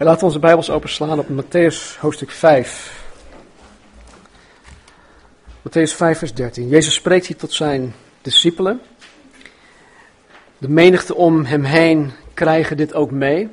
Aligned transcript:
En 0.00 0.06
laten 0.06 0.20
we 0.20 0.26
onze 0.26 0.38
Bijbels 0.38 0.70
openslaan 0.70 1.18
op 1.18 1.26
Matthäus 1.28 1.98
hoofdstuk 1.98 2.30
5. 2.30 3.04
Matthäus 5.68 5.94
5, 5.94 6.18
vers 6.18 6.34
13. 6.34 6.68
Jezus 6.68 6.94
spreekt 6.94 7.26
hier 7.26 7.36
tot 7.36 7.52
zijn 7.52 7.94
discipelen. 8.22 8.80
De 10.58 10.68
menigte 10.68 11.14
om 11.14 11.44
hem 11.44 11.64
heen 11.64 12.12
krijgen 12.34 12.76
dit 12.76 12.94
ook 12.94 13.10
mee. 13.10 13.48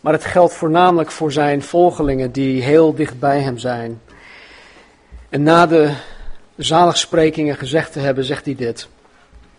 Maar 0.00 0.12
het 0.12 0.24
geldt 0.24 0.54
voornamelijk 0.54 1.10
voor 1.10 1.32
zijn 1.32 1.62
volgelingen 1.62 2.32
die 2.32 2.62
heel 2.62 2.94
dicht 2.94 3.18
bij 3.18 3.40
hem 3.40 3.58
zijn. 3.58 4.00
En 5.28 5.42
na 5.42 5.66
de 5.66 5.94
zaligsprekingen 6.56 7.56
gezegd 7.56 7.92
te 7.92 8.00
hebben, 8.00 8.24
zegt 8.24 8.44
hij 8.44 8.54
dit. 8.54 8.88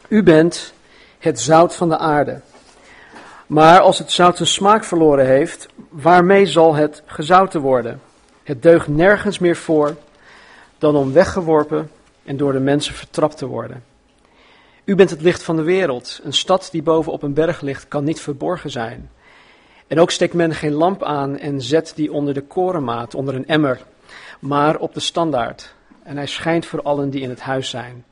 U 0.08 0.24
bent 0.24 0.74
het 1.20 1.40
zout 1.40 1.76
van 1.76 1.90
de 1.90 1.98
aarde. 1.98 2.42
Maar 3.48 3.80
als 3.80 3.98
het 3.98 4.12
zout 4.12 4.38
zijn 4.38 4.50
smaak 4.50 4.84
verloren 4.84 5.26
heeft, 5.26 5.68
waarmee 5.90 6.46
zal 6.46 6.76
het 6.76 7.04
gezouten 7.06 7.62
worden? 7.62 8.02
Het 8.44 8.62
deugt 8.62 8.88
nergens 8.88 9.40
meer 9.40 9.56
voor 9.56 9.96
dan 10.78 10.96
om 10.96 11.14
weggeworpen 11.14 11.92
en 12.24 12.38
door 12.38 12.52
de 12.52 12.60
mensen 12.60 12.94
vertrapt 12.94 13.38
te 13.38 13.46
worden. 13.46 13.84
U 14.84 14.96
bent 14.96 15.10
het 15.10 15.22
licht 15.22 15.44
van 15.44 15.56
de 15.56 15.62
wereld. 15.62 16.20
Een 16.24 16.34
stad 16.34 16.70
die 16.72 16.84
boven 16.84 17.12
op 17.12 17.24
een 17.24 17.34
berg 17.34 17.62
ligt, 17.62 17.88
kan 17.88 18.04
niet 18.04 18.22
verborgen 18.22 18.70
zijn. 18.70 19.10
En 19.88 20.00
ook 20.00 20.12
steekt 20.12 20.34
men 20.34 20.54
geen 20.54 20.74
lamp 20.74 21.04
aan 21.04 21.38
en 21.38 21.62
zet 21.62 21.94
die 21.96 22.12
onder 22.12 22.34
de 22.34 22.42
korenmaat, 22.42 23.16
onder 23.16 23.36
een 23.36 23.48
emmer, 23.48 23.82
maar 24.40 24.78
op 24.78 24.94
de 24.94 25.00
standaard. 25.00 25.76
En 26.04 26.18
hij 26.18 26.28
schijnt 26.28 26.66
voor 26.66 26.82
allen 26.82 27.10
die 27.10 27.22
in 27.22 27.30
het 27.30 27.40
huis 27.40 27.70
zijn. 27.70 28.06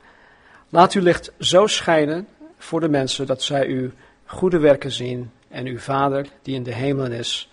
Laat 0.70 0.94
uw 0.94 1.02
licht 1.02 1.31
zo 1.40 1.67
schijnen 1.67 2.28
voor 2.58 2.80
de 2.80 2.90
mensen 2.90 3.26
dat 3.26 3.44
zij 3.44 3.67
uw 3.67 3.92
goede 4.35 4.59
werken 4.59 4.91
zien 4.91 5.31
en 5.48 5.66
uw 5.66 5.77
Vader 5.77 6.27
die 6.41 6.55
in 6.55 6.63
de 6.63 6.73
hemelen 6.73 7.12
is 7.12 7.49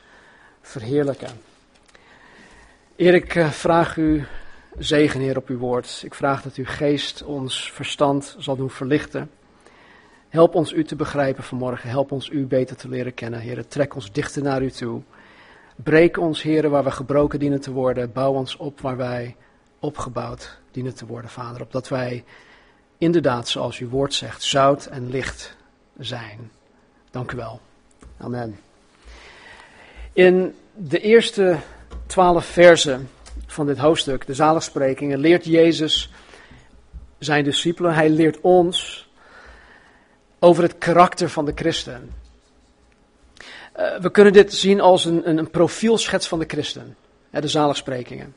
verheerlijken. 0.60 1.30
Eer 2.96 3.14
ik 3.14 3.34
eh, 3.34 3.50
vraag 3.50 3.96
u 3.96 4.24
zegen, 4.78 5.20
Heer, 5.20 5.36
op 5.36 5.48
uw 5.48 5.58
woord. 5.58 6.02
Ik 6.04 6.14
vraag 6.14 6.42
dat 6.42 6.54
uw 6.54 6.64
geest 6.66 7.22
ons 7.22 7.72
verstand 7.72 8.36
zal 8.38 8.56
doen 8.56 8.70
verlichten. 8.70 9.30
Help 10.28 10.54
ons 10.54 10.72
u 10.72 10.84
te 10.84 10.96
begrijpen 10.96 11.44
vanmorgen. 11.44 11.88
Help 11.88 12.12
ons 12.12 12.28
u 12.28 12.46
beter 12.46 12.76
te 12.76 12.88
leren 12.88 13.14
kennen, 13.14 13.40
Heer. 13.40 13.66
Trek 13.66 13.94
ons 13.94 14.12
dichter 14.12 14.42
naar 14.42 14.62
u 14.62 14.70
toe. 14.70 15.02
Breek 15.76 16.18
ons, 16.18 16.42
Heer, 16.42 16.68
waar 16.68 16.84
we 16.84 16.90
gebroken 16.90 17.38
dienen 17.38 17.60
te 17.60 17.72
worden. 17.72 18.12
Bouw 18.12 18.32
ons 18.32 18.56
op 18.56 18.80
waar 18.80 18.96
wij 18.96 19.36
opgebouwd 19.78 20.58
dienen 20.70 20.94
te 20.94 21.06
worden, 21.06 21.30
Vader. 21.30 21.60
Opdat 21.60 21.88
wij 21.88 22.24
inderdaad, 22.98 23.48
zoals 23.48 23.78
uw 23.78 23.88
woord 23.88 24.14
zegt, 24.14 24.42
zout 24.42 24.86
en 24.86 25.10
licht 25.10 25.56
zijn. 25.98 26.50
Dank 27.12 27.32
u 27.32 27.36
wel. 27.36 27.60
Amen. 28.18 28.60
In 30.12 30.54
de 30.74 31.00
eerste 31.00 31.58
twaalf 32.06 32.44
versen 32.44 33.08
van 33.46 33.66
dit 33.66 33.78
hoofdstuk, 33.78 34.26
de 34.26 34.34
zaligsprekingen, 34.34 35.18
leert 35.18 35.44
Jezus 35.44 36.10
zijn 37.18 37.44
discipelen, 37.44 37.94
hij 37.94 38.10
leert 38.10 38.40
ons 38.40 39.08
over 40.38 40.62
het 40.62 40.78
karakter 40.78 41.28
van 41.28 41.44
de 41.44 41.52
christen. 41.54 42.14
Uh, 43.76 43.98
we 43.98 44.10
kunnen 44.10 44.32
dit 44.32 44.54
zien 44.54 44.80
als 44.80 45.04
een, 45.04 45.28
een, 45.28 45.38
een 45.38 45.50
profielschets 45.50 46.28
van 46.28 46.38
de 46.38 46.46
christen, 46.48 46.96
hè, 47.30 47.40
de 47.40 47.48
zaligsprekingen. 47.48 48.34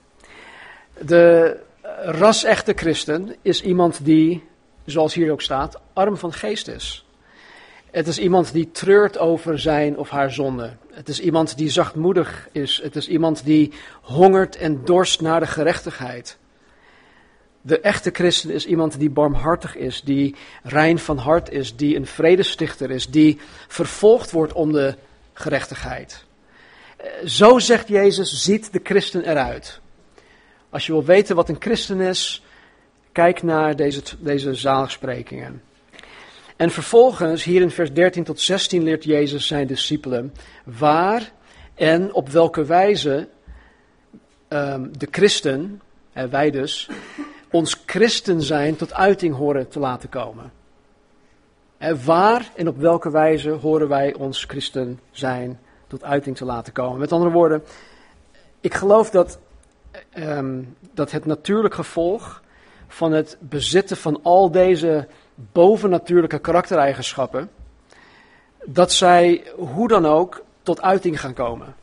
De 1.00 1.58
ras-echte 2.04 2.74
christen 2.76 3.36
is 3.42 3.62
iemand 3.62 4.06
die, 4.06 4.44
zoals 4.86 5.14
hier 5.14 5.32
ook 5.32 5.42
staat, 5.42 5.80
arm 5.94 6.18
van 6.18 6.34
geest 6.34 6.68
is. 6.68 7.05
Het 7.96 8.08
is 8.08 8.20
iemand 8.20 8.54
die 8.54 8.72
treurt 8.72 9.18
over 9.18 9.60
zijn 9.60 9.98
of 9.98 10.10
haar 10.10 10.32
zonde. 10.32 10.74
Het 10.92 11.10
is 11.10 11.20
iemand 11.20 11.58
die 11.58 11.70
zachtmoedig 11.70 12.48
is. 12.52 12.80
Het 12.84 12.96
is 12.96 13.08
iemand 13.08 13.46
die 13.46 13.72
hongert 14.02 14.56
en 14.56 14.86
dorst 14.86 15.22
naar 15.22 15.40
de 15.40 15.48
gerechtigheid. 15.48 16.38
De 17.62 17.80
echte 17.80 18.10
christen 18.14 18.50
is 18.50 18.66
iemand 18.66 19.00
die 19.00 19.10
barmhartig 19.10 19.76
is, 19.76 20.02
die 20.02 20.36
rein 20.64 21.00
van 21.00 21.18
hart 21.18 21.52
is, 21.52 21.76
die 21.76 21.96
een 21.96 22.06
vredestichter 22.06 22.92
is, 22.92 23.08
die 23.08 23.40
vervolgd 23.68 24.32
wordt 24.32 24.54
om 24.54 24.72
de 24.72 24.96
gerechtigheid. 25.34 26.26
Zo 27.26 27.60
zegt 27.60 27.88
Jezus, 27.88 28.44
ziet 28.44 28.74
de 28.74 28.80
christen 28.84 29.30
eruit. 29.30 29.80
Als 30.70 30.86
je 30.86 30.92
wil 30.92 31.06
weten 31.06 31.36
wat 31.36 31.50
een 31.50 31.60
christen 31.60 32.02
is, 32.02 32.44
kijk 33.12 33.44
naar 33.44 33.76
deze, 33.76 34.02
deze. 34.20 34.54
En 36.56 36.72
vervolgens, 36.72 37.44
hier 37.44 37.62
in 37.62 37.72
vers 37.72 37.94
13 37.94 38.24
tot 38.24 38.40
16, 38.40 38.84
leert 38.84 39.04
Jezus 39.04 39.48
zijn 39.48 39.68
discipelen 39.68 40.34
waar 40.64 41.32
en 41.74 42.14
op 42.14 42.30
welke 42.30 42.66
wijze 42.66 43.28
um, 44.50 44.98
de 44.98 45.08
christen, 45.12 45.82
en 46.14 46.30
wij 46.30 46.52
dus, 46.52 46.90
ons 47.52 47.84
christen 47.86 48.42
zijn 48.42 48.76
tot 48.76 48.94
uiting 48.94 49.36
horen 49.36 49.70
te 49.70 49.80
laten 49.80 50.10
komen. 50.10 50.52
En 51.78 52.06
waar 52.06 52.52
en 52.56 52.68
op 52.68 52.78
welke 52.78 53.12
wijze 53.12 53.50
horen 53.50 53.88
wij 53.88 54.14
ons 54.14 54.44
christen 54.44 55.00
zijn 55.12 55.60
tot 55.88 56.04
uiting 56.04 56.38
te 56.38 56.46
laten 56.46 56.74
komen. 56.74 57.00
Met 57.00 57.12
andere 57.12 57.32
woorden, 57.32 57.64
ik 58.62 58.74
geloof 58.74 59.10
dat, 59.10 59.40
um, 60.18 60.76
dat 60.94 61.12
het 61.12 61.26
natuurlijk 61.26 61.74
gevolg 61.74 62.44
van 62.88 63.12
het 63.12 63.38
bezitten 63.40 63.98
van 63.98 64.20
al 64.24 64.52
deze 64.52 65.08
bovennatuurlijke 65.36 66.40
karaktereigenschappen, 66.40 67.50
dat 68.66 68.92
zij 68.92 69.44
hoe 69.56 69.88
dan 69.88 70.06
ook 70.06 70.44
tot 70.64 70.82
uiting 70.82 71.20
gaan 71.20 71.34
komen. 71.34 71.76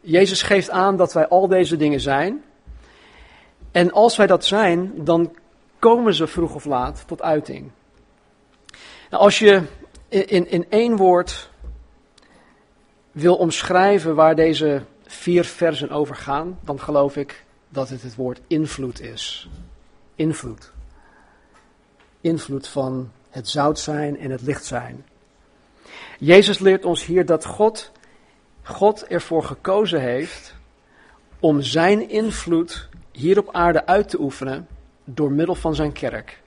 Jezus 0.00 0.42
geeft 0.42 0.70
aan 0.70 0.96
dat 0.96 1.12
wij 1.12 1.28
al 1.28 1.48
deze 1.48 1.76
dingen 1.76 2.00
zijn. 2.00 2.44
En 3.70 3.92
als 3.92 4.16
wij 4.16 4.26
dat 4.26 4.44
zijn, 4.44 5.04
dan 5.04 5.36
komen 5.78 6.14
ze 6.14 6.26
vroeg 6.26 6.54
of 6.54 6.64
laat 6.64 7.04
tot 7.06 7.22
uiting. 7.22 7.70
Nou, 9.10 9.22
als 9.22 9.38
je 9.38 9.62
in, 10.08 10.50
in 10.50 10.66
één 10.68 10.96
woord 10.96 11.50
wil 13.12 13.36
omschrijven 13.36 14.14
waar 14.14 14.34
deze 14.34 14.82
vier 15.06 15.44
versen 15.44 15.90
over 15.90 16.16
gaan, 16.16 16.58
dan 16.60 16.80
geloof 16.80 17.16
ik 17.16 17.44
dat 17.68 17.88
het 17.88 18.02
het 18.02 18.14
woord 18.14 18.40
invloed 18.46 19.00
is. 19.00 19.48
Invloed 20.14 20.72
invloed 22.20 22.68
van 22.68 23.10
het 23.30 23.48
zout 23.48 23.78
zijn 23.78 24.18
en 24.18 24.30
het 24.30 24.42
licht 24.42 24.64
zijn. 24.64 25.04
Jezus 26.18 26.58
leert 26.58 26.84
ons 26.84 27.04
hier 27.04 27.26
dat 27.26 27.44
God, 27.44 27.90
God 28.62 29.06
ervoor 29.06 29.44
gekozen 29.44 30.00
heeft 30.00 30.54
om 31.40 31.62
zijn 31.62 32.08
invloed 32.08 32.88
hier 33.12 33.38
op 33.38 33.48
aarde 33.52 33.86
uit 33.86 34.08
te 34.08 34.20
oefenen 34.20 34.68
door 35.04 35.32
middel 35.32 35.54
van 35.54 35.74
zijn 35.74 35.92
kerk. 35.92 36.40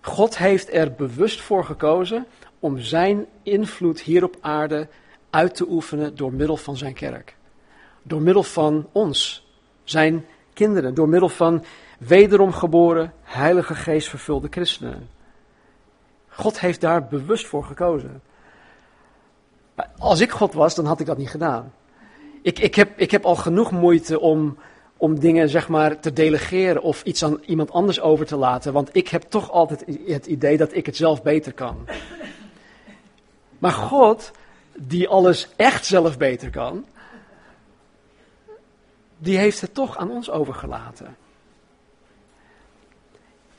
God 0.00 0.38
heeft 0.38 0.72
er 0.72 0.92
bewust 0.92 1.40
voor 1.40 1.64
gekozen 1.64 2.26
om 2.58 2.78
zijn 2.78 3.26
invloed 3.42 4.00
hier 4.00 4.24
op 4.24 4.36
aarde 4.40 4.88
uit 5.30 5.54
te 5.54 5.66
oefenen 5.68 6.16
door 6.16 6.32
middel 6.32 6.56
van 6.56 6.76
zijn 6.76 6.94
kerk. 6.94 7.36
Door 8.02 8.22
middel 8.22 8.42
van 8.42 8.88
ons, 8.92 9.46
zijn 9.84 10.26
kinderen, 10.52 10.94
door 10.94 11.08
middel 11.08 11.28
van 11.28 11.64
wederom 12.00 12.52
geboren, 12.52 13.12
heilige 13.22 13.74
geest 13.74 14.08
vervulde 14.08 14.48
christenen. 14.50 15.08
God 16.28 16.60
heeft 16.60 16.80
daar 16.80 17.06
bewust 17.06 17.46
voor 17.46 17.64
gekozen. 17.64 18.22
Als 19.98 20.20
ik 20.20 20.30
God 20.30 20.52
was, 20.52 20.74
dan 20.74 20.84
had 20.84 21.00
ik 21.00 21.06
dat 21.06 21.18
niet 21.18 21.30
gedaan. 21.30 21.72
Ik, 22.42 22.58
ik, 22.58 22.74
heb, 22.74 22.98
ik 22.98 23.10
heb 23.10 23.24
al 23.24 23.36
genoeg 23.36 23.70
moeite 23.70 24.20
om, 24.20 24.58
om 24.96 25.18
dingen 25.18 25.48
zeg 25.48 25.68
maar, 25.68 26.00
te 26.00 26.12
delegeren 26.12 26.82
of 26.82 27.02
iets 27.02 27.24
aan 27.24 27.40
iemand 27.44 27.70
anders 27.70 28.00
over 28.00 28.26
te 28.26 28.36
laten, 28.36 28.72
want 28.72 28.88
ik 28.92 29.08
heb 29.08 29.22
toch 29.22 29.50
altijd 29.50 29.84
het 30.06 30.26
idee 30.26 30.56
dat 30.56 30.74
ik 30.74 30.86
het 30.86 30.96
zelf 30.96 31.22
beter 31.22 31.52
kan. 31.52 31.88
Maar 33.58 33.72
God, 33.72 34.30
die 34.74 35.08
alles 35.08 35.48
echt 35.56 35.86
zelf 35.86 36.18
beter 36.18 36.50
kan, 36.50 36.84
die 39.18 39.38
heeft 39.38 39.60
het 39.60 39.74
toch 39.74 39.96
aan 39.96 40.10
ons 40.10 40.30
overgelaten. 40.30 41.16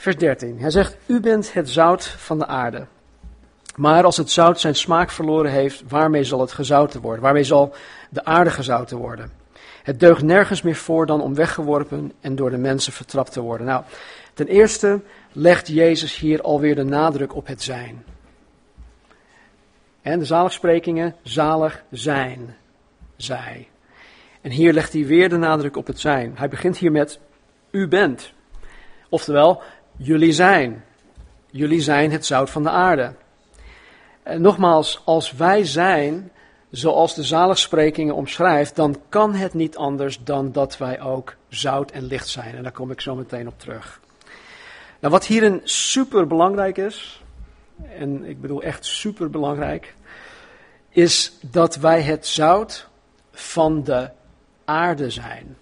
Vers 0.01 0.17
13. 0.17 0.59
Hij 0.59 0.69
zegt, 0.69 0.97
u 1.05 1.19
bent 1.19 1.53
het 1.53 1.69
zout 1.69 2.05
van 2.07 2.39
de 2.39 2.47
aarde. 2.47 2.85
Maar 3.75 4.03
als 4.03 4.17
het 4.17 4.29
zout 4.29 4.59
zijn 4.59 4.75
smaak 4.75 5.11
verloren 5.11 5.51
heeft, 5.51 5.83
waarmee 5.87 6.23
zal 6.23 6.39
het 6.39 6.51
gezouten 6.51 7.01
worden? 7.01 7.23
Waarmee 7.23 7.43
zal 7.43 7.73
de 8.09 8.25
aarde 8.25 8.49
gezouten 8.49 8.97
worden? 8.97 9.31
Het 9.83 9.99
deugt 9.99 10.21
nergens 10.21 10.61
meer 10.61 10.75
voor 10.75 11.05
dan 11.05 11.21
om 11.21 11.35
weggeworpen 11.35 12.11
en 12.21 12.35
door 12.35 12.49
de 12.49 12.57
mensen 12.57 12.93
vertrapt 12.93 13.31
te 13.31 13.41
worden. 13.41 13.67
Nou, 13.67 13.83
ten 14.33 14.47
eerste 14.47 15.01
legt 15.31 15.67
Jezus 15.67 16.17
hier 16.17 16.41
alweer 16.41 16.75
de 16.75 16.83
nadruk 16.83 17.35
op 17.35 17.47
het 17.47 17.61
zijn. 17.61 18.05
En 20.01 20.19
de 20.19 20.25
zaligsprekingen, 20.25 21.15
zalig 21.23 21.83
zijn, 21.91 22.55
zij. 23.15 23.67
En 24.41 24.51
hier 24.51 24.73
legt 24.73 24.93
hij 24.93 25.05
weer 25.05 25.29
de 25.29 25.37
nadruk 25.37 25.77
op 25.77 25.87
het 25.87 25.99
zijn. 25.99 26.33
Hij 26.35 26.49
begint 26.49 26.77
hier 26.77 26.91
met, 26.91 27.19
u 27.71 27.87
bent. 27.87 28.33
Oftewel, 29.09 29.61
Jullie 30.03 30.31
zijn. 30.31 30.83
Jullie 31.49 31.81
zijn 31.81 32.11
het 32.11 32.25
zout 32.25 32.49
van 32.49 32.63
de 32.63 32.69
aarde. 32.69 33.13
En 34.23 34.41
nogmaals, 34.41 35.01
als 35.05 35.31
wij 35.31 35.65
zijn 35.65 36.31
zoals 36.71 37.15
de 37.15 37.23
zaligsprekingen 37.23 38.15
omschrijft, 38.15 38.75
dan 38.75 39.01
kan 39.09 39.33
het 39.33 39.53
niet 39.53 39.77
anders 39.77 40.23
dan 40.23 40.51
dat 40.51 40.77
wij 40.77 41.01
ook 41.01 41.35
zout 41.49 41.91
en 41.91 42.03
licht 42.03 42.27
zijn. 42.27 42.55
En 42.55 42.63
daar 42.63 42.71
kom 42.71 42.91
ik 42.91 43.01
zo 43.01 43.15
meteen 43.15 43.47
op 43.47 43.59
terug. 43.59 43.99
Nou, 44.99 45.13
wat 45.13 45.25
hierin 45.25 45.61
super 45.63 46.27
belangrijk 46.27 46.77
is, 46.77 47.23
en 47.97 48.23
ik 48.23 48.41
bedoel 48.41 48.61
echt 48.61 48.85
super 48.85 49.29
belangrijk, 49.29 49.95
is 50.89 51.33
dat 51.41 51.75
wij 51.75 52.01
het 52.01 52.27
zout 52.27 52.87
van 53.31 53.83
de 53.83 54.09
aarde 54.65 55.09
zijn. 55.09 55.57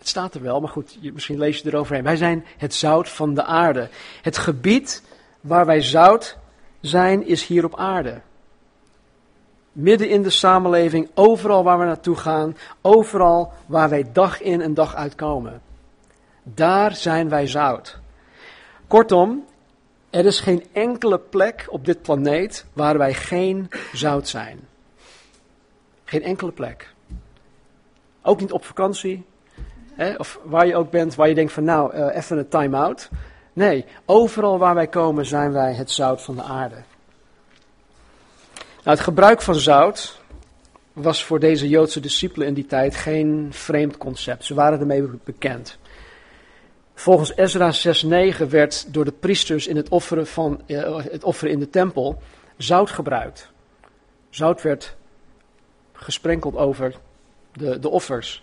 Het 0.00 0.08
staat 0.08 0.34
er 0.34 0.42
wel, 0.42 0.60
maar 0.60 0.68
goed, 0.68 1.12
misschien 1.12 1.38
lees 1.38 1.58
je 1.58 1.68
eroverheen. 1.68 2.04
Wij 2.04 2.16
zijn 2.16 2.46
het 2.56 2.74
zout 2.74 3.08
van 3.08 3.34
de 3.34 3.44
aarde. 3.44 3.88
Het 4.22 4.38
gebied 4.38 5.02
waar 5.40 5.66
wij 5.66 5.82
zout 5.82 6.38
zijn, 6.80 7.26
is 7.26 7.46
hier 7.46 7.64
op 7.64 7.76
aarde. 7.76 8.20
Midden 9.72 10.08
in 10.08 10.22
de 10.22 10.30
samenleving, 10.30 11.10
overal 11.14 11.64
waar 11.64 11.78
we 11.78 11.84
naartoe 11.84 12.16
gaan, 12.16 12.56
overal 12.80 13.52
waar 13.66 13.88
wij 13.88 14.12
dag 14.12 14.40
in 14.40 14.60
en 14.60 14.74
dag 14.74 14.94
uit 14.94 15.14
komen. 15.14 15.62
Daar 16.42 16.94
zijn 16.94 17.28
wij 17.28 17.46
zout. 17.46 17.98
Kortom, 18.86 19.44
er 20.10 20.26
is 20.26 20.40
geen 20.40 20.64
enkele 20.72 21.18
plek 21.18 21.66
op 21.68 21.84
dit 21.84 22.02
planeet 22.02 22.66
waar 22.72 22.98
wij 22.98 23.14
geen 23.14 23.68
zout 23.92 24.28
zijn. 24.28 24.60
Geen 26.04 26.22
enkele 26.22 26.52
plek. 26.52 26.94
Ook 28.22 28.40
niet 28.40 28.52
op 28.52 28.64
vakantie, 28.64 29.24
hè, 29.94 30.14
of 30.14 30.40
waar 30.44 30.66
je 30.66 30.76
ook 30.76 30.90
bent, 30.90 31.14
waar 31.14 31.28
je 31.28 31.34
denkt 31.34 31.52
van 31.52 31.64
nou, 31.64 31.96
uh, 31.96 32.16
even 32.16 32.38
een 32.38 32.48
time-out. 32.48 33.08
Nee, 33.52 33.84
overal 34.04 34.58
waar 34.58 34.74
wij 34.74 34.86
komen 34.86 35.26
zijn 35.26 35.52
wij 35.52 35.74
het 35.74 35.90
zout 35.90 36.22
van 36.22 36.36
de 36.36 36.42
aarde. 36.42 36.74
Nou, 38.54 38.96
het 38.96 39.00
gebruik 39.00 39.42
van 39.42 39.54
zout 39.54 40.20
was 40.92 41.24
voor 41.24 41.40
deze 41.40 41.68
Joodse 41.68 42.00
discipelen 42.00 42.46
in 42.46 42.54
die 42.54 42.66
tijd 42.66 42.94
geen 42.96 43.48
vreemd 43.50 43.96
concept. 43.96 44.44
Ze 44.44 44.54
waren 44.54 44.80
ermee 44.80 45.10
bekend. 45.24 45.78
Volgens 46.94 47.36
Ezra 47.36 47.72
6:9 47.72 48.48
werd 48.48 48.92
door 48.92 49.04
de 49.04 49.12
priesters 49.12 49.66
in 49.66 49.76
het 49.76 49.88
offeren, 49.88 50.26
van, 50.26 50.60
uh, 50.66 51.04
het 51.04 51.42
in 51.42 51.58
de 51.58 51.70
tempel 51.70 52.22
zout 52.56 52.90
gebruikt. 52.90 53.50
Zout 54.30 54.62
werd 54.62 54.96
gesprenkeld 55.92 56.56
over 56.56 56.94
de, 57.52 57.78
de 57.78 57.88
offers. 57.88 58.42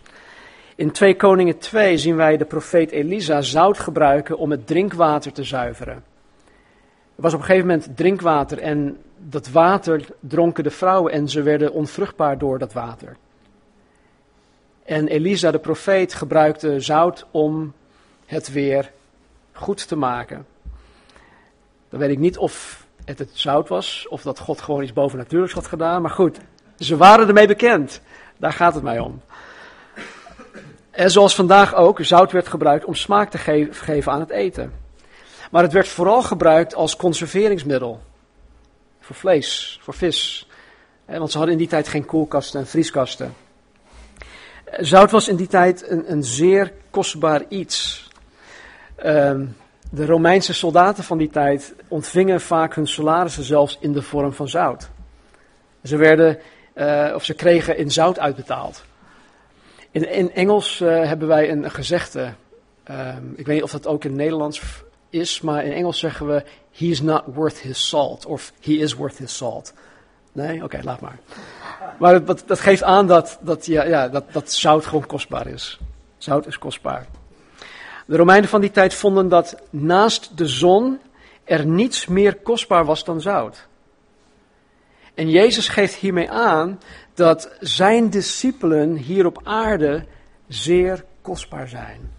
In 0.77 0.91
2 0.91 1.15
Koningen 1.15 1.57
2 1.57 1.97
zien 1.97 2.15
wij 2.15 2.37
de 2.37 2.45
profeet 2.45 2.91
Elisa 2.91 3.41
zout 3.41 3.79
gebruiken 3.79 4.37
om 4.37 4.51
het 4.51 4.67
drinkwater 4.67 5.31
te 5.31 5.43
zuiveren. 5.43 5.95
Er 7.15 7.21
was 7.21 7.33
op 7.33 7.39
een 7.39 7.45
gegeven 7.45 7.67
moment 7.67 7.97
drinkwater 7.97 8.59
en 8.59 8.97
dat 9.17 9.49
water 9.49 10.05
dronken 10.19 10.63
de 10.63 10.69
vrouwen 10.69 11.11
en 11.11 11.29
ze 11.29 11.41
werden 11.41 11.71
onvruchtbaar 11.71 12.37
door 12.37 12.59
dat 12.59 12.73
water. 12.73 13.17
En 14.85 15.07
Elisa, 15.07 15.51
de 15.51 15.59
profeet, 15.59 16.13
gebruikte 16.13 16.79
zout 16.79 17.25
om 17.31 17.73
het 18.25 18.51
weer 18.51 18.91
goed 19.51 19.87
te 19.87 19.95
maken. 19.95 20.45
Dan 21.89 21.99
weet 21.99 22.09
ik 22.09 22.19
niet 22.19 22.37
of 22.37 22.85
het 23.05 23.19
het 23.19 23.31
zout 23.33 23.67
was, 23.67 24.07
of 24.09 24.21
dat 24.21 24.39
God 24.39 24.61
gewoon 24.61 24.83
iets 24.83 24.93
bovennatuurlijks 24.93 25.53
had 25.53 25.67
gedaan, 25.67 26.01
maar 26.01 26.11
goed, 26.11 26.39
ze 26.77 26.97
waren 26.97 27.27
ermee 27.27 27.47
bekend. 27.47 28.01
Daar 28.37 28.53
gaat 28.53 28.73
het 28.73 28.83
mij 28.83 28.99
om. 28.99 29.21
En 30.97 31.11
zoals 31.11 31.35
vandaag 31.35 31.75
ook, 31.75 31.97
zout 32.01 32.31
werd 32.31 32.47
gebruikt 32.47 32.85
om 32.85 32.95
smaak 32.95 33.29
te 33.29 33.37
geven 33.71 34.11
aan 34.11 34.19
het 34.19 34.29
eten. 34.29 34.73
Maar 35.51 35.63
het 35.63 35.73
werd 35.73 35.87
vooral 35.87 36.21
gebruikt 36.21 36.75
als 36.75 36.95
conserveringsmiddel. 36.95 38.01
Voor 38.99 39.15
vlees, 39.15 39.79
voor 39.81 39.93
vis. 39.93 40.47
Want 41.05 41.31
ze 41.31 41.37
hadden 41.37 41.55
in 41.55 41.61
die 41.61 41.69
tijd 41.69 41.87
geen 41.87 42.05
koelkasten 42.05 42.59
en 42.59 42.67
vrieskasten. 42.67 43.33
Zout 44.77 45.11
was 45.11 45.27
in 45.27 45.35
die 45.35 45.47
tijd 45.47 45.89
een, 45.89 46.11
een 46.11 46.23
zeer 46.23 46.73
kostbaar 46.89 47.43
iets. 47.49 48.09
Ehm, 48.95 49.45
de 49.91 50.05
Romeinse 50.05 50.53
soldaten 50.53 51.03
van 51.03 51.17
die 51.17 51.29
tijd 51.29 51.75
ontvingen 51.87 52.41
vaak 52.41 52.75
hun 52.75 52.87
salarissen 52.87 53.43
zelfs 53.43 53.77
in 53.79 53.93
de 53.93 54.01
vorm 54.01 54.33
van 54.33 54.47
zout. 54.49 54.89
Ze 55.83 55.97
werden, 55.97 56.39
uh, 56.75 57.11
of 57.15 57.23
ze 57.23 57.33
kregen 57.33 57.77
in 57.77 57.91
zout 57.91 58.19
uitbetaald. 58.19 58.85
In, 59.97 60.11
in 60.11 60.33
Engels 60.33 60.79
uh, 60.79 61.03
hebben 61.03 61.27
wij 61.27 61.51
een 61.51 61.71
gezegde. 61.71 62.33
Um, 62.91 63.33
ik 63.35 63.45
weet 63.45 63.55
niet 63.55 63.63
of 63.63 63.71
dat 63.71 63.87
ook 63.87 64.03
in 64.03 64.15
Nederlands 64.15 64.61
is, 65.09 65.41
maar 65.41 65.65
in 65.65 65.71
Engels 65.71 65.99
zeggen 65.99 66.27
we: 66.27 66.43
He's 66.71 67.01
not 67.01 67.23
worth 67.25 67.59
his 67.59 67.87
salt. 67.87 68.25
Of 68.25 68.53
he 68.61 68.71
is 68.71 68.93
worth 68.93 69.17
his 69.17 69.37
salt. 69.37 69.73
Nee? 70.31 70.63
Oké, 70.63 70.79
laat 70.83 71.01
maar. 71.01 71.19
Maar 71.99 72.25
dat, 72.25 72.43
dat, 72.45 72.59
geeft 72.59 72.83
aan 72.83 73.07
dat, 73.07 73.37
dat, 73.41 73.65
ja, 73.65 73.83
ja, 73.83 74.07
dat, 74.07 74.23
dat 74.31 74.51
zout 74.51 74.85
gewoon 74.85 75.05
kostbaar 75.05 75.47
is. 75.47 75.79
Zout 76.17 76.47
is 76.47 76.57
kostbaar. 76.57 77.07
De 78.05 78.17
Romeinen 78.17 78.49
van 78.49 78.61
die 78.61 78.71
tijd 78.71 78.93
vonden 78.93 79.29
dat 79.29 79.55
naast 79.69 80.37
de 80.37 80.47
zon 80.47 80.99
er 81.43 81.65
niets 81.65 82.07
meer 82.07 82.35
kostbaar 82.35 82.85
was 82.85 83.03
dan 83.03 83.21
zout. 83.21 83.67
En 85.13 85.29
Jezus 85.29 85.67
geeft 85.67 85.95
hiermee 85.95 86.31
aan 86.31 86.79
dat 87.17 87.49
zijn 87.59 88.09
discipelen 88.09 88.95
hier 88.95 89.25
op 89.25 89.41
aarde 89.43 90.05
zeer 90.47 91.05
kostbaar 91.21 91.67
zijn. 91.67 92.11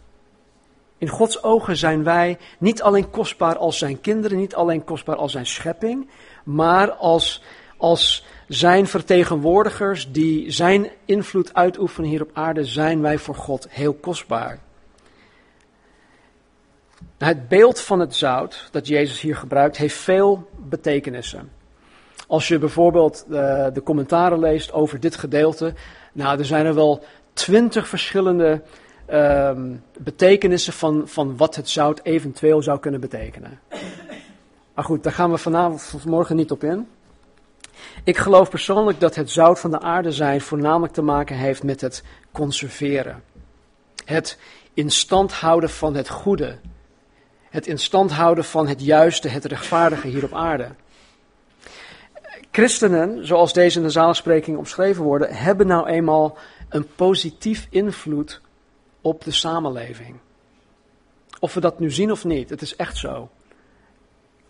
In 0.98 1.08
Gods 1.08 1.42
ogen 1.42 1.76
zijn 1.76 2.04
wij 2.04 2.38
niet 2.58 2.82
alleen 2.82 3.10
kostbaar 3.10 3.56
als 3.56 3.78
zijn 3.78 4.00
kinderen, 4.00 4.38
niet 4.38 4.54
alleen 4.54 4.84
kostbaar 4.84 5.16
als 5.16 5.32
zijn 5.32 5.46
schepping, 5.46 6.08
maar 6.44 6.92
als, 6.92 7.42
als 7.76 8.26
zijn 8.48 8.86
vertegenwoordigers 8.86 10.12
die 10.12 10.50
zijn 10.50 10.90
invloed 11.04 11.54
uitoefenen 11.54 12.10
hier 12.10 12.22
op 12.22 12.30
aarde, 12.32 12.64
zijn 12.64 13.00
wij 13.00 13.18
voor 13.18 13.34
God 13.34 13.66
heel 13.70 13.94
kostbaar. 13.94 14.58
Het 17.18 17.48
beeld 17.48 17.80
van 17.80 18.00
het 18.00 18.16
zout 18.16 18.68
dat 18.70 18.86
Jezus 18.86 19.20
hier 19.20 19.36
gebruikt, 19.36 19.76
heeft 19.76 19.96
veel 19.96 20.48
betekenissen. 20.56 21.57
Als 22.28 22.48
je 22.48 22.58
bijvoorbeeld 22.58 23.24
eh, 23.30 23.66
de 23.72 23.82
commentaren 23.84 24.38
leest 24.38 24.72
over 24.72 25.00
dit 25.00 25.16
gedeelte, 25.16 25.74
nou, 26.12 26.38
er 26.38 26.44
zijn 26.44 26.66
er 26.66 26.74
wel 26.74 27.02
twintig 27.32 27.88
verschillende 27.88 28.62
um, 29.10 29.82
betekenissen 29.98 30.72
van, 30.72 31.02
van 31.08 31.36
wat 31.36 31.56
het 31.56 31.68
zout 31.68 32.00
eventueel 32.02 32.62
zou 32.62 32.78
kunnen 32.78 33.00
betekenen. 33.00 33.60
Maar 34.74 34.84
goed, 34.84 35.02
daar 35.02 35.12
gaan 35.12 35.30
we 35.30 35.38
vanavond 35.38 35.82
vanmorgen 35.82 36.36
niet 36.36 36.50
op 36.50 36.64
in. 36.64 36.88
Ik 38.04 38.16
geloof 38.16 38.50
persoonlijk 38.50 39.00
dat 39.00 39.14
het 39.14 39.30
zout 39.30 39.60
van 39.60 39.70
de 39.70 39.80
aarde 39.80 40.12
zijn 40.12 40.40
voornamelijk 40.40 40.92
te 40.92 41.02
maken 41.02 41.36
heeft 41.36 41.62
met 41.62 41.80
het 41.80 42.02
conserveren. 42.32 43.22
Het 44.04 44.38
in 44.74 44.90
stand 44.90 45.32
houden 45.32 45.70
van 45.70 45.94
het 45.94 46.08
goede. 46.08 46.58
Het 47.50 47.66
in 47.66 47.78
stand 47.78 48.12
houden 48.12 48.44
van 48.44 48.68
het 48.68 48.84
juiste, 48.84 49.28
het 49.28 49.44
rechtvaardige 49.44 50.08
hier 50.08 50.24
op 50.24 50.34
aarde. 50.34 50.68
Christenen, 52.58 53.26
zoals 53.26 53.52
deze 53.52 53.78
in 53.78 53.84
de 53.84 53.90
zaligspreking 53.90 54.56
omschreven 54.56 55.02
worden, 55.02 55.34
hebben 55.34 55.66
nou 55.66 55.88
eenmaal 55.88 56.38
een 56.68 56.86
positief 56.94 57.66
invloed 57.70 58.40
op 59.00 59.24
de 59.24 59.30
samenleving. 59.30 60.16
Of 61.40 61.54
we 61.54 61.60
dat 61.60 61.78
nu 61.78 61.90
zien 61.90 62.10
of 62.10 62.24
niet, 62.24 62.50
het 62.50 62.62
is 62.62 62.76
echt 62.76 62.96
zo. 62.96 63.30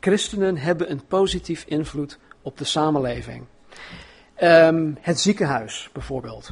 Christenen 0.01 0.57
hebben 0.57 0.91
een 0.91 1.07
positief 1.07 1.65
invloed 1.67 2.19
op 2.43 2.59
de 2.59 2.65
samenleving. 2.65 3.45
Um, 4.43 4.97
het 5.01 5.21
ziekenhuis 5.21 5.91
bijvoorbeeld 5.93 6.51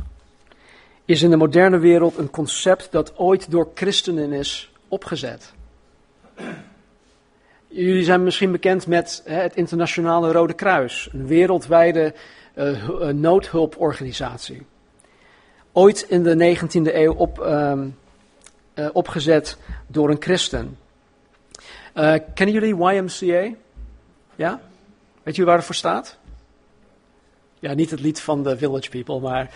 is 1.05 1.23
in 1.23 1.31
de 1.31 1.37
moderne 1.37 1.79
wereld 1.79 2.19
een 2.19 2.31
concept 2.31 2.89
dat 2.91 3.19
ooit 3.19 3.51
door 3.51 3.71
christenen 3.75 4.33
is 4.33 4.73
opgezet. 4.89 5.53
Jullie 7.69 8.05
zijn 8.05 8.23
misschien 8.23 8.53
bekend 8.53 8.87
met 8.87 9.23
het 9.25 9.57
Internationale 9.57 10.33
Rode 10.33 10.53
Kruis, 10.53 11.09
een 11.13 11.27
wereldwijde 11.27 12.15
uh, 12.55 13.09
noodhulporganisatie. 13.09 14.67
Ooit 15.73 16.03
in 16.09 16.23
de 16.23 16.57
19e 16.57 16.95
eeuw 16.95 17.13
op, 17.13 17.39
um, 17.39 17.97
uh, 18.75 18.89
opgezet 18.93 19.57
door 19.87 20.11
een 20.11 20.23
christen. 20.23 20.79
Kennen 22.35 22.55
jullie 22.55 22.77
YMCA? 22.77 23.55
Ja? 24.37 24.61
Weet 25.23 25.35
jullie 25.35 25.45
waar 25.45 25.57
het 25.57 25.65
voor 25.65 25.75
staat? 25.75 26.19
Ja, 27.59 27.75
niet 27.75 27.91
het 27.91 28.01
lied 28.01 28.21
van 28.21 28.43
de 28.43 28.57
Village 28.57 28.89
People, 28.89 29.21
maar. 29.21 29.51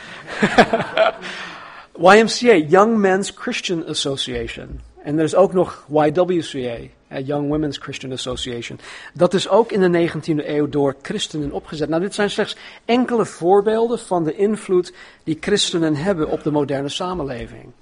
YMCA, 2.17 2.55
Young 2.55 2.97
Men's 2.97 3.33
Christian 3.35 3.87
Association. 3.87 4.81
En 5.03 5.19
er 5.19 5.25
is 5.25 5.35
ook 5.35 5.53
nog 5.53 5.87
YWCA, 5.89 6.79
Young 7.19 7.49
Women's 7.49 7.79
Christian 7.79 8.13
Association. 8.13 8.79
Dat 9.15 9.35
is 9.35 9.49
ook 9.49 9.73
in 9.73 9.93
de 9.93 10.11
19e 10.11 10.47
eeuw 10.47 10.69
door 10.69 10.97
christenen 11.03 11.53
opgezet. 11.53 11.89
Nou, 11.89 12.03
dit 12.03 12.15
zijn 12.15 12.31
slechts 12.31 12.57
enkele 12.85 13.27
voorbeelden 13.27 13.99
van 13.99 14.25
de 14.25 14.35
invloed 14.35 14.95
die 15.25 15.37
christenen 15.41 15.97
hebben 15.97 16.29
op 16.29 16.43
de 16.43 16.51
moderne 16.51 16.89
samenleving. 16.89 17.73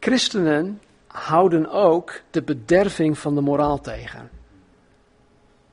Christenen 0.00 0.80
houden 1.06 1.70
ook 1.70 2.20
de 2.30 2.42
bederving 2.42 3.18
van 3.18 3.34
de 3.34 3.40
moraal 3.40 3.80
tegen. 3.80 4.30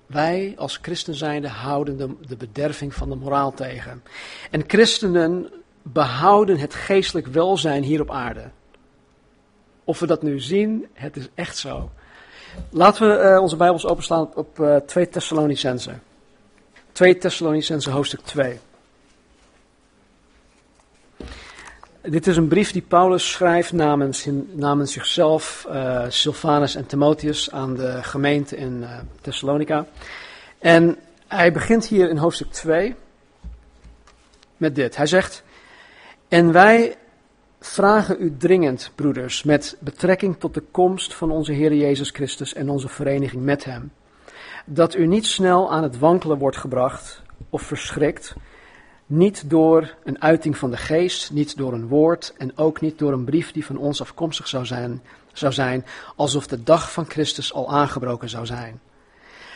Wij 0.05 0.53
als 0.57 0.79
christen 0.81 1.15
zijnde 1.15 1.48
houden 1.48 1.98
de, 1.98 2.15
de 2.27 2.38
bederving 2.38 2.93
van 2.93 3.10
de 3.10 3.15
moraal 3.15 3.53
tegen. 3.53 4.03
En 4.51 4.63
christenen 4.67 5.50
behouden 5.81 6.57
het 6.57 6.74
geestelijk 6.74 7.27
welzijn 7.27 7.84
hier 7.84 8.01
op 8.01 8.12
aarde. 8.12 8.50
Of 9.88 10.00
we 10.00 10.08
dat 10.08 10.22
nu 10.22 10.39
zien, 10.39 10.88
het 10.94 11.17
is 11.17 11.27
echt 11.36 11.58
zo. 11.58 11.89
Laten 12.70 13.08
we 13.08 13.24
uh, 13.24 13.41
onze 13.41 13.56
Bijbels 13.56 13.86
openslaan 13.86 14.29
op 14.36 14.60
uh, 14.60 14.75
2 14.75 15.10
Thessalonicense. 15.10 15.94
2 16.91 17.17
Thessalonicense 17.17 17.91
hoofdstuk 17.91 18.20
2. 18.20 18.60
Dit 22.01 22.27
is 22.27 22.38
een 22.38 22.48
brief 22.48 22.72
die 22.72 22.82
Paulus 22.82 23.32
schrijft 23.32 23.72
namens, 23.72 24.27
namens 24.51 24.91
zichzelf, 24.91 25.67
uh, 25.70 26.06
Silvanus 26.08 26.75
en 26.75 26.86
Timotheus 26.86 27.51
aan 27.51 27.75
de 27.75 28.03
gemeente 28.03 28.56
in 28.56 28.86
Thessalonica. 29.22 29.86
En 30.60 30.98
hij 31.27 31.51
begint 31.51 31.86
hier 31.86 32.10
in 32.10 32.17
hoofdstuk 32.17 32.51
2 32.51 32.96
met 34.58 34.75
dit. 34.75 34.96
Hij 34.96 35.08
zegt, 35.08 35.44
en 36.27 36.51
wij 36.51 36.98
vragen 37.60 38.16
u 38.20 38.38
dringend, 38.38 38.92
broeders, 38.96 39.44
met 39.44 39.78
betrekking 39.80 40.40
tot 40.40 40.54
de 40.54 40.64
komst 40.72 41.14
van 41.14 41.32
onze 41.32 41.52
Heer 41.52 41.74
Jezus 41.74 42.10
Christus 42.10 42.54
en 42.54 42.70
onze 42.70 42.88
vereniging 42.88 43.44
met 43.44 43.64
Hem, 43.64 43.92
dat 44.66 44.96
u 44.96 45.08
niet 45.08 45.26
snel 45.26 45.72
aan 45.72 45.84
het 45.84 46.00
wankelen 46.00 46.38
wordt 46.38 46.58
gebracht 46.58 47.22
of 47.50 47.62
verschrikt 47.62 48.36
niet 49.06 49.50
door 49.50 49.96
een 50.04 50.22
uiting 50.22 50.58
van 50.58 50.72
de 50.72 50.78
geest, 50.78 51.32
niet 51.32 51.58
door 51.58 51.74
een 51.74 51.88
woord 51.88 52.34
en 52.38 52.58
ook 52.58 52.82
niet 52.82 53.00
door 53.00 53.14
een 53.14 53.26
brief 53.26 53.52
die 53.52 53.66
van 53.66 53.78
ons 53.78 54.02
afkomstig 54.02 54.48
zou 54.48 54.66
zijn, 54.66 55.02
zou 55.34 55.54
zijn, 55.54 55.86
alsof 56.16 56.48
de 56.48 56.64
dag 56.64 56.92
van 56.92 57.06
Christus 57.06 57.54
al 57.54 57.70
aangebroken 57.70 58.30
zou 58.30 58.46
zijn. 58.46 58.80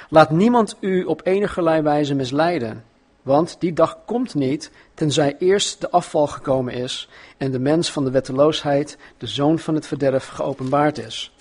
Laat 0.10 0.29
niemand 0.29 0.77
u 0.79 1.03
op 1.03 1.22
enige 1.24 1.81
wijze 1.81 2.15
misleiden, 2.15 2.84
want 3.21 3.55
die 3.59 3.73
dag 3.73 3.97
komt 4.05 4.35
niet, 4.35 4.71
tenzij 4.93 5.35
eerst 5.39 5.81
de 5.81 5.89
afval 5.89 6.27
gekomen 6.27 6.73
is 6.73 7.09
en 7.37 7.51
de 7.51 7.59
mens 7.59 7.91
van 7.91 8.03
de 8.03 8.11
wetteloosheid, 8.11 8.97
de 9.17 9.27
zoon 9.27 9.59
van 9.59 9.75
het 9.75 9.87
verderf, 9.87 10.27
geopenbaard 10.27 10.97
is. 10.97 11.33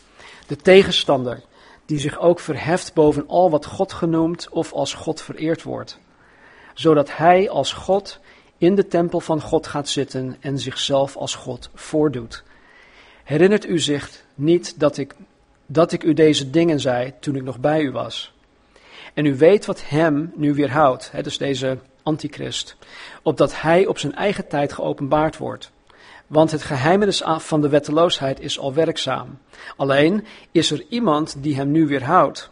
De 0.47 0.57
tegenstander, 0.57 1.43
die 1.87 1.99
zich 1.99 2.19
ook 2.19 2.41
verheft 2.41 2.95
boven 2.95 3.29
al 3.29 3.51
wat 3.51 3.67
God 3.67 3.93
genoemd 3.93 4.49
of 4.49 4.73
als 4.73 4.95
God 4.95 5.21
vereerd 5.21 5.63
wordt 5.63 5.99
zodat 6.81 7.17
hij 7.17 7.51
als 7.51 7.73
God 7.73 8.21
in 8.59 8.75
de 8.75 8.87
tempel 8.87 9.21
van 9.21 9.41
God 9.41 9.67
gaat 9.67 9.89
zitten 9.89 10.37
en 10.41 10.59
zichzelf 10.59 11.17
als 11.17 11.35
God 11.35 11.71
voordoet. 11.75 12.43
Herinnert 13.25 13.67
u 13.67 13.79
zich 13.79 14.25
niet 14.35 14.81
dat 14.81 14.97
ik, 14.97 15.15
dat 15.67 15.93
ik 15.93 16.03
u 16.03 16.15
deze 16.15 16.51
dingen 16.51 16.81
zei 16.81 17.13
toen 17.21 17.37
ik 17.37 17.43
nog 17.43 17.59
bij 17.59 17.83
u 17.83 17.91
was? 17.91 18.33
En 19.15 19.27
u 19.27 19.37
weet 19.37 19.67
wat 19.67 19.89
hem 19.89 20.33
nu 20.35 20.55
weerhoudt, 20.55 21.11
hè, 21.13 21.23
dus 21.23 21.39
deze 21.39 21.79
antichrist, 22.03 22.77
opdat 23.23 23.61
hij 23.61 23.87
op 23.87 23.99
zijn 23.99 24.15
eigen 24.15 24.49
tijd 24.49 24.73
geopenbaard 24.73 25.37
wordt. 25.37 25.71
Want 26.27 26.51
het 26.51 26.63
geheimenis 26.63 27.23
van 27.25 27.61
de 27.61 27.69
wetteloosheid 27.69 28.41
is 28.41 28.59
al 28.59 28.75
werkzaam. 28.75 29.39
Alleen 29.77 30.25
is 30.51 30.71
er 30.71 30.85
iemand 30.89 31.43
die 31.43 31.57
hem 31.57 31.71
nu 31.71 31.87
weerhoudt, 31.87 32.51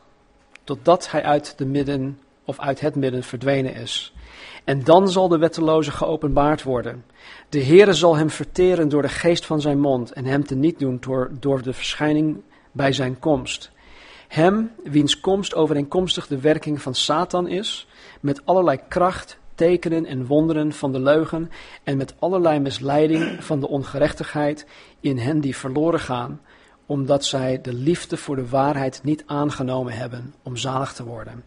totdat 0.64 1.10
hij 1.10 1.22
uit 1.22 1.54
de 1.58 1.66
midden 1.66 2.18
of 2.44 2.58
uit 2.58 2.80
het 2.80 2.94
midden 2.94 3.22
verdwenen 3.22 3.74
is. 3.74 4.12
En 4.64 4.84
dan 4.84 5.08
zal 5.08 5.28
de 5.28 5.38
wetteloze 5.38 5.90
geopenbaard 5.90 6.62
worden. 6.62 7.04
De 7.48 7.64
Heere 7.64 7.92
zal 7.92 8.16
hem 8.16 8.30
verteren 8.30 8.88
door 8.88 9.02
de 9.02 9.08
geest 9.08 9.46
van 9.46 9.60
zijn 9.60 9.80
mond 9.80 10.12
en 10.12 10.24
hem 10.24 10.44
te 10.44 10.54
niet 10.54 10.78
doen 10.78 11.00
door 11.40 11.62
de 11.62 11.72
verschijning 11.72 12.42
bij 12.72 12.92
zijn 12.92 13.18
komst. 13.18 13.70
Hem, 14.28 14.70
wiens 14.84 15.20
komst 15.20 15.54
overeenkomstig 15.54 16.26
de 16.26 16.40
werking 16.40 16.82
van 16.82 16.94
Satan 16.94 17.48
is, 17.48 17.86
met 18.20 18.46
allerlei 18.46 18.80
kracht, 18.88 19.38
tekenen 19.54 20.06
en 20.06 20.26
wonderen 20.26 20.72
van 20.72 20.92
de 20.92 21.00
leugen 21.00 21.50
en 21.84 21.96
met 21.96 22.14
allerlei 22.18 22.58
misleiding 22.58 23.44
van 23.44 23.60
de 23.60 23.68
ongerechtigheid 23.68 24.66
in 25.00 25.18
hen 25.18 25.40
die 25.40 25.56
verloren 25.56 26.00
gaan, 26.00 26.40
omdat 26.86 27.24
zij 27.24 27.60
de 27.60 27.72
liefde 27.72 28.16
voor 28.16 28.36
de 28.36 28.48
waarheid 28.48 29.00
niet 29.02 29.22
aangenomen 29.26 29.92
hebben 29.92 30.34
om 30.42 30.56
zalig 30.56 30.92
te 30.92 31.04
worden. 31.04 31.44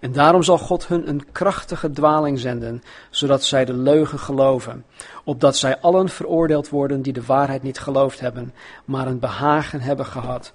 En 0.00 0.12
daarom 0.12 0.42
zal 0.42 0.58
God 0.58 0.86
hun 0.86 1.08
een 1.08 1.32
krachtige 1.32 1.90
dwaling 1.90 2.38
zenden, 2.38 2.82
zodat 3.10 3.44
zij 3.44 3.64
de 3.64 3.72
leugen 3.72 4.18
geloven, 4.18 4.84
opdat 5.24 5.56
zij 5.56 5.78
allen 5.80 6.08
veroordeeld 6.08 6.68
worden 6.68 7.02
die 7.02 7.12
de 7.12 7.24
waarheid 7.24 7.62
niet 7.62 7.78
geloofd 7.78 8.20
hebben, 8.20 8.54
maar 8.84 9.06
een 9.06 9.18
behagen 9.18 9.80
hebben 9.80 10.06
gehad 10.06 10.52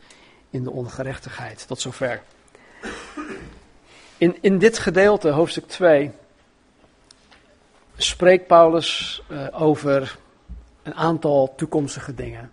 in 0.56 0.64
de 0.64 0.72
ongerechtigheid. 0.72 1.68
Tot 1.68 1.82
zover. 1.82 2.22
In, 4.18 4.38
in 4.42 4.58
dit 4.58 4.78
gedeelte, 4.78 5.30
hoofdstuk 5.30 5.68
2, 5.68 6.12
spreekt 7.98 8.48
Paulus 8.48 9.22
uh, 9.32 9.48
over 9.52 10.18
een 10.84 10.94
aantal 10.94 11.54
toekomstige 11.56 12.14
dingen. 12.14 12.52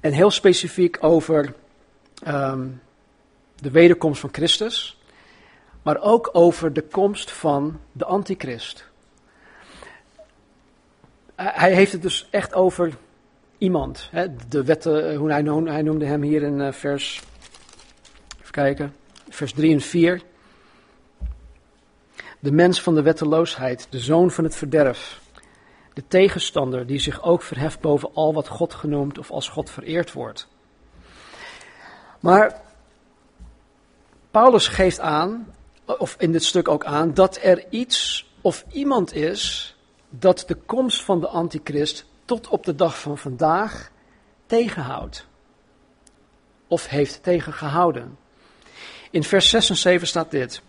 En 0.00 0.12
heel 0.12 0.30
specifiek 0.30 0.96
over 1.00 1.54
um, 2.26 2.82
de 3.56 3.70
wederkomst 3.70 4.20
van 4.20 4.30
Christus 4.32 5.00
maar 5.82 6.00
ook 6.00 6.30
over 6.32 6.72
de 6.72 6.82
komst 6.82 7.30
van 7.30 7.80
de 7.92 8.04
antichrist. 8.04 8.88
Hij 11.34 11.74
heeft 11.74 11.92
het 11.92 12.02
dus 12.02 12.28
echt 12.30 12.54
over 12.54 12.96
iemand. 13.60 14.08
Hè? 14.10 14.26
De 14.48 14.64
wetten, 14.64 15.10
eh, 15.10 15.16
hoe 15.16 15.30
hij, 15.30 15.42
noemde, 15.42 15.70
hij 15.70 16.10
hem 16.10 16.22
hier 16.22 16.42
in 16.42 16.60
eh, 16.60 16.72
vers, 16.72 17.22
even 18.40 18.52
kijken, 18.52 18.94
vers 19.28 19.52
3 19.52 19.72
en 19.72 19.80
4. 19.80 20.22
De 22.40 22.52
mens 22.52 22.82
van 22.82 22.94
de 22.94 23.02
wetteloosheid, 23.02 23.86
de 23.90 23.98
zoon 23.98 24.30
van 24.30 24.44
het 24.44 24.56
verderf. 24.56 25.20
De 25.94 26.02
tegenstander 26.08 26.86
die 26.86 26.98
zich 26.98 27.22
ook 27.22 27.42
verheft 27.42 27.80
boven 27.80 28.10
al 28.14 28.34
wat 28.34 28.48
God 28.48 28.74
genoemd 28.74 29.18
of 29.18 29.30
als 29.30 29.48
God 29.48 29.70
vereerd 29.70 30.12
wordt. 30.12 30.48
Maar 32.20 32.60
Paulus 34.30 34.68
geeft 34.68 35.00
aan 35.00 35.54
of 35.84 36.16
in 36.18 36.32
dit 36.32 36.44
stuk 36.44 36.68
ook 36.68 36.84
aan, 36.84 37.14
dat 37.14 37.38
er 37.42 37.64
iets 37.70 38.28
of 38.40 38.64
iemand 38.72 39.14
is 39.14 39.74
dat 40.08 40.44
de 40.46 40.54
komst 40.54 41.02
van 41.02 41.20
de 41.20 41.28
antichrist 41.28 42.06
tot 42.30 42.48
op 42.48 42.64
de 42.64 42.74
dag 42.74 43.00
van 43.00 43.18
vandaag 43.18 43.90
tegenhoudt. 44.46 45.26
Of 46.66 46.86
heeft 46.86 47.22
tegengehouden. 47.22 48.18
In 49.10 49.22
vers 49.22 49.48
6 49.48 49.70
en 49.70 49.76
7 49.76 50.06
staat 50.06 50.30
dit. 50.30 50.62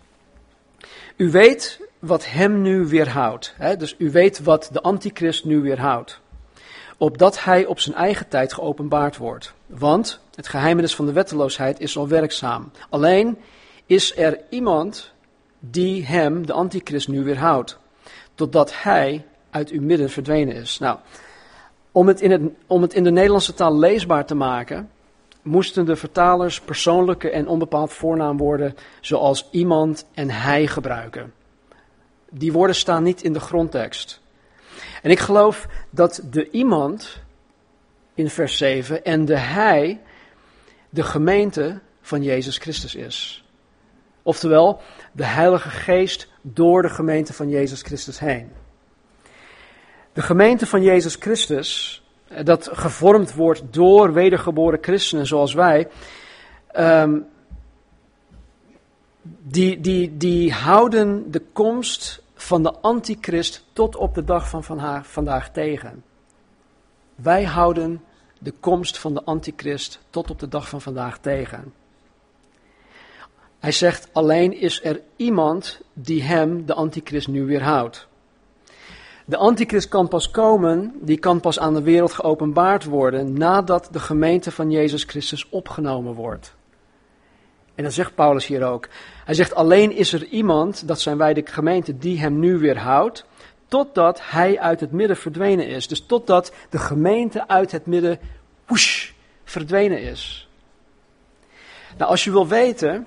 U 1.16 1.30
weet 1.30 1.80
wat 1.98 2.26
hem 2.26 2.62
nu 2.62 2.86
weerhoudt. 2.86 3.54
Hè? 3.56 3.76
Dus 3.76 3.94
u 3.98 4.10
weet 4.10 4.42
wat 4.42 4.68
de 4.72 4.80
antichrist 4.80 5.44
nu 5.44 5.60
weerhoudt. 5.60 6.20
Opdat 6.96 7.44
hij 7.44 7.66
op 7.66 7.80
zijn 7.80 7.96
eigen 7.96 8.28
tijd 8.28 8.52
geopenbaard 8.52 9.16
wordt. 9.16 9.54
Want 9.66 10.20
het 10.34 10.48
geheimenis 10.48 10.94
van 10.94 11.06
de 11.06 11.12
wetteloosheid 11.12 11.80
is 11.80 11.96
al 11.96 12.08
werkzaam. 12.08 12.70
Alleen 12.88 13.38
is 13.86 14.16
er 14.16 14.40
iemand 14.50 15.12
die 15.58 16.06
hem, 16.06 16.46
de 16.46 16.52
antichrist, 16.52 17.08
nu 17.08 17.24
weerhoudt. 17.24 17.78
Totdat 18.34 18.82
hij 18.82 19.26
uit 19.50 19.70
uw 19.70 19.82
midden 19.82 20.10
verdwenen 20.10 20.54
is. 20.54 20.78
Nou, 20.78 20.98
om 21.92 22.08
het, 22.08 22.20
in 22.20 22.30
het, 22.30 22.42
om 22.66 22.82
het 22.82 22.94
in 22.94 23.04
de 23.04 23.10
Nederlandse 23.10 23.54
taal 23.54 23.78
leesbaar 23.78 24.26
te 24.26 24.34
maken, 24.34 24.90
moesten 25.42 25.86
de 25.86 25.96
vertalers 25.96 26.60
persoonlijke 26.60 27.30
en 27.30 27.48
onbepaald 27.48 27.92
voornaamwoorden 27.92 28.74
zoals 29.00 29.48
iemand 29.50 30.06
en 30.14 30.30
hij 30.30 30.66
gebruiken. 30.66 31.32
Die 32.30 32.52
woorden 32.52 32.76
staan 32.76 33.02
niet 33.02 33.22
in 33.22 33.32
de 33.32 33.40
grondtekst. 33.40 34.20
En 35.02 35.10
ik 35.10 35.18
geloof 35.18 35.68
dat 35.90 36.22
de 36.30 36.50
iemand 36.50 37.20
in 38.14 38.30
vers 38.30 38.56
7 38.56 39.04
en 39.04 39.24
de 39.24 39.38
hij 39.38 40.00
de 40.88 41.02
gemeente 41.02 41.80
van 42.00 42.22
Jezus 42.22 42.58
Christus 42.58 42.94
is. 42.94 43.44
Oftewel, 44.22 44.80
de 45.12 45.24
Heilige 45.24 45.70
Geest 45.70 46.28
door 46.42 46.82
de 46.82 46.88
gemeente 46.88 47.32
van 47.32 47.48
Jezus 47.48 47.82
Christus 47.82 48.18
heen. 48.18 48.50
De 50.12 50.22
gemeente 50.22 50.66
van 50.66 50.82
Jezus 50.82 51.14
Christus, 51.14 52.02
eh, 52.28 52.44
dat 52.44 52.68
gevormd 52.72 53.34
wordt 53.34 53.62
door 53.70 54.12
wedergeboren 54.12 54.78
christenen 54.82 55.26
zoals 55.26 55.54
wij, 55.54 55.88
um, 56.76 57.26
die, 59.42 59.80
die, 59.80 60.16
die 60.16 60.52
houden 60.52 61.30
de 61.30 61.42
komst 61.52 62.22
van 62.34 62.62
de 62.62 62.72
antichrist 62.72 63.64
tot 63.72 63.96
op 63.96 64.14
de 64.14 64.24
dag 64.24 64.48
van 64.48 64.64
vandaag 65.04 65.50
tegen. 65.50 66.04
Wij 67.14 67.44
houden 67.44 68.02
de 68.38 68.52
komst 68.60 68.98
van 68.98 69.14
de 69.14 69.22
antichrist 69.24 70.00
tot 70.10 70.30
op 70.30 70.38
de 70.38 70.48
dag 70.48 70.68
van 70.68 70.80
vandaag 70.80 71.18
tegen. 71.18 71.72
Hij 73.58 73.72
zegt, 73.72 74.08
alleen 74.12 74.52
is 74.52 74.84
er 74.84 75.00
iemand 75.16 75.80
die 75.92 76.22
hem, 76.22 76.66
de 76.66 76.74
antichrist, 76.74 77.28
nu 77.28 77.44
weerhoudt. 77.44 78.08
De 79.24 79.36
antichrist 79.36 79.88
kan 79.88 80.08
pas 80.08 80.30
komen, 80.30 80.92
die 81.00 81.18
kan 81.18 81.40
pas 81.40 81.58
aan 81.58 81.74
de 81.74 81.82
wereld 81.82 82.12
geopenbaard 82.12 82.84
worden 82.84 83.32
nadat 83.32 83.88
de 83.92 84.00
gemeente 84.00 84.50
van 84.50 84.70
Jezus 84.70 85.04
Christus 85.04 85.48
opgenomen 85.48 86.14
wordt. 86.14 86.54
En 87.74 87.84
dat 87.84 87.92
zegt 87.92 88.14
Paulus 88.14 88.46
hier 88.46 88.64
ook. 88.64 88.88
Hij 89.24 89.34
zegt, 89.34 89.54
alleen 89.54 89.92
is 89.92 90.12
er 90.12 90.26
iemand, 90.26 90.88
dat 90.88 91.00
zijn 91.00 91.18
wij 91.18 91.34
de 91.34 91.42
gemeente, 91.44 91.98
die 91.98 92.20
hem 92.20 92.38
nu 92.38 92.58
weerhoudt, 92.58 93.24
totdat 93.68 94.20
hij 94.22 94.60
uit 94.60 94.80
het 94.80 94.92
midden 94.92 95.16
verdwenen 95.16 95.66
is. 95.66 95.88
Dus 95.88 96.06
totdat 96.06 96.52
de 96.70 96.78
gemeente 96.78 97.48
uit 97.48 97.72
het 97.72 97.86
midden, 97.86 98.18
whoosh, 98.66 99.10
verdwenen 99.44 100.02
is. 100.02 100.48
Nou, 101.98 102.10
als 102.10 102.24
je 102.24 102.30
wil 102.30 102.46
weten 102.46 103.06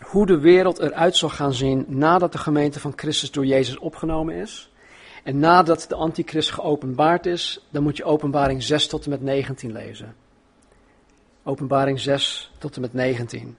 hoe 0.00 0.26
de 0.26 0.38
wereld 0.38 0.78
eruit 0.78 1.16
zal 1.16 1.28
gaan 1.28 1.52
zien 1.52 1.84
nadat 1.88 2.32
de 2.32 2.38
gemeente 2.38 2.80
van 2.80 2.92
Christus 2.96 3.30
door 3.30 3.46
Jezus 3.46 3.78
opgenomen 3.78 4.34
is, 4.34 4.71
en 5.22 5.38
nadat 5.38 5.84
de 5.88 5.94
antichrist 5.94 6.50
geopenbaard 6.50 7.26
is, 7.26 7.66
dan 7.70 7.82
moet 7.82 7.96
je 7.96 8.04
openbaring 8.04 8.62
6 8.62 8.86
tot 8.86 9.04
en 9.04 9.10
met 9.10 9.22
19 9.22 9.72
lezen. 9.72 10.14
Openbaring 11.42 12.00
6 12.00 12.52
tot 12.58 12.74
en 12.74 12.80
met 12.80 12.92
19. 12.92 13.56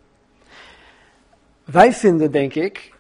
Wij 1.64 1.94
vinden, 1.94 2.32
denk 2.32 2.54
ik, 2.54 2.94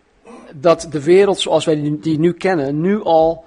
dat 0.54 0.88
de 0.92 1.04
wereld 1.04 1.40
zoals 1.40 1.66
wij 1.66 1.98
die 2.02 2.20
nu 2.20 2.34
kennen, 2.34 2.82
nu 2.82 3.04
al 3.04 3.46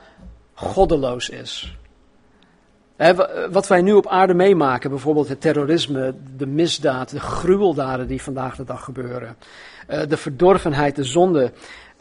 goddeloos 0.55 1.29
is. 1.29 1.77
wat 3.51 3.69
wij 3.69 3.83
nu 3.83 3.93
op 3.93 4.07
aarde 4.07 4.35
meemaken, 4.35 4.91
bijvoorbeeld 4.91 5.29
het 5.29 5.41
terrorisme, 5.41 6.15
de 6.37 6.47
misdaad, 6.47 7.11
de 7.11 7.21
gruweldaden 7.21 8.07
die 8.07 8.23
vandaag 8.23 8.57
de 8.57 8.65
dag 8.65 8.85
gebeuren, 8.85 9.37
eh, 9.87 10.01
de 10.09 10.17
verdorvenheid, 10.17 10.97
de 10.97 11.05
zonde. 11.05 11.53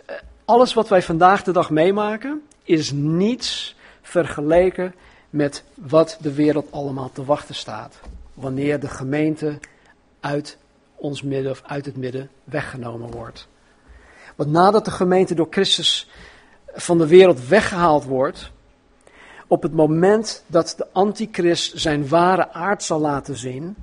Eh, 0.05 0.15
alles 0.45 0.73
wat 0.73 0.89
wij 0.89 1.01
vandaag 1.01 1.43
de 1.43 1.51
dag 1.51 1.69
meemaken, 1.69 2.41
is 2.65 2.91
niets 2.91 3.75
vergeleken 4.01 4.95
met 5.29 5.63
wat 5.73 6.17
de 6.21 6.33
wereld 6.33 6.71
allemaal 6.71 7.11
te 7.11 7.25
wachten 7.25 7.55
staat. 7.55 7.99
Wanneer 8.33 8.79
de 8.79 8.87
gemeente 8.87 9.59
uit 10.19 10.57
ons 10.95 11.21
midden 11.21 11.51
of 11.51 11.61
uit 11.65 11.85
het 11.85 11.97
midden 11.97 12.29
weggenomen 12.43 13.11
wordt. 13.11 13.47
Want 14.35 14.51
nadat 14.51 14.85
de 14.85 14.91
gemeente 14.91 15.35
door 15.35 15.47
Christus 15.49 16.09
van 16.73 16.97
de 16.97 17.07
wereld 17.07 17.47
weggehaald 17.47 18.03
wordt, 18.03 18.51
op 19.47 19.63
het 19.63 19.73
moment 19.73 20.43
dat 20.47 20.73
de 20.77 20.87
antichrist 20.91 21.79
zijn 21.79 22.07
ware 22.07 22.51
aard 22.51 22.83
zal 22.83 22.99
laten 22.99 23.37
zien, 23.37 23.75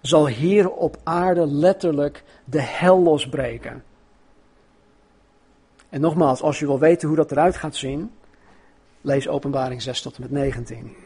zal 0.00 0.26
hier 0.26 0.70
op 0.70 0.96
aarde 1.02 1.46
letterlijk 1.46 2.24
de 2.44 2.60
hel 2.60 3.02
losbreken. 3.02 3.82
En 5.94 6.00
nogmaals, 6.00 6.42
als 6.42 6.58
je 6.58 6.66
wil 6.66 6.78
weten 6.78 7.08
hoe 7.08 7.16
dat 7.16 7.30
eruit 7.30 7.56
gaat 7.56 7.76
zien, 7.76 8.10
lees 9.00 9.28
Openbaring 9.28 9.82
6 9.82 10.02
tot 10.02 10.16
en 10.16 10.22
met 10.22 10.30
19. 10.30 10.96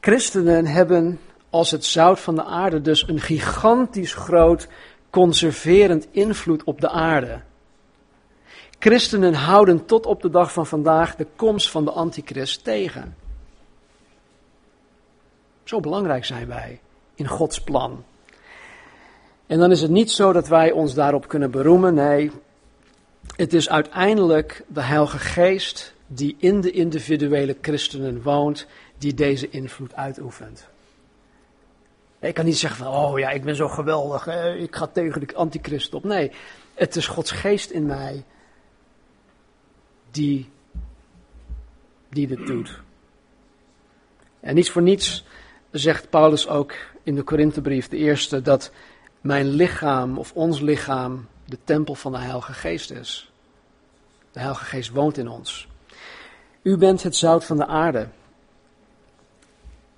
Christenen 0.00 0.66
hebben 0.66 1.20
als 1.50 1.70
het 1.70 1.84
zout 1.84 2.20
van 2.20 2.34
de 2.34 2.44
aarde 2.44 2.80
dus 2.80 3.08
een 3.08 3.20
gigantisch 3.20 4.14
groot 4.14 4.68
conserverend 5.10 6.08
invloed 6.10 6.64
op 6.64 6.80
de 6.80 6.88
aarde. 6.88 7.40
Christenen 8.78 9.34
houden 9.34 9.84
tot 9.84 10.06
op 10.06 10.22
de 10.22 10.30
dag 10.30 10.52
van 10.52 10.66
vandaag 10.66 11.16
de 11.16 11.26
komst 11.36 11.70
van 11.70 11.84
de 11.84 11.90
antichrist 11.90 12.64
tegen. 12.64 13.16
Zo 15.64 15.80
belangrijk 15.80 16.24
zijn 16.24 16.48
wij 16.48 16.80
in 17.14 17.26
Gods 17.26 17.60
plan. 17.60 18.04
En 19.46 19.58
dan 19.58 19.70
is 19.70 19.82
het 19.82 19.90
niet 19.90 20.10
zo 20.10 20.32
dat 20.32 20.48
wij 20.48 20.70
ons 20.70 20.94
daarop 20.94 21.28
kunnen 21.28 21.50
beroemen. 21.50 21.94
Nee, 21.94 22.30
het 23.42 23.52
is 23.52 23.68
uiteindelijk 23.68 24.64
de 24.68 24.82
Heilige 24.82 25.18
Geest 25.18 25.94
die 26.06 26.36
in 26.38 26.60
de 26.60 26.70
individuele 26.70 27.56
christenen 27.60 28.22
woont, 28.22 28.66
die 28.98 29.14
deze 29.14 29.50
invloed 29.50 29.94
uitoefent. 29.94 30.68
Ik 32.20 32.34
kan 32.34 32.44
niet 32.44 32.58
zeggen 32.58 32.84
van, 32.84 32.94
oh 32.94 33.18
ja, 33.18 33.30
ik 33.30 33.44
ben 33.44 33.56
zo 33.56 33.68
geweldig, 33.68 34.26
ik 34.56 34.76
ga 34.76 34.86
tegen 34.86 35.20
de 35.20 35.34
antichrist 35.34 35.94
op. 35.94 36.04
Nee, 36.04 36.30
het 36.74 36.96
is 36.96 37.06
Gods 37.06 37.30
geest 37.30 37.70
in 37.70 37.86
mij 37.86 38.24
die, 40.10 40.50
die 42.08 42.26
dit 42.26 42.46
doet. 42.46 42.80
En 44.40 44.54
niets 44.54 44.70
voor 44.70 44.82
niets 44.82 45.24
zegt 45.70 46.10
Paulus 46.10 46.48
ook 46.48 46.74
in 47.02 47.14
de 47.14 47.22
Korinthebrief, 47.22 47.88
de 47.88 47.96
eerste, 47.96 48.42
dat 48.42 48.72
mijn 49.20 49.46
lichaam 49.46 50.18
of 50.18 50.32
ons 50.32 50.60
lichaam 50.60 51.28
de 51.44 51.58
tempel 51.64 51.94
van 51.94 52.12
de 52.12 52.18
Heilige 52.18 52.52
Geest 52.52 52.90
is. 52.90 53.31
De 54.32 54.38
Heilige 54.38 54.64
Geest 54.64 54.90
woont 54.90 55.18
in 55.18 55.28
ons. 55.28 55.68
U 56.62 56.76
bent 56.76 57.02
het 57.02 57.16
zout 57.16 57.44
van 57.44 57.56
de 57.56 57.66
aarde. 57.66 58.08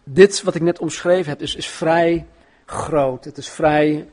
Dit 0.05 0.43
wat 0.43 0.55
ik 0.55 0.63
net 0.63 0.79
omschreven 0.79 1.31
heb 1.31 1.41
is, 1.41 1.69
vrij 1.69 2.27
groot. 2.67 3.25
Het 3.25 3.37
is 3.37 3.49
vrij 3.49 4.09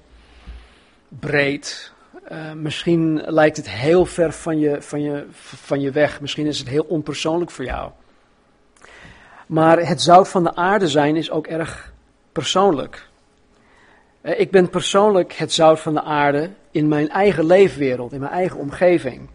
breed. 1.07 1.91
Uh, 2.31 2.51
misschien 2.51 3.21
lijkt 3.25 3.57
het 3.57 3.69
heel 3.69 4.05
ver 4.05 4.31
van 4.31 4.59
je, 4.59 4.81
van, 4.81 5.01
je, 5.01 5.25
van 5.31 5.81
je 5.81 5.91
weg. 5.91 6.21
Misschien 6.21 6.45
is 6.45 6.59
het 6.59 6.67
heel 6.67 6.83
onpersoonlijk 6.83 7.51
voor 7.51 7.65
jou. 7.65 7.91
Maar 9.47 9.79
het 9.87 10.01
zout 10.01 10.29
van 10.29 10.43
de 10.43 10.55
aarde 10.55 10.87
zijn 10.87 11.15
is 11.15 11.31
ook 11.31 11.47
erg 11.47 11.93
persoonlijk. 12.31 13.09
Uh, 14.21 14.39
ik 14.39 14.51
ben 14.51 14.69
persoonlijk 14.69 15.33
het 15.33 15.53
zout 15.53 15.79
van 15.79 15.93
de 15.93 16.03
aarde 16.03 16.49
in 16.71 16.87
mijn 16.87 17.09
eigen 17.09 17.45
leefwereld, 17.45 18.13
in 18.13 18.19
mijn 18.19 18.31
eigen 18.31 18.57
omgeving. 18.57 19.29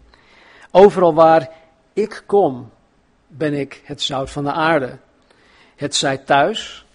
Overal 0.77 1.13
waar 1.13 1.49
ik 1.93 2.23
kom, 2.25 2.69
ben 3.27 3.53
ik 3.53 3.81
het 3.83 4.01
zout 4.01 4.29
van 4.29 4.43
de 4.43 4.51
aarde. 4.51 4.97
Het 5.75 5.95
zij 5.95 6.17
thuis, 6.17 6.85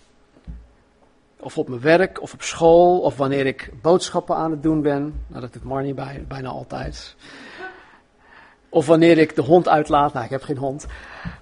of 1.41 1.59
op 1.59 1.69
mijn 1.69 1.81
werk, 1.81 2.23
of 2.23 2.33
op 2.33 2.43
school, 2.43 3.01
of 3.01 3.17
wanneer 3.17 3.47
ik 3.47 3.71
boodschappen 3.81 4.37
aan 4.37 4.51
het 4.51 4.63
doen 4.63 4.83
ben. 4.83 5.25
Nou, 5.27 5.41
dat 5.41 5.53
doet 5.53 5.65
Marnie 5.65 5.95
bij, 5.95 6.25
bijna 6.29 6.49
altijd. 6.49 7.17
Of 8.69 8.87
wanneer 8.87 9.19
ik 9.19 9.35
de 9.35 9.43
hond 9.43 9.69
uitlaat. 9.69 10.13
Nou, 10.13 10.25
ik 10.25 10.31
heb 10.31 10.43
geen 10.43 10.57
hond. 10.57 10.87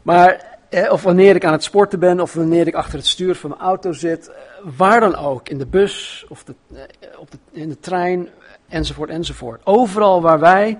Maar, 0.03 0.59
eh, 0.69 0.93
of 0.93 1.03
wanneer 1.03 1.35
ik 1.35 1.45
aan 1.45 1.53
het 1.53 1.65
sporten 1.65 1.99
ben, 1.99 2.21
of 2.21 2.33
wanneer 2.33 2.67
ik 2.67 2.75
achter 2.75 2.99
het 2.99 3.07
stuur 3.07 3.35
van 3.35 3.51
mijn 3.51 3.63
auto 3.63 3.93
zit. 3.93 4.29
Eh, 4.29 4.37
waar 4.77 5.01
dan 5.01 5.17
ook. 5.17 5.49
In 5.49 5.59
de 5.59 5.67
bus, 5.67 6.25
of 6.29 6.45
de, 6.45 6.55
eh, 6.75 6.81
op 7.19 7.31
de, 7.31 7.39
in 7.51 7.69
de 7.69 7.79
trein, 7.79 8.29
enzovoort, 8.69 9.11
enzovoort. 9.11 9.61
Overal 9.65 10.23
waar 10.23 10.41
wij 10.41 10.79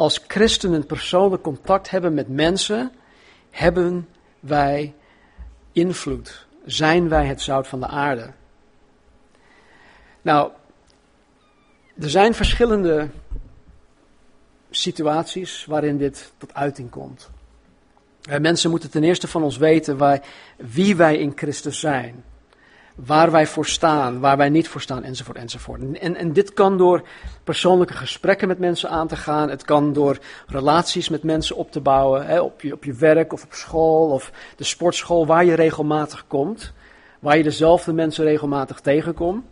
als 0.00 0.20
christenen 0.26 0.86
persoonlijk 0.86 1.42
contact 1.42 1.90
hebben 1.90 2.14
met 2.14 2.28
mensen, 2.28 2.92
hebben 3.50 4.08
wij 4.40 4.94
invloed. 5.72 6.46
Zijn 6.64 7.08
wij 7.08 7.26
het 7.26 7.40
zout 7.40 7.68
van 7.68 7.80
de 7.80 7.86
aarde? 7.86 8.30
Nou, 10.22 10.50
er 11.98 12.10
zijn 12.10 12.34
verschillende 12.34 13.08
situaties 14.70 15.64
waarin 15.64 15.98
dit 15.98 16.32
tot 16.38 16.54
uiting 16.54 16.90
komt. 16.90 17.30
Mensen 18.40 18.70
moeten 18.70 18.90
ten 18.90 19.04
eerste 19.04 19.28
van 19.28 19.42
ons 19.42 19.56
weten 19.56 20.20
wie 20.56 20.96
wij 20.96 21.16
in 21.16 21.32
Christus 21.34 21.80
zijn 21.80 22.24
waar 23.06 23.30
wij 23.30 23.46
voor 23.46 23.66
staan, 23.66 24.20
waar 24.20 24.36
wij 24.36 24.48
niet 24.48 24.68
voor 24.68 24.80
staan, 24.80 25.02
enzovoort, 25.02 25.36
enzovoort. 25.36 25.80
En, 25.98 26.16
en 26.16 26.32
dit 26.32 26.52
kan 26.52 26.78
door 26.78 27.02
persoonlijke 27.44 27.94
gesprekken 27.94 28.48
met 28.48 28.58
mensen 28.58 28.90
aan 28.90 29.08
te 29.08 29.16
gaan. 29.16 29.50
Het 29.50 29.64
kan 29.64 29.92
door 29.92 30.18
relaties 30.46 31.08
met 31.08 31.22
mensen 31.22 31.56
op 31.56 31.72
te 31.72 31.80
bouwen, 31.80 32.26
hè, 32.26 32.40
op, 32.40 32.60
je, 32.60 32.72
op 32.72 32.84
je 32.84 32.92
werk 32.92 33.32
of 33.32 33.44
op 33.44 33.52
school 33.52 34.10
of 34.10 34.32
de 34.56 34.64
sportschool, 34.64 35.26
waar 35.26 35.44
je 35.44 35.54
regelmatig 35.54 36.24
komt. 36.26 36.72
Waar 37.18 37.36
je 37.36 37.42
dezelfde 37.42 37.92
mensen 37.92 38.24
regelmatig 38.24 38.80
tegenkomt. 38.80 39.44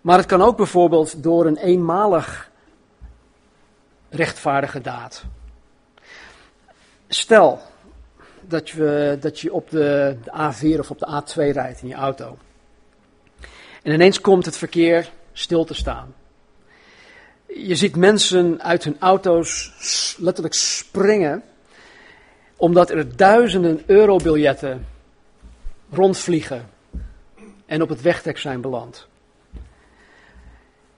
Maar 0.00 0.18
het 0.18 0.26
kan 0.26 0.42
ook 0.42 0.56
bijvoorbeeld 0.56 1.22
door 1.22 1.46
een 1.46 1.56
eenmalig 1.56 2.50
rechtvaardige 4.10 4.80
daad. 4.80 5.24
Stel, 7.08 7.60
dat 8.48 8.70
je, 8.70 9.16
dat 9.20 9.40
je 9.40 9.52
op 9.52 9.70
de, 9.70 10.16
de 10.24 10.30
A4 10.30 10.78
of 10.78 10.90
op 10.90 10.98
de 10.98 11.22
A2 11.22 11.34
rijdt 11.34 11.82
in 11.82 11.88
je 11.88 11.94
auto. 11.94 12.38
En 13.82 13.92
ineens 13.92 14.20
komt 14.20 14.44
het 14.44 14.56
verkeer 14.56 15.10
stil 15.32 15.64
te 15.64 15.74
staan. 15.74 16.14
Je 17.46 17.74
ziet 17.74 17.96
mensen 17.96 18.62
uit 18.62 18.84
hun 18.84 18.96
auto's 18.98 19.72
letterlijk 20.18 20.54
springen, 20.54 21.42
omdat 22.56 22.90
er 22.90 23.16
duizenden 23.16 23.82
eurobiljetten 23.86 24.86
rondvliegen 25.90 26.68
en 27.66 27.82
op 27.82 27.88
het 27.88 28.02
wegdek 28.02 28.38
zijn 28.38 28.60
beland. 28.60 29.06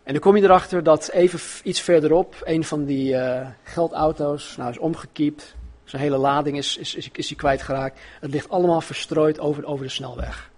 En 0.02 0.12
dan 0.12 0.20
kom 0.20 0.36
je 0.36 0.42
erachter 0.42 0.82
dat 0.82 1.10
even 1.10 1.40
iets 1.62 1.80
verderop 1.80 2.34
een 2.44 2.64
van 2.64 2.84
die 2.84 3.12
uh, 3.12 3.46
geldauto's 3.62 4.56
nou, 4.56 4.70
is 4.70 4.78
omgekiept, 4.78 5.54
zijn 5.90 6.02
hele 6.02 6.16
lading 6.16 6.56
is, 6.56 6.76
is, 6.76 6.94
is, 6.94 7.08
is 7.12 7.28
hij 7.28 7.36
kwijtgeraakt. 7.36 8.00
Het 8.20 8.30
ligt 8.30 8.48
allemaal 8.48 8.80
verstrooid 8.80 9.40
over, 9.40 9.64
over 9.64 9.84
de 9.84 9.90
snelweg. 9.90 10.50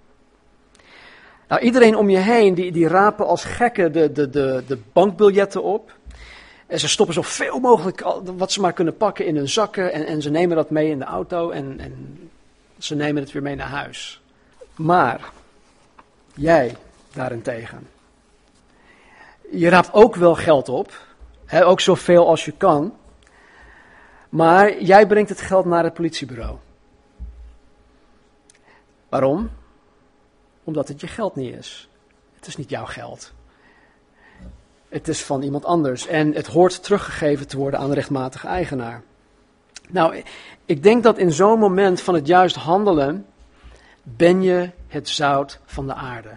Nou, 1.49 1.61
iedereen 1.61 1.97
om 1.97 2.11
je 2.11 2.19
heen, 2.19 2.55
die, 2.55 2.73
die 2.73 2.89
rapen 2.89 3.27
als 3.27 3.45
gekken 3.45 3.93
de, 3.93 4.13
de, 4.13 4.31
de, 4.31 4.65
de 4.67 4.79
bankbiljetten 4.93 5.63
op. 5.63 5.97
En 6.67 6.81
ze 6.81 6.89
stoppen 6.89 7.15
zoveel 7.15 7.59
mogelijk 7.59 8.05
wat 8.37 8.53
ze 8.53 8.61
maar 8.61 8.73
kunnen 8.73 8.97
pakken 8.97 9.27
in 9.27 9.37
hun 9.37 9.49
zakken. 9.49 9.93
En, 9.93 10.07
en 10.07 10.23
ze 10.23 10.31
nemen 10.31 10.57
dat 10.57 10.71
mee 10.71 10.91
in 10.91 10.99
de 10.99 11.05
auto 11.05 11.51
en, 11.51 11.81
en 11.81 12.19
ze 12.79 12.95
nemen 12.95 13.23
het 13.23 13.33
weer 13.33 13.43
mee 13.43 13.57
naar 13.57 13.69
huis. 13.69 14.21
Maar, 14.77 15.31
jij 16.35 16.77
daarentegen. 17.13 17.89
Je 19.51 19.69
raapt 19.69 19.93
ook 19.93 20.17
wel 20.17 20.35
geld 20.35 20.69
op, 20.69 20.93
hè, 21.47 21.67
ook 21.67 21.81
zoveel 21.81 22.29
als 22.29 22.45
je 22.45 22.53
kan. 22.53 22.95
Maar 24.29 24.83
jij 24.83 25.07
brengt 25.07 25.29
het 25.29 25.41
geld 25.41 25.65
naar 25.65 25.85
het 25.85 25.95
politiebureau. 25.95 26.57
Waarom? 29.09 29.51
Omdat 30.65 30.89
het 30.89 31.01
je 31.01 31.07
geld 31.07 31.37
niet 31.37 31.55
is. 31.55 31.89
Het 32.35 32.47
is 32.47 32.57
niet 32.57 32.71
jouw 32.71 32.85
geld. 32.85 33.33
Het 34.89 35.09
is 35.09 35.25
van 35.25 35.43
iemand 35.43 35.65
anders 35.65 36.07
en 36.07 36.35
het 36.35 36.47
hoort 36.47 36.83
teruggegeven 36.83 37.49
te 37.49 37.57
worden 37.57 37.81
aan 37.81 37.89
de 37.89 37.95
rechtmatige 37.95 38.47
eigenaar. 38.47 39.03
Nou, 39.89 40.23
ik 40.65 40.83
denk 40.83 41.03
dat 41.03 41.19
in 41.19 41.33
zo'n 41.33 41.59
moment 41.59 42.01
van 42.01 42.15
het 42.15 42.27
juist 42.27 42.57
handelen 42.57 43.27
ben 44.03 44.43
je 44.43 44.71
het 44.89 45.09
zout 45.09 45.61
van 45.65 45.87
de 45.87 45.95
aarde. 45.95 46.31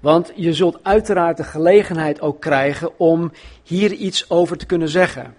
Want 0.00 0.32
je 0.34 0.52
zult 0.52 0.78
uiteraard 0.82 1.36
de 1.36 1.44
gelegenheid 1.44 2.20
ook 2.20 2.40
krijgen 2.40 2.98
om 2.98 3.32
hier 3.62 3.92
iets 3.92 4.30
over 4.30 4.56
te 4.56 4.66
kunnen 4.66 4.88
zeggen. 4.88 5.34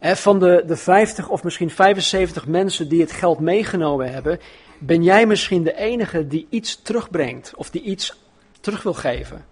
Van 0.00 0.38
de, 0.38 0.62
de 0.66 0.76
50 0.76 1.28
of 1.28 1.42
misschien 1.42 1.70
75 1.70 2.46
mensen 2.46 2.88
die 2.88 3.00
het 3.00 3.12
geld 3.12 3.40
meegenomen 3.40 4.12
hebben, 4.12 4.40
ben 4.78 5.02
jij 5.02 5.26
misschien 5.26 5.62
de 5.62 5.76
enige 5.76 6.26
die 6.26 6.46
iets 6.50 6.82
terugbrengt 6.82 7.52
of 7.56 7.70
die 7.70 7.82
iets 7.82 8.22
terug 8.60 8.82
wil 8.82 8.94
geven. 8.94 9.44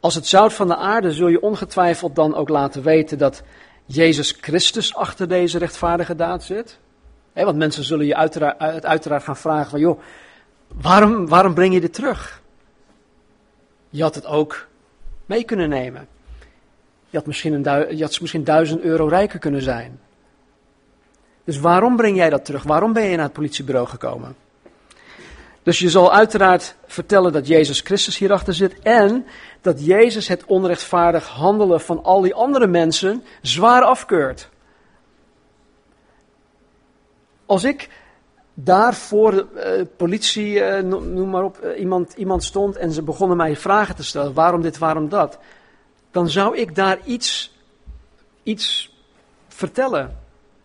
Als 0.00 0.14
het 0.14 0.26
zout 0.26 0.52
van 0.52 0.66
de 0.66 0.76
aarde 0.76 1.12
zul 1.12 1.28
je 1.28 1.42
ongetwijfeld 1.42 2.14
dan 2.14 2.34
ook 2.34 2.48
laten 2.48 2.82
weten 2.82 3.18
dat 3.18 3.42
Jezus 3.84 4.36
Christus 4.40 4.94
achter 4.94 5.28
deze 5.28 5.58
rechtvaardige 5.58 6.14
daad 6.14 6.42
zit. 6.42 6.78
want 7.32 7.56
mensen 7.56 7.84
zullen 7.84 8.06
je 8.06 8.16
uiteraard, 8.16 8.84
uiteraard 8.84 9.22
gaan 9.22 9.36
vragen 9.36 9.70
van, 9.70 9.80
joh, 9.80 10.00
waarom, 10.68 11.28
waarom 11.28 11.54
breng 11.54 11.74
je 11.74 11.80
dit 11.80 11.94
terug? 11.94 12.42
Je 13.90 14.02
had 14.02 14.14
het 14.14 14.26
ook 14.26 14.66
mee 15.26 15.44
kunnen 15.44 15.68
nemen. 15.68 16.08
Je 17.10 17.16
had, 17.16 17.26
misschien 17.26 17.52
een 17.52 17.96
je 17.96 18.02
had 18.02 18.20
misschien 18.20 18.44
duizend 18.44 18.80
euro 18.80 19.06
rijker 19.06 19.38
kunnen 19.38 19.62
zijn. 19.62 20.00
Dus 21.44 21.58
waarom 21.58 21.96
breng 21.96 22.16
jij 22.16 22.30
dat 22.30 22.44
terug? 22.44 22.62
Waarom 22.62 22.92
ben 22.92 23.04
je 23.04 23.16
naar 23.16 23.24
het 23.24 23.32
politiebureau 23.32 23.88
gekomen? 23.88 24.36
Dus 25.62 25.78
je 25.78 25.90
zal 25.90 26.12
uiteraard 26.12 26.74
vertellen 26.86 27.32
dat 27.32 27.46
Jezus 27.46 27.80
Christus 27.80 28.18
hierachter 28.18 28.54
zit 28.54 28.78
en 28.78 29.26
dat 29.60 29.84
Jezus 29.84 30.28
het 30.28 30.44
onrechtvaardig 30.44 31.26
handelen 31.26 31.80
van 31.80 32.04
al 32.04 32.20
die 32.20 32.34
andere 32.34 32.66
mensen 32.66 33.24
zwaar 33.42 33.82
afkeurt. 33.82 34.48
Als 37.46 37.64
ik 37.64 37.88
daar 38.54 38.94
voor 38.94 39.30
de 39.30 39.46
uh, 39.78 39.86
politie, 39.96 40.54
uh, 40.54 40.78
noem 40.80 41.30
maar 41.30 41.44
op, 41.44 41.58
uh, 41.64 41.80
iemand, 41.80 42.12
iemand 42.12 42.44
stond 42.44 42.76
en 42.76 42.92
ze 42.92 43.02
begonnen 43.02 43.36
mij 43.36 43.56
vragen 43.56 43.94
te 43.94 44.04
stellen, 44.04 44.34
waarom 44.34 44.62
dit, 44.62 44.78
waarom 44.78 45.08
dat, 45.08 45.38
dan 46.10 46.28
zou 46.28 46.56
ik 46.56 46.74
daar 46.74 46.98
iets, 47.04 47.56
iets 48.42 48.96
vertellen. 49.48 50.18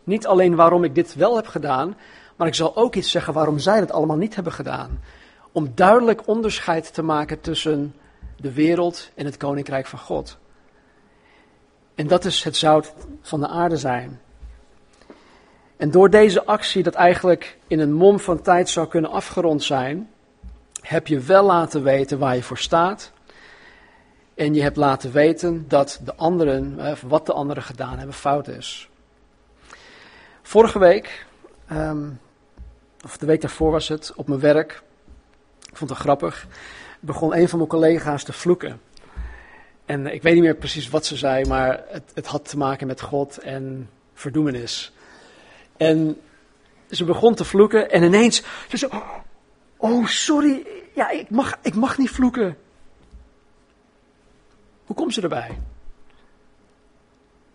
Niet 0.04 0.28
alleen 0.28 0.56
waarom 0.56 0.84
ik 0.84 0.96
dit 0.96 1.16
wel 1.16 1.36
heb 1.36 1.48
gedaan, 1.48 1.98
maar 2.36 2.48
ik 2.48 2.56
zal 2.56 2.76
ook 2.76 2.96
iets 2.96 3.12
zeggen 3.12 3.34
waarom 3.34 3.60
zij 3.60 3.80
het 3.80 3.92
allemaal 3.92 4.18
niet 4.18 4.36
hebben 4.36 4.54
gedaan. 4.54 5.00
Om 5.52 5.72
duidelijk 5.76 6.28
onderscheid 6.28 6.94
te 6.94 7.02
maken 7.02 7.42
tussen 7.42 7.96
de 8.38 8.54
wereld 8.54 9.12
en 9.16 9.26
het 9.26 9.38
koninkrijk 9.38 9.86
van 9.86 10.00
God. 10.00 10.38
En 11.96 12.08
dat 12.08 12.26
is 12.26 12.44
het 12.44 12.58
zout 12.58 12.94
van 13.22 13.40
de 13.40 13.48
aarde 13.48 13.78
zijn. 13.78 14.22
En 15.78 15.92
door 15.92 16.10
deze 16.10 16.46
actie, 16.46 16.84
dat 16.84 16.94
eigenlijk 16.94 17.58
in 17.68 17.80
een 17.80 17.94
mom 17.94 18.20
van 18.20 18.42
tijd 18.42 18.70
zou 18.70 18.88
kunnen 18.88 19.12
afgerond 19.12 19.64
zijn, 19.64 20.10
heb 20.82 21.08
je 21.08 21.20
wel 21.20 21.46
laten 21.46 21.84
weten 21.84 22.20
waar 22.20 22.36
je 22.36 22.44
voor 22.44 22.58
staat. 22.58 23.12
En 24.36 24.54
je 24.54 24.62
hebt 24.62 24.78
laten 24.78 25.12
weten 25.12 25.66
dat 25.68 26.00
de 26.04 26.16
anderen, 26.16 26.80
eh, 26.80 26.96
wat 27.08 27.26
de 27.26 27.34
anderen 27.34 27.64
gedaan 27.64 27.98
hebben, 27.98 28.16
fout 28.16 28.48
is. 28.48 28.90
Vorige 30.42 30.80
week, 30.80 31.26
ehm, 31.68 32.10
of 33.06 33.18
de 33.18 33.26
week 33.26 33.42
daarvoor 33.42 33.72
was 33.72 33.88
het, 33.88 34.12
op 34.16 34.28
mijn 34.28 34.40
werk, 34.40 34.84
ik 35.70 35.78
vond 35.78 35.90
het 35.90 36.00
grappig, 36.00 36.48
begon 37.00 37.36
een 37.36 37.50
van 37.50 37.58
mijn 37.58 37.70
collega's 37.70 38.24
te 38.24 38.34
vloeken. 38.34 38.82
En 39.86 40.14
ik 40.14 40.22
weet 40.22 40.34
niet 40.34 40.44
meer 40.44 40.56
precies 40.56 40.90
wat 40.90 41.06
ze 41.06 41.16
zei, 41.16 41.46
maar 41.46 41.84
het, 41.88 42.12
het 42.14 42.26
had 42.26 42.50
te 42.50 42.58
maken 42.58 42.88
met 42.88 43.02
God 43.02 43.38
en 43.38 43.90
verdoemenis. 44.14 44.94
En 45.78 46.22
ze 46.90 47.04
begon 47.04 47.36
te 47.36 47.46
vloeken 47.46 47.92
en 47.92 48.04
ineens, 48.04 48.44
ze 48.70 48.78
zei, 48.78 48.92
oh 49.78 50.08
sorry, 50.08 50.66
ja, 50.96 51.10
ik 51.10 51.30
mag, 51.30 51.58
ik 51.62 51.76
mag 51.76 51.98
niet 51.98 52.10
vloeken. 52.10 52.58
Hoe 54.86 54.96
komt 54.96 55.14
ze 55.14 55.22
erbij? 55.22 55.60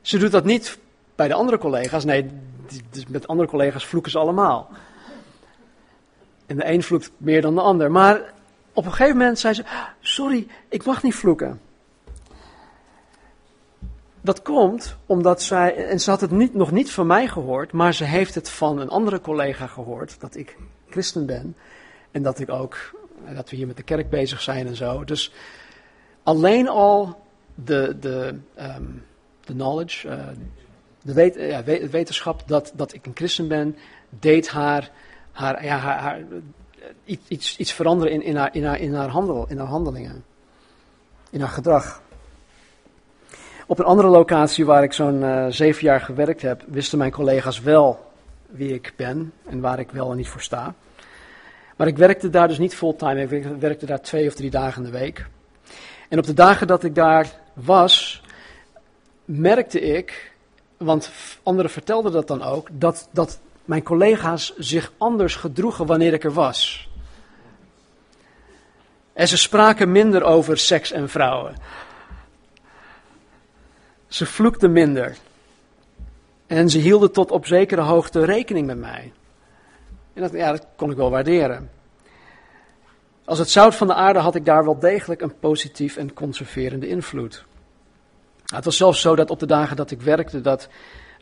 Ze 0.01 0.19
doet 0.19 0.31
dat 0.31 0.45
niet 0.45 0.79
bij 1.15 1.29
de 1.29 1.35
andere 1.35 1.59
collega's, 1.59 2.05
nee, 2.05 2.31
dus 2.91 3.07
met 3.07 3.29
andere 3.29 3.49
collega's 3.49 3.87
vloeken 3.87 4.11
ze 4.11 4.19
allemaal. 4.19 4.71
En 6.47 6.57
de 6.57 6.67
een 6.67 6.83
vloekt 6.83 7.11
meer 7.17 7.41
dan 7.43 7.55
de 7.55 7.61
ander. 7.61 7.91
Maar 7.91 8.33
op 8.73 8.85
een 8.85 8.93
gegeven 8.93 9.17
moment 9.17 9.39
zei 9.39 9.55
ze: 9.55 9.65
Sorry, 10.01 10.47
ik 10.69 10.85
mag 10.85 11.03
niet 11.03 11.15
vloeken. 11.15 11.61
Dat 14.21 14.43
komt 14.43 14.97
omdat 15.07 15.43
zij, 15.43 15.87
en 15.87 16.01
ze 16.01 16.11
had 16.11 16.21
het 16.21 16.31
niet, 16.31 16.55
nog 16.55 16.71
niet 16.71 16.91
van 16.91 17.07
mij 17.07 17.29
gehoord, 17.29 17.73
maar 17.73 17.95
ze 17.95 18.05
heeft 18.05 18.35
het 18.35 18.51
van 18.51 18.79
een 18.79 18.89
andere 18.89 19.21
collega 19.21 19.67
gehoord, 19.67 20.21
dat 20.21 20.37
ik 20.37 20.57
christen 20.91 21.27
ben. 21.27 21.57
En 22.11 22.23
dat 22.23 22.39
ik 22.39 22.51
ook, 22.51 22.77
dat 23.35 23.51
we 23.51 23.57
hier 23.57 23.67
met 23.67 23.77
de 23.77 23.83
kerk 23.83 24.11
bezig 24.11 24.41
zijn 24.41 24.67
en 24.67 24.77
zo. 24.77 25.05
Dus 25.05 25.33
alleen 26.29 26.69
al 26.69 27.21
de, 27.55 27.97
de, 28.01 28.35
um, 28.61 29.05
de 29.45 29.53
knowledge, 29.53 30.09
uh, 30.09 30.15
de 31.03 31.13
wet, 31.13 31.35
ja, 31.35 31.65
wetenschap 31.91 32.43
dat, 32.47 32.73
dat 32.75 32.95
ik 32.95 33.07
een 33.07 33.13
christen 33.15 33.49
ben, 33.49 33.77
deed 34.09 34.49
haar, 34.49 34.91
haar, 35.33 35.65
ja, 35.65 35.77
haar, 35.77 36.01
haar 36.01 36.21
iets, 37.05 37.57
iets 37.57 37.73
veranderen 37.73 38.13
in, 38.13 38.23
in, 38.23 38.37
haar, 38.37 38.55
in, 38.55 38.65
haar, 38.65 38.81
in, 38.81 38.95
haar 38.95 39.09
handel, 39.09 39.47
in 39.49 39.59
haar 39.59 39.67
handelingen, 39.67 40.25
in 41.31 41.41
haar 41.41 41.49
gedrag. 41.49 42.03
Op 43.67 43.79
een 43.79 43.85
andere 43.85 44.09
locatie 44.09 44.65
waar 44.67 44.83
ik 44.83 44.93
zo'n 44.93 45.47
zeven 45.51 45.83
jaar 45.83 46.01
gewerkt 46.01 46.43
heb, 46.43 46.63
wisten 46.67 46.99
mijn 46.99 47.11
collega's 47.11 47.61
wel 47.61 48.13
wie 48.47 48.75
ik 48.75 48.93
ben 48.97 49.33
en 49.47 49.61
waar 49.61 49.79
ik 49.79 49.91
wel 49.91 50.11
en 50.11 50.17
niet 50.17 50.29
voor 50.29 50.43
sta. 50.43 50.75
Maar 51.77 51.87
ik 51.87 51.97
werkte 51.97 52.31
daar 52.31 52.49
dus 52.49 52.59
niet 52.59 52.75
fulltime, 52.75 53.23
ik 53.23 53.45
werkte 53.59 53.87
daar 53.87 54.01
twee 54.01 54.27
of 54.29 54.35
drie 54.35 54.51
dagen 54.51 54.85
in 54.85 54.91
de 54.91 54.99
week. 54.99 55.27
En 56.09 56.19
op 56.19 56.25
de 56.25 56.35
dagen 56.35 56.67
dat 56.67 56.85
ik 56.85 56.95
daar 56.95 57.31
was, 57.53 58.23
merkte 59.25 59.81
ik, 59.81 60.33
want 60.77 61.11
anderen 61.43 61.71
vertelden 61.71 62.13
dat 62.13 62.27
dan 62.27 62.43
ook, 62.43 62.69
dat, 62.73 63.09
dat 63.13 63.41
mijn 63.65 63.83
collega's 63.83 64.55
zich 64.57 64.93
anders 64.97 65.37
gedroegen 65.37 65.87
wanneer 65.87 66.13
ik 66.13 66.25
er 66.25 66.33
was. 66.33 66.89
En 69.13 69.29
ze 69.29 69.37
spraken 69.37 69.93
minder 69.93 70.23
over 70.23 70.59
seks 70.59 70.93
en 70.93 71.09
vrouwen. 71.09 71.55
Ze 74.07 74.27
vloekten 74.27 74.73
minder. 74.73 75.17
En 76.47 76.71
ze 76.71 76.79
hielden 76.79 77.13
tot 77.13 77.31
op 77.31 77.47
zekere 77.47 77.81
hoogte 77.81 78.25
rekening 78.25 78.67
met 78.67 78.79
mij. 78.79 79.13
En 80.13 80.23
dat, 80.23 80.33
ja, 80.33 80.51
dat 80.51 80.67
kon 80.77 80.91
ik 80.91 80.97
wel 80.97 81.11
waarderen. 81.11 81.71
Als 83.29 83.39
het 83.39 83.51
zout 83.51 83.75
van 83.75 83.87
de 83.87 83.95
aarde 83.95 84.19
had 84.19 84.35
ik 84.35 84.45
daar 84.45 84.65
wel 84.65 84.79
degelijk 84.79 85.21
een 85.21 85.39
positief 85.39 85.97
en 85.97 86.13
conserverende 86.13 86.89
invloed. 86.89 87.45
Het 88.47 88.65
was 88.65 88.77
zelfs 88.77 89.01
zo 89.01 89.17
dat 89.17 89.31
op 89.31 89.39
de 89.39 89.47
dagen 89.47 89.77
dat 89.77 89.91
ik 89.91 90.03
werkte, 90.03 90.41
dat 90.41 90.69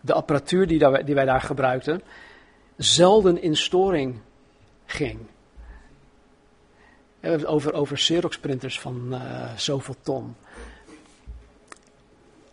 de 0.02 0.12
apparatuur 0.12 0.66
die, 0.66 1.14
wij 1.14 1.24
daar 1.24 1.40
gebruikten, 1.40 2.02
zelden 2.76 3.42
in 3.42 3.56
storing 3.56 4.20
ging. 4.84 5.18
We 7.20 7.28
hebben 7.28 7.40
het 7.40 7.48
over, 7.48 7.72
over 7.72 7.96
Xerox 7.96 8.38
printers 8.38 8.80
van 8.80 9.08
uh, 9.10 9.54
zoveel 9.56 9.96
ton. 10.02 10.36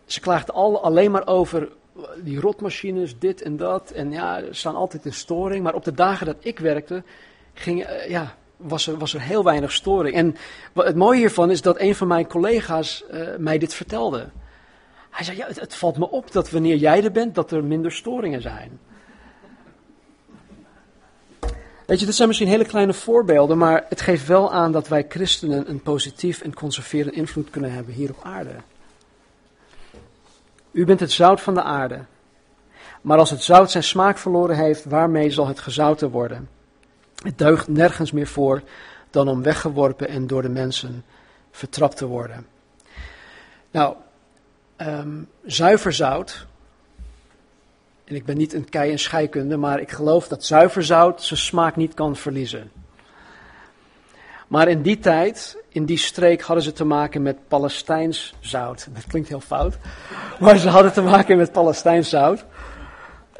Ze 0.05 0.19
klaagden 0.19 0.53
al, 0.53 0.83
alleen 0.83 1.11
maar 1.11 1.27
over 1.27 1.69
die 2.23 2.39
rotmachines, 2.39 3.19
dit 3.19 3.41
en 3.41 3.57
dat. 3.57 3.91
En 3.91 4.11
ja, 4.11 4.39
ze 4.39 4.53
staan 4.53 4.75
altijd 4.75 5.05
in 5.05 5.13
storing. 5.13 5.63
Maar 5.63 5.75
op 5.75 5.83
de 5.83 5.93
dagen 5.93 6.25
dat 6.25 6.37
ik 6.39 6.59
werkte, 6.59 7.03
ging, 7.53 8.05
ja, 8.07 8.35
was, 8.57 8.87
er, 8.87 8.97
was 8.97 9.13
er 9.13 9.21
heel 9.21 9.43
weinig 9.43 9.71
storing. 9.71 10.15
En 10.15 10.35
het 10.73 10.95
mooie 10.95 11.17
hiervan 11.17 11.51
is 11.51 11.61
dat 11.61 11.79
een 11.79 11.95
van 11.95 12.07
mijn 12.07 12.27
collega's 12.27 13.03
uh, 13.11 13.27
mij 13.37 13.57
dit 13.57 13.73
vertelde. 13.73 14.29
Hij 15.09 15.25
zei, 15.25 15.37
ja, 15.37 15.47
het, 15.47 15.75
valt 15.75 15.97
me 15.97 16.09
op 16.09 16.31
dat 16.31 16.49
wanneer 16.49 16.75
jij 16.75 17.03
er 17.03 17.11
bent, 17.11 17.35
dat 17.35 17.51
er 17.51 17.63
minder 17.63 17.91
storingen 17.91 18.41
zijn. 18.41 18.79
Weet 21.85 21.99
je, 21.99 22.05
dit 22.05 22.15
zijn 22.15 22.27
misschien 22.27 22.49
hele 22.49 22.65
kleine 22.65 22.93
voorbeelden, 22.93 23.57
maar 23.57 23.85
het 23.89 24.01
geeft 24.01 24.27
wel 24.27 24.53
aan 24.53 24.71
dat 24.71 24.87
wij 24.87 25.05
christenen 25.09 25.69
een 25.69 25.81
positief 25.81 26.41
en 26.41 26.53
conserverende 26.53 27.11
invloed 27.11 27.49
kunnen 27.49 27.73
hebben 27.73 27.93
hier 27.93 28.09
op 28.09 28.19
aarde. 28.23 28.55
U 30.71 30.85
bent 30.85 30.99
het 30.99 31.11
zout 31.11 31.41
van 31.41 31.53
de 31.53 31.63
aarde. 31.63 32.05
Maar 33.01 33.17
als 33.17 33.29
het 33.29 33.43
zout 33.43 33.71
zijn 33.71 33.83
smaak 33.83 34.17
verloren 34.17 34.55
heeft, 34.55 34.85
waarmee 34.85 35.29
zal 35.29 35.47
het 35.47 35.59
gezouten 35.59 36.09
worden? 36.09 36.49
Het 37.23 37.37
deugt 37.37 37.67
nergens 37.67 38.11
meer 38.11 38.27
voor 38.27 38.61
dan 39.09 39.27
om 39.27 39.43
weggeworpen 39.43 40.07
en 40.07 40.27
door 40.27 40.41
de 40.41 40.49
mensen 40.49 41.03
vertrapt 41.51 41.97
te 41.97 42.05
worden. 42.05 42.45
Nou, 43.71 43.95
ehm, 44.75 45.21
zuiver 45.45 45.93
zout. 45.93 46.45
En 48.03 48.15
ik 48.15 48.25
ben 48.25 48.37
niet 48.37 48.53
een 48.53 48.69
kei 48.69 48.91
en 48.91 48.99
scheikunde, 48.99 49.57
maar 49.57 49.79
ik 49.79 49.91
geloof 49.91 50.27
dat 50.27 50.45
zuiver 50.45 50.83
zout 50.83 51.23
zijn 51.23 51.39
smaak 51.39 51.75
niet 51.75 51.93
kan 51.93 52.15
verliezen. 52.15 52.71
Maar 54.47 54.67
in 54.67 54.81
die 54.81 54.99
tijd, 54.99 55.57
in 55.69 55.85
die 55.85 55.97
streek, 55.97 56.41
hadden 56.41 56.63
ze 56.63 56.71
te 56.71 56.85
maken 56.85 57.21
met 57.21 57.47
Palestijns 57.47 58.33
zout. 58.39 58.87
Dat 58.93 59.05
klinkt 59.07 59.29
heel 59.29 59.39
fout, 59.39 59.77
maar 60.39 60.57
ze 60.57 60.69
hadden 60.69 60.93
te 60.93 61.01
maken 61.01 61.37
met 61.37 61.51
Palestijns 61.51 62.09
zout. 62.09 62.45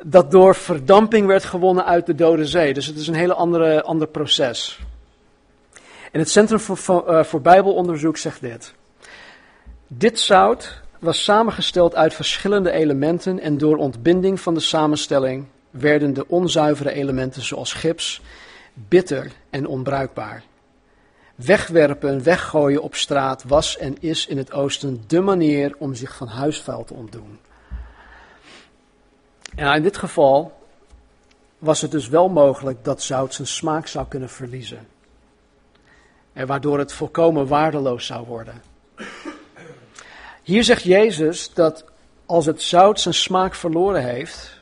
Dat 0.05 0.31
door 0.31 0.55
verdamping 0.55 1.27
werd 1.27 1.43
gewonnen 1.43 1.85
uit 1.85 2.05
de 2.05 2.15
Dode 2.15 2.45
Zee. 2.45 2.73
Dus 2.73 2.85
het 2.85 2.97
is 2.97 3.07
een 3.07 3.13
hele 3.13 3.33
andere, 3.33 3.83
ander 3.83 4.07
proces. 4.07 4.79
En 6.11 6.19
het 6.19 6.29
Centrum 6.29 6.59
voor, 6.59 7.03
uh, 7.09 7.23
voor 7.23 7.41
Bijbelonderzoek 7.41 8.17
zegt 8.17 8.41
dit. 8.41 8.73
Dit 9.87 10.19
zout 10.19 10.81
was 10.99 11.23
samengesteld 11.23 11.95
uit 11.95 12.13
verschillende 12.13 12.71
elementen 12.71 13.39
en 13.39 13.57
door 13.57 13.77
ontbinding 13.77 14.39
van 14.39 14.53
de 14.53 14.59
samenstelling 14.59 15.45
werden 15.69 16.13
de 16.13 16.27
onzuivere 16.27 16.91
elementen 16.91 17.41
zoals 17.41 17.73
gips 17.73 18.21
bitter 18.73 19.31
en 19.49 19.67
onbruikbaar. 19.67 20.43
Wegwerpen, 21.35 22.23
weggooien 22.23 22.81
op 22.81 22.95
straat 22.95 23.43
was 23.43 23.77
en 23.77 23.95
is 23.99 24.27
in 24.27 24.37
het 24.37 24.51
oosten 24.51 25.03
de 25.07 25.21
manier 25.21 25.75
om 25.77 25.95
zich 25.95 26.15
van 26.15 26.27
huisvuil 26.27 26.83
te 26.83 26.93
ontdoen. 26.93 27.39
En 29.55 29.75
in 29.75 29.83
dit 29.83 29.97
geval 29.97 30.61
was 31.57 31.81
het 31.81 31.91
dus 31.91 32.07
wel 32.07 32.29
mogelijk 32.29 32.83
dat 32.83 33.01
zout 33.01 33.33
zijn 33.33 33.47
smaak 33.47 33.87
zou 33.87 34.07
kunnen 34.07 34.29
verliezen. 34.29 34.87
En 36.33 36.47
waardoor 36.47 36.79
het 36.79 36.93
volkomen 36.93 37.47
waardeloos 37.47 38.05
zou 38.05 38.25
worden. 38.25 38.61
Hier 40.43 40.63
zegt 40.63 40.83
Jezus 40.83 41.53
dat 41.53 41.85
als 42.25 42.45
het 42.45 42.61
zout 42.61 42.99
zijn 42.99 43.13
smaak 43.13 43.55
verloren 43.55 44.03
heeft, 44.03 44.61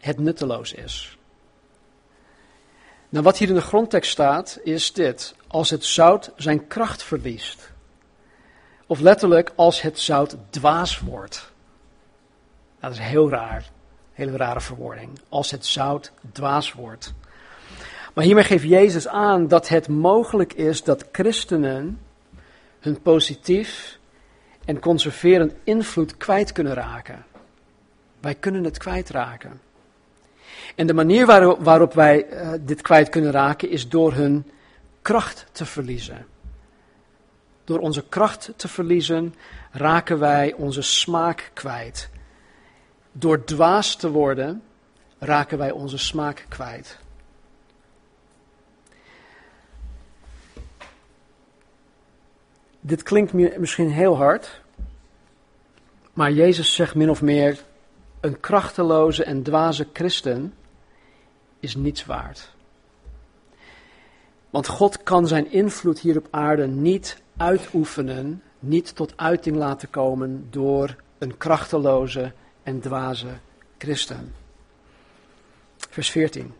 het 0.00 0.18
nutteloos 0.18 0.72
is. 0.72 1.18
Nou, 3.08 3.24
wat 3.24 3.38
hier 3.38 3.48
in 3.48 3.54
de 3.54 3.60
grondtekst 3.60 4.10
staat, 4.10 4.58
is 4.62 4.92
dit. 4.92 5.34
Als 5.46 5.70
het 5.70 5.84
zout 5.84 6.32
zijn 6.36 6.66
kracht 6.66 7.02
verliest. 7.02 7.70
Of 8.86 9.00
letterlijk, 9.00 9.52
als 9.54 9.80
het 9.80 9.98
zout 9.98 10.36
dwaas 10.50 11.00
wordt. 11.00 11.52
Dat 12.86 12.94
is 12.94 13.00
heel 13.00 13.30
raar. 13.30 13.70
Hele 14.12 14.36
rare 14.36 14.60
verwoording. 14.60 15.10
Als 15.28 15.50
het 15.50 15.66
zout 15.66 16.12
dwaas 16.32 16.72
wordt. 16.72 17.14
Maar 18.14 18.24
hiermee 18.24 18.44
geeft 18.44 18.64
Jezus 18.64 19.08
aan 19.08 19.48
dat 19.48 19.68
het 19.68 19.88
mogelijk 19.88 20.52
is 20.52 20.82
dat 20.82 21.08
christenen 21.12 22.00
hun 22.80 23.02
positief 23.02 23.98
en 24.64 24.78
conserverend 24.78 25.52
invloed 25.64 26.16
kwijt 26.16 26.52
kunnen 26.52 26.74
raken. 26.74 27.24
Wij 28.20 28.34
kunnen 28.34 28.64
het 28.64 28.78
kwijtraken. 28.78 29.60
En 30.74 30.86
de 30.86 30.94
manier 30.94 31.26
waarop, 31.26 31.64
waarop 31.64 31.92
wij 31.92 32.26
uh, 32.30 32.52
dit 32.60 32.82
kwijt 32.82 33.08
kunnen 33.08 33.30
raken 33.30 33.70
is 33.70 33.88
door 33.88 34.12
hun 34.12 34.50
kracht 35.02 35.46
te 35.52 35.66
verliezen. 35.66 36.26
Door 37.64 37.78
onze 37.78 38.04
kracht 38.08 38.52
te 38.56 38.68
verliezen 38.68 39.34
raken 39.70 40.18
wij 40.18 40.52
onze 40.52 40.82
smaak 40.82 41.50
kwijt. 41.54 42.14
Door 43.18 43.44
dwaas 43.44 43.96
te 43.96 44.10
worden 44.10 44.62
raken 45.18 45.58
wij 45.58 45.70
onze 45.70 45.98
smaak 45.98 46.44
kwijt. 46.48 46.98
Dit 52.80 53.02
klinkt 53.02 53.32
misschien 53.32 53.90
heel 53.90 54.16
hard, 54.16 54.60
maar 56.12 56.32
Jezus 56.32 56.74
zegt 56.74 56.94
min 56.94 57.10
of 57.10 57.22
meer: 57.22 57.64
een 58.20 58.40
krachteloze 58.40 59.24
en 59.24 59.42
dwaze 59.42 59.88
christen 59.92 60.54
is 61.60 61.76
niets 61.76 62.04
waard. 62.04 62.54
Want 64.50 64.66
God 64.66 65.02
kan 65.02 65.26
zijn 65.26 65.50
invloed 65.50 65.98
hier 65.98 66.16
op 66.16 66.28
aarde 66.30 66.66
niet 66.66 67.22
uitoefenen, 67.36 68.42
niet 68.58 68.96
tot 68.96 69.12
uiting 69.16 69.56
laten 69.56 69.90
komen 69.90 70.46
door 70.50 70.96
een 71.18 71.36
krachteloze 71.36 72.32
en 72.66 72.80
dwaze 72.80 73.38
christen. 73.78 74.34
Vers 75.76 76.10
14. 76.10 76.54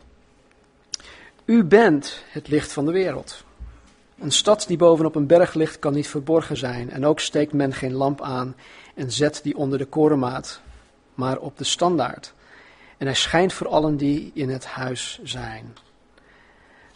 U 1.44 1.64
bent 1.64 2.22
het 2.28 2.48
licht 2.48 2.72
van 2.72 2.86
de 2.86 2.92
wereld. 2.92 3.44
Een 4.18 4.32
stad 4.32 4.64
die 4.66 4.76
bovenop 4.76 5.14
een 5.14 5.26
berg 5.26 5.54
ligt 5.54 5.78
kan 5.78 5.92
niet 5.92 6.08
verborgen 6.08 6.56
zijn. 6.56 6.90
En 6.90 7.06
ook 7.06 7.20
steekt 7.20 7.52
men 7.52 7.72
geen 7.72 7.92
lamp 7.92 8.20
aan 8.22 8.56
en 8.94 9.12
zet 9.12 9.40
die 9.42 9.56
onder 9.56 9.78
de 9.78 9.84
korenmaat, 9.84 10.60
maar 11.14 11.38
op 11.38 11.58
de 11.58 11.64
standaard. 11.64 12.32
En 12.96 13.06
hij 13.06 13.14
schijnt 13.14 13.52
voor 13.52 13.68
allen 13.68 13.96
die 13.96 14.30
in 14.34 14.48
het 14.48 14.66
huis 14.66 15.20
zijn. 15.22 15.76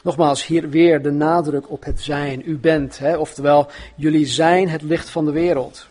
Nogmaals, 0.03 0.47
hier 0.47 0.69
weer 0.69 1.03
de 1.03 1.11
nadruk 1.11 1.71
op 1.71 1.85
het 1.85 2.01
zijn. 2.01 2.43
U 2.45 2.59
bent, 2.59 2.99
hè, 2.99 3.17
oftewel, 3.17 3.71
jullie 3.97 4.27
zijn 4.27 4.69
het 4.69 4.83
licht 4.83 5.11
van 5.11 5.25
de 5.25 5.33
wereld. 5.33 5.89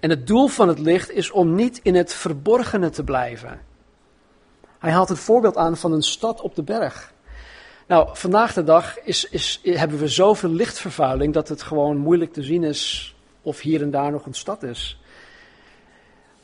En 0.00 0.10
het 0.10 0.26
doel 0.26 0.48
van 0.48 0.68
het 0.68 0.78
licht 0.78 1.10
is 1.10 1.30
om 1.30 1.54
niet 1.54 1.80
in 1.82 1.94
het 1.94 2.14
verborgene 2.14 2.90
te 2.90 3.04
blijven. 3.04 3.60
Hij 4.78 4.90
haalt 4.90 5.08
het 5.08 5.18
voorbeeld 5.18 5.56
aan 5.56 5.76
van 5.76 5.92
een 5.92 6.02
stad 6.02 6.40
op 6.40 6.54
de 6.54 6.62
berg. 6.62 7.12
Nou, 7.86 8.08
vandaag 8.12 8.52
de 8.52 8.64
dag 8.64 9.00
is, 9.00 9.24
is, 9.24 9.60
hebben 9.62 9.98
we 9.98 10.08
zoveel 10.08 10.50
lichtvervuiling 10.50 11.34
dat 11.34 11.48
het 11.48 11.62
gewoon 11.62 11.96
moeilijk 11.96 12.32
te 12.32 12.42
zien 12.42 12.64
is 12.64 13.14
of 13.42 13.60
hier 13.60 13.82
en 13.82 13.90
daar 13.90 14.10
nog 14.10 14.26
een 14.26 14.34
stad 14.34 14.62
is. 14.62 15.00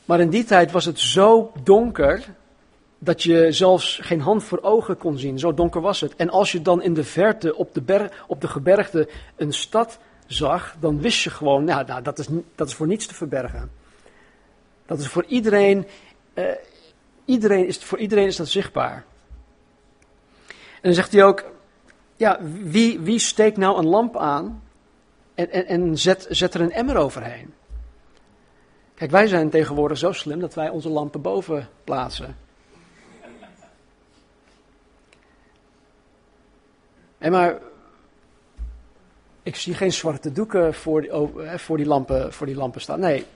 Maar 0.05 0.21
in 0.21 0.31
die 0.31 0.45
tijd 0.45 0.71
was 0.71 0.85
het 0.85 0.99
zo 0.99 1.53
donker 1.62 2.25
dat 2.99 3.23
je 3.23 3.53
zelfs 3.53 3.99
geen 4.03 4.21
hand 4.21 4.45
voor 4.45 4.62
ogen 4.62 4.97
kon 4.97 5.19
zien. 5.19 5.38
Zo 5.38 5.55
donker 5.55 5.81
was 5.81 6.01
het. 6.01 6.16
En 6.16 6.31
als 6.31 6.53
je 6.53 6.62
dan 6.62 6.83
in 6.83 6.95
de 6.95 7.05
verte 7.05 7.57
op 7.57 7.75
de, 7.75 7.83
berg, 7.83 8.25
op 8.27 8.40
de 8.40 8.49
gebergte 8.49 9.09
een 9.37 9.53
stad 9.53 9.99
zag, 10.26 10.76
dan 10.80 11.00
wist 11.00 11.22
je 11.22 11.30
gewoon, 11.30 11.64
nou, 11.64 11.86
nou 11.86 12.02
dat, 12.02 12.18
is, 12.18 12.26
dat 12.54 12.68
is 12.68 12.74
voor 12.74 12.86
niets 12.86 13.06
te 13.06 13.14
verbergen. 13.14 13.70
Dat 14.86 14.98
is 14.98 15.08
voor 15.08 15.24
iedereen, 15.24 15.86
uh, 16.34 16.44
iedereen 17.24 17.66
is, 17.66 17.78
voor 17.78 17.98
iedereen 17.98 18.26
is 18.26 18.36
dat 18.36 18.48
zichtbaar. 18.48 19.04
En 20.46 20.82
dan 20.82 20.94
zegt 20.94 21.12
hij 21.12 21.24
ook, 21.24 21.44
ja, 22.16 22.38
wie, 22.42 23.00
wie 23.00 23.18
steekt 23.18 23.56
nou 23.56 23.78
een 23.78 23.86
lamp 23.86 24.16
aan 24.16 24.62
en, 25.34 25.50
en, 25.50 25.66
en 25.66 25.98
zet, 25.98 26.26
zet 26.30 26.54
er 26.54 26.60
een 26.60 26.72
emmer 26.72 26.96
overheen? 26.96 27.54
Kijk, 28.94 29.10
wij 29.10 29.26
zijn 29.26 29.50
tegenwoordig 29.50 29.98
zo 29.98 30.12
slim 30.12 30.40
dat 30.40 30.54
wij 30.54 30.68
onze 30.68 30.88
lampen 30.88 31.20
boven 31.20 31.68
plaatsen. 31.84 32.36
En 37.18 37.32
maar, 37.32 37.58
ik 39.46 39.56
zie 39.56 39.74
geen 39.74 39.92
zwarte 39.92 40.32
doeken 40.32 40.74
voor 40.74 41.00
die, 41.00 41.11
voor 41.59 41.76
die, 41.76 41.87
lampen, 41.87 42.32
voor 42.32 42.46
die 42.46 42.56
lampen 42.56 42.80
staan. 42.80 43.00
Nee, 43.00 43.26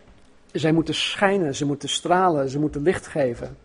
zij 0.52 0.72
moeten 0.72 0.94
schijnen, 0.94 1.54
ze 1.54 1.64
moeten 1.64 1.88
stralen, 1.88 2.48
ze 2.48 2.58
moeten 2.58 2.82
licht 2.82 3.06
geven. 3.06 3.56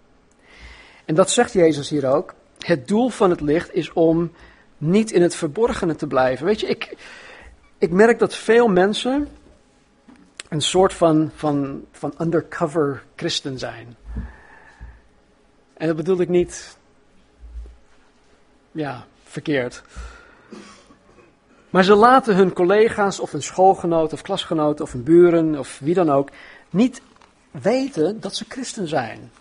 En 1.05 1.15
dat 1.15 1.29
zegt 1.29 1.53
Jezus 1.53 1.89
hier 1.89 2.07
ook. 2.07 2.33
Het 2.59 2.87
doel 2.87 3.09
van 3.09 3.29
het 3.29 3.41
licht 3.41 3.73
is 3.73 3.93
om 3.93 4.31
niet 4.77 5.11
in 5.11 5.21
het 5.21 5.35
verborgene 5.35 5.95
te 5.95 6.07
blijven. 6.07 6.45
Weet 6.45 6.59
je, 6.59 6.67
ik, 6.67 6.97
ik 7.77 7.91
merk 7.91 8.19
dat 8.19 8.35
veel 8.35 8.67
mensen 8.67 9.27
een 10.49 10.61
soort 10.61 10.93
van, 10.93 11.31
van, 11.35 11.85
van 11.91 12.13
undercover 12.19 13.03
christen 13.15 13.59
zijn. 13.59 13.95
En 15.73 15.87
dat 15.87 15.95
bedoel 15.95 16.19
ik 16.19 16.29
niet, 16.29 16.77
ja, 18.71 19.05
verkeerd. 19.23 19.83
Maar 21.75 21.83
ze 21.83 21.95
laten 21.95 22.35
hun 22.35 22.53
collega's 22.53 23.19
of 23.19 23.31
hun 23.31 23.43
schoolgenoten 23.43 24.13
of 24.13 24.21
klasgenoten 24.21 24.85
of 24.85 24.91
hun 24.91 25.03
buren 25.03 25.59
of 25.59 25.79
wie 25.79 25.93
dan 25.93 26.09
ook 26.09 26.29
niet 26.69 27.01
weten 27.51 28.21
dat 28.21 28.35
ze 28.35 28.45
christen 28.47 28.87
zijn. 28.87 29.31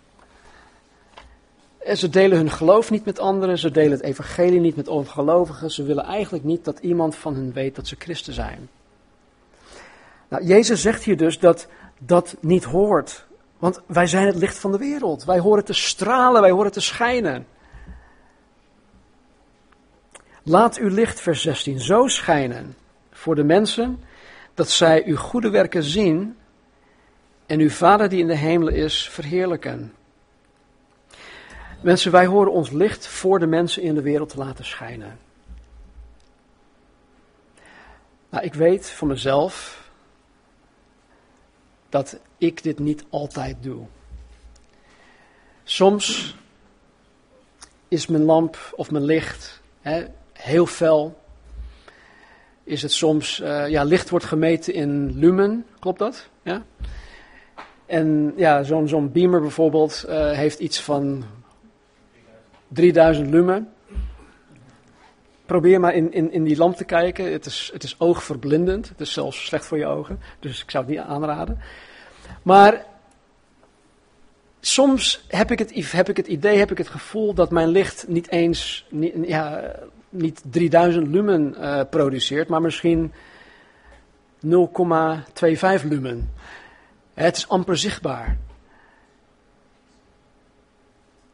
En 1.78 1.96
ze 1.96 2.08
delen 2.08 2.38
hun 2.38 2.50
geloof 2.50 2.90
niet 2.90 3.04
met 3.04 3.18
anderen, 3.18 3.58
ze 3.58 3.70
delen 3.70 3.90
het 3.90 4.02
evangelie 4.02 4.60
niet 4.60 4.76
met 4.76 4.88
ongelovigen. 4.88 5.70
Ze 5.70 5.82
willen 5.82 6.04
eigenlijk 6.04 6.44
niet 6.44 6.64
dat 6.64 6.78
iemand 6.78 7.16
van 7.16 7.34
hen 7.34 7.52
weet 7.52 7.76
dat 7.76 7.86
ze 7.86 7.96
christen 7.98 8.34
zijn. 8.34 8.68
Nou, 10.28 10.44
Jezus 10.44 10.80
zegt 10.80 11.04
hier 11.04 11.16
dus 11.16 11.38
dat 11.38 11.66
dat 11.98 12.36
niet 12.40 12.64
hoort. 12.64 13.26
Want 13.58 13.80
wij 13.86 14.06
zijn 14.06 14.26
het 14.26 14.36
licht 14.36 14.58
van 14.58 14.72
de 14.72 14.78
wereld. 14.78 15.24
Wij 15.24 15.38
horen 15.38 15.64
te 15.64 15.72
stralen, 15.72 16.40
wij 16.40 16.50
horen 16.50 16.72
te 16.72 16.80
schijnen. 16.80 17.46
Laat 20.46 20.76
uw 20.76 20.88
licht, 20.88 21.20
vers 21.20 21.42
16, 21.42 21.80
zo 21.80 22.06
schijnen 22.06 22.76
voor 23.10 23.34
de 23.34 23.44
mensen 23.44 24.04
dat 24.54 24.70
zij 24.70 25.04
uw 25.06 25.16
goede 25.16 25.50
werken 25.50 25.82
zien 25.82 26.36
en 27.46 27.60
uw 27.60 27.70
Vader 27.70 28.08
die 28.08 28.20
in 28.20 28.26
de 28.26 28.36
hemel 28.36 28.68
is 28.68 29.08
verheerlijken. 29.08 29.94
Mensen, 31.80 32.12
wij 32.12 32.26
horen 32.26 32.52
ons 32.52 32.70
licht 32.70 33.06
voor 33.06 33.38
de 33.38 33.46
mensen 33.46 33.82
in 33.82 33.94
de 33.94 34.02
wereld 34.02 34.28
te 34.28 34.38
laten 34.38 34.64
schijnen. 34.64 35.18
Maar 38.28 38.44
ik 38.44 38.54
weet 38.54 38.90
van 38.90 39.08
mezelf 39.08 39.82
dat 41.88 42.18
ik 42.38 42.62
dit 42.62 42.78
niet 42.78 43.04
altijd 43.08 43.56
doe. 43.60 43.86
Soms 45.62 46.36
is 47.88 48.06
mijn 48.06 48.24
lamp 48.24 48.72
of 48.76 48.90
mijn 48.90 49.04
licht 49.04 49.60
hè, 49.80 50.06
heel 50.34 50.66
fel. 50.66 51.22
Is 52.64 52.82
het 52.82 52.92
soms, 52.92 53.40
uh, 53.40 53.68
ja, 53.68 53.84
licht 53.84 54.10
wordt 54.10 54.24
gemeten 54.24 54.74
in 54.74 55.18
lumen, 55.18 55.66
klopt 55.78 55.98
dat? 55.98 56.28
Ja. 56.42 56.62
En 57.86 58.32
ja, 58.36 58.62
zo'n 58.62 58.88
zo'n 58.88 59.12
beamer 59.12 59.40
bijvoorbeeld 59.40 60.04
uh, 60.08 60.30
heeft 60.30 60.58
iets 60.58 60.80
van 60.80 61.24
3000 62.68 63.30
lumen. 63.30 63.72
Probeer 65.46 65.80
maar 65.80 65.94
in, 65.94 66.12
in, 66.12 66.32
in 66.32 66.44
die 66.44 66.56
lamp 66.56 66.76
te 66.76 66.84
kijken. 66.84 67.32
Het 67.32 67.46
is, 67.46 67.70
het 67.72 67.82
is 67.82 67.94
oogverblindend. 67.98 68.88
Het 68.88 69.00
is 69.00 69.12
zelfs 69.12 69.44
slecht 69.44 69.66
voor 69.66 69.78
je 69.78 69.86
ogen. 69.86 70.20
Dus 70.40 70.62
ik 70.62 70.70
zou 70.70 70.84
het 70.84 70.94
niet 70.94 71.04
aanraden. 71.04 71.58
Maar 72.42 72.84
soms 74.60 75.24
heb 75.28 75.50
ik, 75.50 75.58
het, 75.58 75.92
heb 75.92 76.08
ik 76.08 76.16
het 76.16 76.26
idee, 76.26 76.58
heb 76.58 76.70
ik 76.70 76.78
het 76.78 76.88
gevoel 76.88 77.34
dat 77.34 77.50
mijn 77.50 77.68
licht 77.68 78.08
niet 78.08 78.30
eens 78.30 78.86
niet, 78.90 79.14
ja, 79.26 79.74
niet 80.14 80.42
3000 80.50 81.08
lumen 81.08 81.54
uh, 81.58 81.80
produceert, 81.90 82.48
maar 82.48 82.60
misschien 82.60 83.12
0,25 84.46 84.50
lumen. 85.88 86.32
Het 87.14 87.36
is 87.36 87.48
amper 87.48 87.76
zichtbaar. 87.76 88.36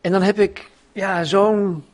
En 0.00 0.12
dan 0.12 0.22
heb 0.22 0.38
ik 0.38 0.70
ja, 0.92 1.24
zo'n 1.24 1.84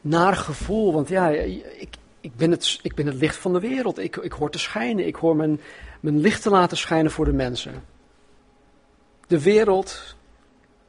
naar 0.00 0.36
gevoel, 0.36 0.92
want 0.92 1.08
ja, 1.08 1.28
ik, 1.28 1.96
ik, 2.20 2.36
ben 2.36 2.50
het, 2.50 2.78
ik 2.82 2.94
ben 2.94 3.06
het 3.06 3.14
licht 3.14 3.36
van 3.36 3.52
de 3.52 3.60
wereld. 3.60 3.98
Ik, 3.98 4.16
ik 4.16 4.32
hoor 4.32 4.50
te 4.50 4.58
schijnen, 4.58 5.06
ik 5.06 5.14
hoor 5.14 5.36
mijn, 5.36 5.60
mijn 6.00 6.20
licht 6.20 6.42
te 6.42 6.50
laten 6.50 6.76
schijnen 6.76 7.10
voor 7.10 7.24
de 7.24 7.32
mensen. 7.32 7.84
De 9.26 9.42
wereld 9.42 10.16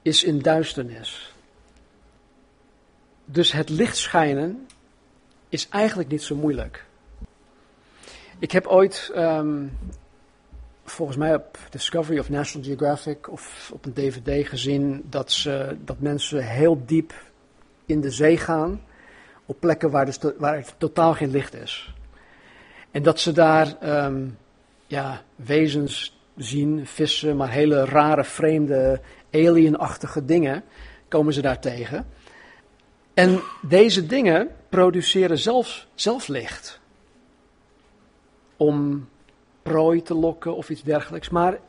is 0.02 0.24
in 0.24 0.40
duisternis. 0.40 1.34
Dus 3.26 3.52
het 3.52 3.70
licht 3.70 3.98
schijnen 3.98 4.68
is 5.50 5.70
eigenlijk 5.70 6.10
niet 6.10 6.24
zo 6.24 6.36
moeilijk. 6.36 6.86
Ik 8.40 8.52
heb 8.52 8.68
ooit, 8.68 9.12
ehm, 9.14 9.66
volgens 10.84 11.18
mij 11.18 11.36
op 11.36 11.58
Discovery 11.70 12.20
of 12.20 12.30
National 12.30 12.68
Geographic 12.68 13.30
of 13.30 13.72
op 13.74 13.86
een 13.86 13.94
DVD 13.94 14.48
gezien 14.48 15.04
dat, 15.10 15.32
ze, 15.32 15.78
dat 15.86 16.00
mensen 16.00 16.48
heel 16.48 16.84
diep 16.86 17.14
in 17.86 18.02
de 18.02 18.12
zee 18.12 18.38
gaan 18.38 18.82
op 19.46 19.60
plekken 19.60 19.92
waar, 19.92 20.08
er 20.40 20.78
totaal 20.78 21.14
geen 21.14 21.32
licht 21.32 21.56
is. 21.56 21.94
En 22.92 23.04
dat 23.04 23.20
ze 23.20 23.32
daar 23.32 23.78
ehm, 23.80 24.28
ja, 24.88 25.22
wezens 25.36 26.20
zien, 26.36 26.86
vissen, 26.86 27.38
maar 27.38 27.50
hele 27.50 27.86
rare, 27.86 28.24
vreemde, 28.24 29.02
alienachtige 29.32 30.26
dingen 30.26 30.64
komen 31.08 31.34
ze 31.34 31.42
daar 31.42 31.60
tegen. 31.60 32.08
En 33.14 33.40
deze 33.62 34.06
dingen 34.06 34.50
produceren 34.70 35.38
zelfs, 35.38 35.88
zelf 35.96 36.28
licht. 36.28 36.80
Om 38.58 39.08
prooi 39.62 40.02
te 40.02 40.14
lokken 40.14 40.56
of 40.56 40.70
iets 40.70 40.84
dergelijks. 40.84 41.30
Maar 41.30 41.60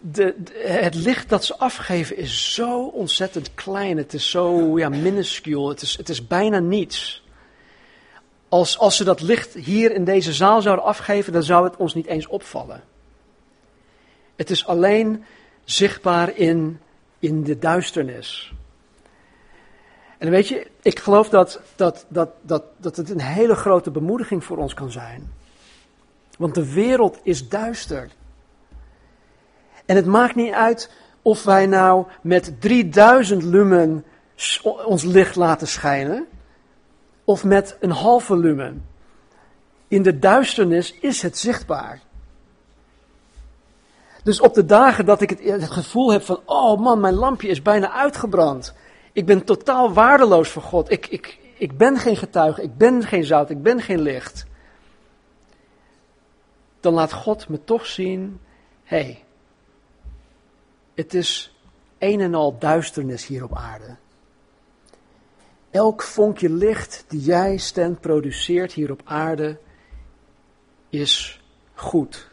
de, 0.00 0.34
het 0.54 0.94
licht 0.94 1.28
dat 1.28 1.44
ze 1.44 1.56
afgeven 1.56 2.16
is 2.16 2.54
zo 2.54 2.86
ontzettend 2.86 3.54
klein. 3.54 3.96
Het 3.96 4.14
is 4.14 4.30
zo 4.30 4.78
ja, 4.78 4.88
minuscuul. 4.88 5.68
Het 5.68 5.82
is, 5.82 5.96
het 5.96 6.08
is 6.08 6.26
bijna 6.26 6.58
niets. 6.58 7.24
Als, 8.48 8.78
als 8.78 8.96
ze 8.96 9.04
dat 9.04 9.20
licht 9.20 9.54
hier 9.54 9.92
in 9.92 10.04
deze 10.04 10.32
zaal 10.32 10.62
zouden 10.62 10.84
afgeven, 10.84 11.32
dan 11.32 11.42
zou 11.42 11.64
het 11.64 11.76
ons 11.76 11.94
niet 11.94 12.06
eens 12.06 12.26
opvallen. 12.26 12.82
Het 14.36 14.50
is 14.50 14.66
alleen 14.66 15.24
zichtbaar 15.64 16.36
in, 16.36 16.80
in 17.18 17.42
de 17.42 17.58
duisternis. 17.58 18.52
En 20.20 20.30
weet 20.30 20.48
je, 20.48 20.66
ik 20.82 20.98
geloof 20.98 21.28
dat, 21.28 21.60
dat, 21.76 22.06
dat, 22.08 22.30
dat, 22.40 22.62
dat 22.76 22.96
het 22.96 23.10
een 23.10 23.20
hele 23.20 23.54
grote 23.54 23.90
bemoediging 23.90 24.44
voor 24.44 24.56
ons 24.56 24.74
kan 24.74 24.90
zijn. 24.90 25.32
Want 26.38 26.54
de 26.54 26.72
wereld 26.72 27.18
is 27.22 27.48
duister. 27.48 28.10
En 29.86 29.96
het 29.96 30.06
maakt 30.06 30.34
niet 30.34 30.52
uit 30.52 30.90
of 31.22 31.44
wij 31.44 31.66
nou 31.66 32.06
met 32.22 32.60
3000 32.60 33.42
lumen 33.42 34.04
ons 34.84 35.02
licht 35.02 35.36
laten 35.36 35.68
schijnen, 35.68 36.26
of 37.24 37.44
met 37.44 37.76
een 37.80 37.90
halve 37.90 38.36
lumen. 38.36 38.86
In 39.88 40.02
de 40.02 40.18
duisternis 40.18 40.98
is 41.00 41.22
het 41.22 41.38
zichtbaar. 41.38 42.00
Dus 44.22 44.40
op 44.40 44.54
de 44.54 44.64
dagen 44.64 45.04
dat 45.04 45.20
ik 45.20 45.30
het, 45.30 45.42
het, 45.42 45.70
gevoel 45.70 46.12
heb 46.12 46.22
van, 46.22 46.40
oh 46.44 46.80
man, 46.80 47.00
mijn 47.00 47.14
lampje 47.14 47.48
is 47.48 47.62
bijna 47.62 47.92
uitgebrand. 47.92 48.74
Ik 49.12 49.26
ben 49.26 49.44
totaal 49.44 49.92
waardeloos 49.92 50.48
voor 50.48 50.62
God. 50.62 50.90
Ik, 50.90 51.06
ik, 51.06 51.38
ik 51.54 51.76
ben 51.76 51.96
geen 51.96 52.16
getuige, 52.16 52.62
ik 52.62 52.76
ben 52.76 53.02
geen 53.02 53.24
zout, 53.24 53.50
ik 53.50 53.62
ben 53.62 53.80
geen 53.80 54.00
licht. 54.00 54.46
Dan 56.80 56.94
laat 56.94 57.12
God 57.12 57.48
me 57.48 57.64
toch 57.64 57.86
zien, 57.86 58.40
hé, 58.84 59.02
hey, 59.02 59.24
het 60.94 61.14
is 61.14 61.56
een 61.98 62.20
en 62.20 62.34
al 62.34 62.58
duisternis 62.58 63.26
hier 63.26 63.44
op 63.44 63.56
aarde. 63.56 63.96
Elk 65.70 66.02
vonkje 66.02 66.50
licht 66.50 67.04
die 67.08 67.20
jij, 67.20 67.56
Stent, 67.56 68.00
produceert 68.00 68.72
hier 68.72 68.90
op 68.90 69.02
aarde, 69.04 69.58
is 70.88 71.42
goed. 71.74 72.29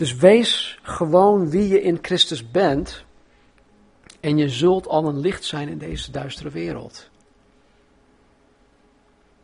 Dus 0.00 0.14
wees 0.14 0.78
gewoon 0.82 1.50
wie 1.50 1.68
je 1.68 1.82
in 1.82 1.98
Christus 2.02 2.50
bent. 2.50 3.04
En 4.20 4.38
je 4.38 4.48
zult 4.48 4.88
al 4.88 5.06
een 5.06 5.20
licht 5.20 5.44
zijn 5.44 5.68
in 5.68 5.78
deze 5.78 6.10
duistere 6.10 6.50
wereld. 6.50 7.10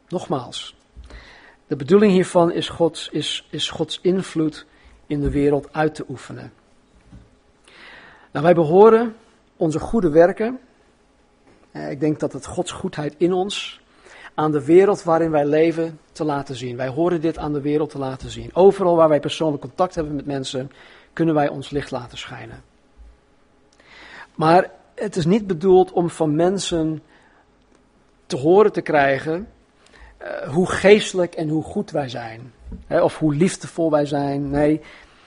Nogmaals, 0.08 0.76
de 1.66 1.76
bedoeling 1.76 2.12
hiervan 2.12 2.52
is 2.52 2.68
Gods, 2.68 3.08
is, 3.08 3.46
is 3.50 3.70
Gods 3.70 3.98
invloed 4.02 4.66
in 5.06 5.20
de 5.20 5.30
wereld 5.30 5.72
uit 5.72 5.94
te 5.94 6.04
oefenen. 6.08 6.52
Nou, 8.32 8.44
wij 8.44 8.54
behoren 8.54 9.16
onze 9.56 9.78
goede 9.78 10.10
werken. 10.10 10.60
Eh, 11.70 11.90
ik 11.90 12.00
denk 12.00 12.20
dat 12.20 12.32
het 12.32 12.46
Gods 12.46 12.72
goedheid 12.72 13.14
in 13.16 13.32
ons 13.32 13.80
aan 14.36 14.52
de 14.52 14.64
wereld 14.64 15.02
waarin 15.02 15.30
wij 15.30 15.46
leven 15.46 15.98
te 16.12 16.24
laten 16.24 16.56
zien. 16.56 16.76
Wij 16.76 16.88
horen 16.88 17.20
dit 17.20 17.38
aan 17.38 17.52
de 17.52 17.60
wereld 17.60 17.90
te 17.90 17.98
laten 17.98 18.30
zien. 18.30 18.54
Overal 18.54 18.96
waar 18.96 19.08
wij 19.08 19.20
persoonlijk 19.20 19.62
contact 19.62 19.94
hebben 19.94 20.14
met 20.14 20.26
mensen, 20.26 20.70
kunnen 21.12 21.34
wij 21.34 21.48
ons 21.48 21.70
licht 21.70 21.90
laten 21.90 22.18
schijnen. 22.18 22.62
Maar 24.34 24.70
het 24.94 25.16
is 25.16 25.24
niet 25.24 25.46
bedoeld 25.46 25.92
om 25.92 26.10
van 26.10 26.34
mensen 26.34 27.02
te 28.26 28.36
horen 28.36 28.72
te 28.72 28.80
krijgen 28.80 29.48
uh, 30.22 30.28
hoe 30.48 30.70
geestelijk 30.70 31.34
en 31.34 31.48
hoe 31.48 31.62
goed 31.62 31.90
wij 31.90 32.08
zijn. 32.08 32.52
Hè, 32.86 33.02
of 33.02 33.18
hoe 33.18 33.34
liefdevol 33.34 33.90
wij 33.90 34.06
zijn. 34.06 34.50
Nee, 34.50 34.80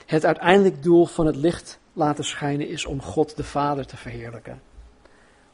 het 0.06 0.24
uiteindelijk 0.24 0.82
doel 0.82 1.06
van 1.06 1.26
het 1.26 1.36
licht 1.36 1.78
laten 1.92 2.24
schijnen 2.24 2.68
is 2.68 2.84
om 2.84 3.02
God 3.02 3.36
de 3.36 3.44
Vader 3.44 3.86
te 3.86 3.96
verheerlijken. 3.96 4.60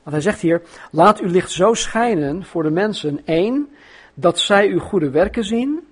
Want 0.06 0.18
hij 0.22 0.32
zegt 0.32 0.40
hier, 0.40 0.62
laat 0.90 1.20
uw 1.20 1.28
licht 1.28 1.50
zo 1.50 1.74
schijnen 1.74 2.44
voor 2.44 2.62
de 2.62 2.70
mensen. 2.70 3.20
één, 3.24 3.68
dat 4.14 4.38
zij 4.38 4.68
uw 4.68 4.78
goede 4.78 5.10
werken 5.10 5.44
zien. 5.44 5.86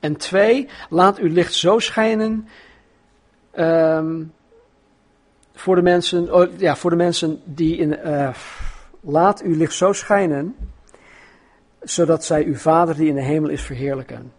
En 0.00 0.16
twee, 0.16 0.68
laat 0.88 1.18
uw 1.18 1.32
licht 1.32 1.54
zo 1.54 1.78
schijnen 1.78 2.48
um, 3.54 4.32
voor 5.54 5.74
de 5.74 5.82
mensen, 5.82 6.34
oh, 6.34 6.58
ja, 6.58 6.76
voor 6.76 6.90
de 6.90 6.96
mensen 6.96 7.40
die 7.44 7.76
in, 7.76 7.98
uh, 8.04 8.34
laat 9.00 9.42
uw 9.42 9.56
licht 9.56 9.74
zo 9.74 9.92
schijnen, 9.92 10.56
zodat 11.80 12.24
zij 12.24 12.44
uw 12.44 12.56
Vader 12.56 12.96
die 12.96 13.08
in 13.08 13.14
de 13.14 13.22
hemel 13.22 13.50
is 13.50 13.62
verheerlijken. 13.62 14.32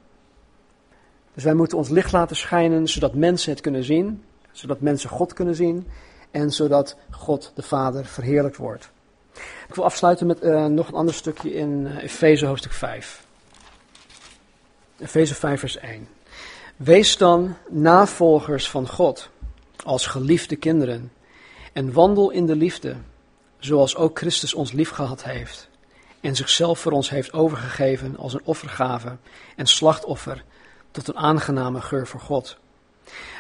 Dus 1.34 1.44
wij 1.44 1.54
moeten 1.54 1.78
ons 1.78 1.90
licht 1.90 2.12
laten 2.12 2.36
schijnen, 2.36 2.88
zodat 2.88 3.14
mensen 3.14 3.52
het 3.52 3.62
kunnen 3.62 3.84
zien, 3.84 4.24
zodat 4.52 4.82
mensen 4.82 5.10
God 5.10 5.34
kunnen 5.34 5.56
zien 5.56 5.88
en 6.32 6.52
zodat 6.52 6.98
God 7.10 7.52
de 7.56 7.62
Vader 7.62 8.06
verheerlijkt 8.06 8.58
wordt. 8.58 8.93
Ik 9.68 9.76
wil 9.76 9.84
afsluiten 9.84 10.28
met 10.28 10.44
uh, 10.44 10.66
nog 10.66 10.88
een 10.88 10.94
ander 10.94 11.14
stukje 11.14 11.54
in 11.54 11.86
uh, 11.86 12.04
Efeze 12.04 12.46
hoofdstuk 12.46 12.72
5. 12.72 13.26
Efeze 15.00 15.36
5 15.36 15.60
vers 15.60 15.78
1. 15.78 16.08
Wees 16.76 17.18
dan 17.18 17.56
navolgers 17.70 18.70
van 18.70 18.88
God 18.88 19.30
als 19.84 20.06
geliefde 20.06 20.56
kinderen 20.56 21.12
en 21.74 21.94
wandel 21.94 22.30
in 22.30 22.46
de 22.46 22.56
liefde, 22.56 22.96
zoals 23.60 23.96
ook 23.96 24.18
Christus 24.18 24.54
ons 24.54 24.72
liefgehad 24.72 25.24
heeft 25.24 25.70
en 26.24 26.36
zichzelf 26.36 26.80
voor 26.80 26.92
ons 26.92 27.10
heeft 27.10 27.34
overgegeven 27.34 28.18
als 28.18 28.34
een 28.34 28.42
offergave 28.44 29.18
en 29.56 29.66
slachtoffer 29.66 30.44
tot 30.92 31.08
een 31.08 31.18
aangename 31.18 31.82
geur 31.82 32.08
voor 32.08 32.20
God. 32.20 32.58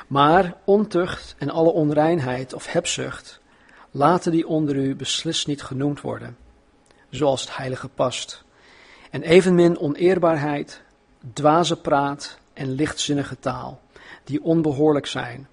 Maar 0.07 0.53
ontucht 0.63 1.35
en 1.37 1.49
alle 1.49 1.71
onreinheid 1.71 2.53
of 2.53 2.71
hebzucht 2.71 3.39
Laten 3.95 4.31
die 4.31 4.47
onder 4.47 4.75
u 4.75 4.95
beslist 4.95 5.47
niet 5.47 5.63
genoemd 5.63 6.01
worden, 6.01 6.37
zoals 7.09 7.41
het 7.41 7.57
heilige 7.57 7.87
past. 7.87 8.43
En 9.09 9.23
evenmin 9.23 9.79
oneerbaarheid, 9.79 10.81
dwaze 11.33 11.75
praat 11.81 12.37
en 12.53 12.71
lichtzinnige 12.71 13.39
taal, 13.39 13.81
die 14.23 14.43
onbehoorlijk 14.43 15.05
zijn. 15.05 15.47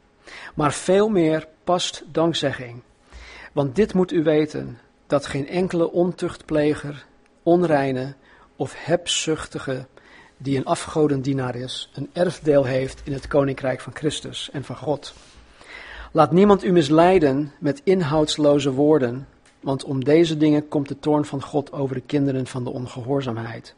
Maar 0.54 0.72
veel 0.72 1.08
meer 1.08 1.48
past 1.64 2.02
dankzegging. 2.12 2.82
Want 3.52 3.76
dit 3.76 3.94
moet 3.94 4.12
u 4.12 4.22
weten, 4.22 4.78
dat 5.06 5.26
geen 5.26 5.48
enkele 5.48 5.90
ontuchtpleger, 5.90 7.06
onreine 7.42 8.14
of 8.56 8.74
hebzuchtige 8.76 9.86
die 10.36 10.56
een 10.56 10.64
afgodendienaar 10.64 11.54
is, 11.54 11.90
een 11.94 12.10
erfdeel 12.12 12.64
heeft 12.64 13.00
in 13.04 13.12
het 13.12 13.26
koninkrijk 13.26 13.80
van 13.80 13.94
Christus 13.96 14.50
en 14.50 14.64
van 14.64 14.76
God. 14.76 15.14
Laat 16.12 16.32
niemand 16.32 16.64
u 16.64 16.72
misleiden 16.72 17.52
met 17.58 17.80
inhoudsloze 17.84 18.72
woorden, 18.72 19.28
want 19.60 19.84
om 19.84 20.04
deze 20.04 20.36
dingen 20.36 20.68
komt 20.68 20.88
de 20.88 20.98
toorn 20.98 21.24
van 21.24 21.42
God 21.42 21.72
over 21.72 21.94
de 21.94 22.00
kinderen 22.00 22.46
van 22.46 22.64
de 22.64 22.70
ongehoorzaamheid. 22.70 23.74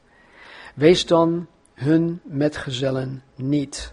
Wees 0.74 1.06
dan 1.06 1.46
hun 1.74 2.20
metgezellen 2.24 3.22
niet. 3.34 3.92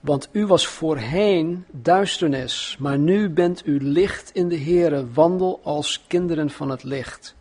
Want 0.00 0.28
u 0.32 0.46
was 0.46 0.66
voorheen 0.66 1.64
duisternis, 1.70 2.76
maar 2.80 2.98
nu 2.98 3.30
bent 3.30 3.66
u 3.66 3.82
licht 3.82 4.30
in 4.30 4.48
de 4.48 4.58
Heere, 4.58 5.12
wandel 5.12 5.60
als 5.62 6.04
kinderen 6.06 6.50
van 6.50 6.70
het 6.70 6.82
licht. 6.82 7.34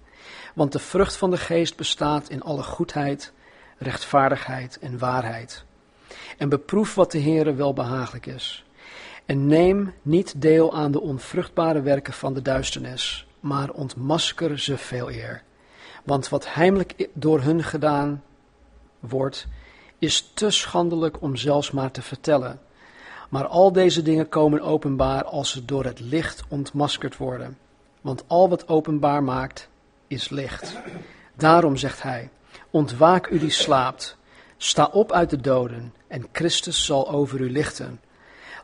Want 0.56 0.72
de 0.72 0.80
vrucht 0.80 1.16
van 1.16 1.32
de 1.32 1.38
geest 1.38 1.76
bestaat 1.76 2.30
in 2.30 2.42
alle 2.42 2.64
goedheid, 2.64 3.32
rechtvaardigheid 3.78 4.80
en 4.80 4.98
waarheid. 4.98 5.64
En 6.38 6.50
beproef 6.50 6.96
wat 6.96 7.12
de 7.12 7.22
Heere 7.22 7.54
wel 7.54 7.74
behagelijk 7.74 8.26
is. 8.26 8.66
En 9.32 9.48
neem 9.48 9.94
niet 10.02 10.42
deel 10.42 10.74
aan 10.74 10.92
de 10.92 11.02
onvruchtbare 11.02 11.82
werken 11.82 12.14
van 12.14 12.34
de 12.34 12.42
duisternis, 12.42 13.28
maar 13.40 13.70
ontmasker 13.70 14.60
ze 14.60 14.78
veel 14.78 15.12
eer. 15.12 15.44
Want 16.04 16.30
wat 16.30 16.54
heimelijk 16.54 17.10
door 17.14 17.42
hun 17.42 17.64
gedaan 17.64 18.24
wordt, 19.00 19.48
is 20.00 20.32
te 20.34 20.50
schandelijk 20.50 21.22
om 21.22 21.36
zelfs 21.36 21.72
maar 21.72 21.92
te 21.92 22.02
vertellen. 22.02 22.60
Maar 23.30 23.48
al 23.48 23.72
deze 23.72 24.02
dingen 24.02 24.30
komen 24.30 24.62
openbaar 24.62 25.24
als 25.24 25.52
ze 25.52 25.66
door 25.66 25.86
het 25.86 26.00
licht 26.00 26.44
ontmaskerd 26.48 27.18
worden. 27.18 27.58
Want 28.02 28.24
al 28.28 28.50
wat 28.50 28.68
openbaar 28.68 29.24
maakt, 29.24 29.70
is 30.08 30.30
licht. 30.30 30.80
Daarom 31.36 31.78
zegt 31.78 32.02
hij: 32.02 32.30
Ontwaak 32.70 33.28
u 33.28 33.40
die 33.40 33.50
slaapt, 33.50 34.18
sta 34.58 34.86
op 34.86 35.12
uit 35.12 35.30
de 35.30 35.42
doden, 35.42 35.94
en 36.08 36.28
Christus 36.32 36.86
zal 36.86 37.10
over 37.10 37.40
u 37.40 37.52
lichten. 37.52 38.00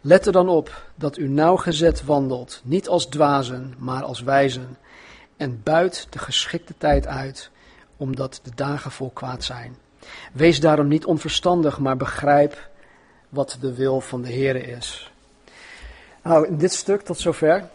Let 0.07 0.25
er 0.25 0.31
dan 0.31 0.49
op 0.49 0.83
dat 0.95 1.17
u 1.17 1.27
nauwgezet 1.27 2.03
wandelt, 2.03 2.61
niet 2.63 2.87
als 2.87 3.05
dwazen, 3.05 3.73
maar 3.77 4.03
als 4.03 4.21
wijzen, 4.21 4.77
en 5.37 5.63
buit 5.63 6.07
de 6.09 6.19
geschikte 6.19 6.73
tijd 6.77 7.07
uit, 7.07 7.49
omdat 7.97 8.39
de 8.43 8.51
dagen 8.55 8.91
vol 8.91 9.09
kwaad 9.09 9.43
zijn. 9.43 9.77
Wees 10.33 10.59
daarom 10.59 10.87
niet 10.87 11.05
onverstandig, 11.05 11.79
maar 11.79 11.97
begrijp 11.97 12.69
wat 13.29 13.57
de 13.59 13.73
wil 13.73 14.01
van 14.01 14.21
de 14.21 14.29
Heer 14.29 14.55
is. 14.55 15.11
Nou, 16.23 16.47
in 16.47 16.57
dit 16.57 16.73
stuk 16.73 17.01
tot 17.01 17.19
zover 17.19 17.69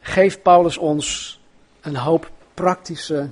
geeft 0.00 0.42
Paulus 0.42 0.78
ons 0.78 1.40
een 1.80 1.96
hoop 1.96 2.30
praktische 2.54 3.30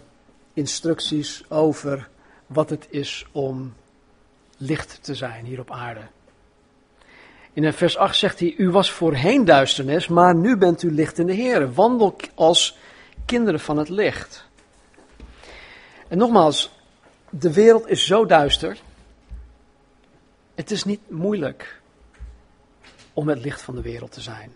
instructies 0.52 1.50
over 1.50 2.08
wat 2.46 2.70
het 2.70 2.86
is 2.90 3.26
om 3.32 3.74
licht 4.56 4.98
te 5.02 5.14
zijn 5.14 5.44
hier 5.44 5.60
op 5.60 5.70
aarde. 5.70 6.00
In 7.58 7.72
vers 7.72 7.96
8 7.96 8.16
zegt 8.16 8.40
hij: 8.40 8.54
U 8.56 8.70
was 8.70 8.90
voorheen 8.90 9.44
duisternis, 9.44 10.08
maar 10.08 10.34
nu 10.34 10.56
bent 10.56 10.82
u 10.82 10.90
licht 10.90 11.18
in 11.18 11.26
de 11.26 11.32
Heer. 11.32 11.72
Wandel 11.72 12.16
als 12.34 12.78
kinderen 13.24 13.60
van 13.60 13.76
het 13.76 13.88
licht. 13.88 14.48
En 16.08 16.18
nogmaals, 16.18 16.70
de 17.30 17.52
wereld 17.52 17.88
is 17.88 18.06
zo 18.06 18.26
duister. 18.26 18.78
Het 20.54 20.70
is 20.70 20.84
niet 20.84 21.10
moeilijk 21.10 21.80
om 23.12 23.28
het 23.28 23.38
licht 23.38 23.62
van 23.62 23.74
de 23.74 23.82
wereld 23.82 24.12
te 24.12 24.20
zijn. 24.20 24.52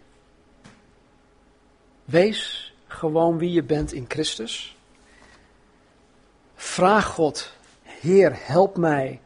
Wees 2.05 2.75
gewoon 2.87 3.39
wie 3.39 3.53
je 3.53 3.63
bent 3.63 3.93
in 3.93 4.05
Christus. 4.09 4.77
Vraag 6.55 7.07
God, 7.07 7.53
Heer, 7.83 8.33
help 8.35 8.77
mij 8.77 9.21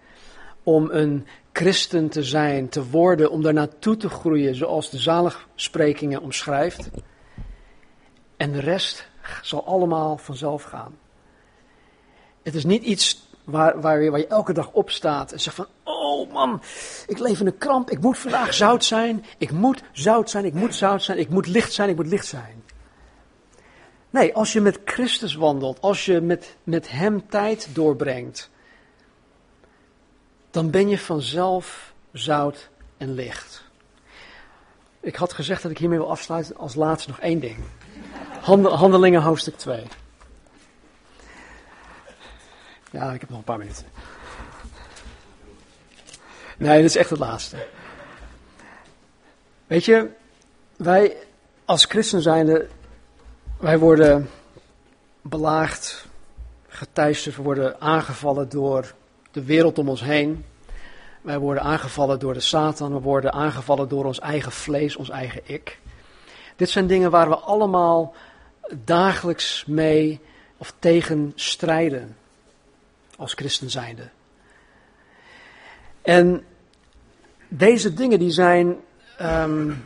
om 0.62 0.90
een 0.90 1.26
christen 1.56 2.08
te 2.08 2.22
zijn, 2.22 2.68
te 2.68 2.90
worden, 2.90 3.30
om 3.30 3.42
daar 3.42 3.52
naartoe 3.52 3.96
te 3.96 4.08
groeien, 4.08 4.54
zoals 4.54 4.90
de 4.90 4.98
zaligsprekingen 4.98 6.22
omschrijft. 6.22 6.90
En 8.36 8.52
de 8.52 8.60
rest 8.60 9.08
zal 9.42 9.66
allemaal 9.66 10.16
vanzelf 10.16 10.62
gaan. 10.62 10.98
Het 12.42 12.54
is 12.54 12.64
niet 12.64 12.82
iets 12.82 13.28
waar, 13.44 13.80
waar, 13.80 14.10
waar 14.10 14.20
je 14.20 14.26
elke 14.26 14.52
dag 14.52 14.72
opstaat 14.72 15.32
en 15.32 15.40
zegt 15.40 15.56
van, 15.56 15.66
oh 15.82 16.32
man, 16.32 16.62
ik 17.06 17.18
leef 17.18 17.40
in 17.40 17.46
een 17.46 17.58
kramp, 17.58 17.90
ik 17.90 18.00
moet 18.00 18.18
vandaag 18.18 18.54
zout 18.54 18.84
zijn, 18.84 19.24
ik 19.38 19.50
moet 19.50 19.82
zout 19.92 20.30
zijn, 20.30 20.44
ik 20.44 20.54
moet 20.54 20.74
zout 20.74 21.02
zijn, 21.02 21.18
ik 21.18 21.28
moet 21.28 21.46
licht 21.46 21.72
zijn, 21.72 21.88
ik 21.88 21.96
moet 21.96 22.06
licht 22.06 22.26
zijn. 22.26 22.62
Nee, 24.10 24.34
als 24.34 24.52
je 24.52 24.60
met 24.60 24.80
Christus 24.84 25.34
wandelt, 25.34 25.80
als 25.80 26.04
je 26.04 26.20
met, 26.20 26.56
met 26.64 26.90
Hem 26.90 27.28
tijd 27.28 27.68
doorbrengt, 27.72 28.50
dan 30.56 30.70
ben 30.70 30.88
je 30.88 30.98
vanzelf 30.98 31.92
zout 32.12 32.68
en 32.96 33.14
licht. 33.14 33.64
Ik 35.00 35.16
had 35.16 35.32
gezegd 35.32 35.62
dat 35.62 35.70
ik 35.70 35.78
hiermee 35.78 35.98
wil 35.98 36.10
afsluiten 36.10 36.56
als 36.56 36.74
laatste 36.74 37.08
nog 37.08 37.20
één 37.20 37.40
ding. 37.40 37.56
Handelingen 38.40 39.22
hoofdstuk 39.22 39.56
2. 39.56 39.82
Ja, 42.90 43.12
ik 43.12 43.20
heb 43.20 43.28
nog 43.28 43.38
een 43.38 43.44
paar 43.44 43.58
minuten. 43.58 43.86
Nee, 46.58 46.76
dit 46.76 46.90
is 46.90 46.96
echt 46.96 47.10
het 47.10 47.18
laatste. 47.18 47.66
Weet 49.66 49.84
je, 49.84 50.10
wij 50.76 51.16
als 51.64 51.84
christen 51.84 52.22
zijnde, 52.22 52.68
wij 53.58 53.78
worden 53.78 54.30
belaagd, 55.22 56.06
geteisterd, 56.68 57.36
we 57.36 57.42
worden 57.42 57.80
aangevallen 57.80 58.48
door 58.48 58.94
de 59.36 59.44
wereld 59.44 59.78
om 59.78 59.88
ons 59.88 60.00
heen. 60.00 60.44
Wij 61.20 61.38
worden 61.38 61.62
aangevallen 61.62 62.18
door 62.18 62.34
de 62.34 62.40
Satan, 62.40 62.92
we 62.92 63.00
worden 63.00 63.32
aangevallen 63.32 63.88
door 63.88 64.04
ons 64.04 64.18
eigen 64.18 64.52
vlees, 64.52 64.96
ons 64.96 65.08
eigen 65.08 65.40
ik. 65.44 65.78
Dit 66.56 66.70
zijn 66.70 66.86
dingen 66.86 67.10
waar 67.10 67.28
we 67.28 67.36
allemaal 67.36 68.14
dagelijks 68.84 69.64
mee 69.66 70.20
of 70.56 70.74
tegen 70.78 71.32
strijden 71.34 72.16
als 73.16 73.32
christen 73.32 73.70
zijnde. 73.70 74.08
En 76.02 76.44
deze 77.48 77.94
dingen 77.94 78.18
die 78.18 78.30
zijn, 78.30 78.76
um, 79.22 79.84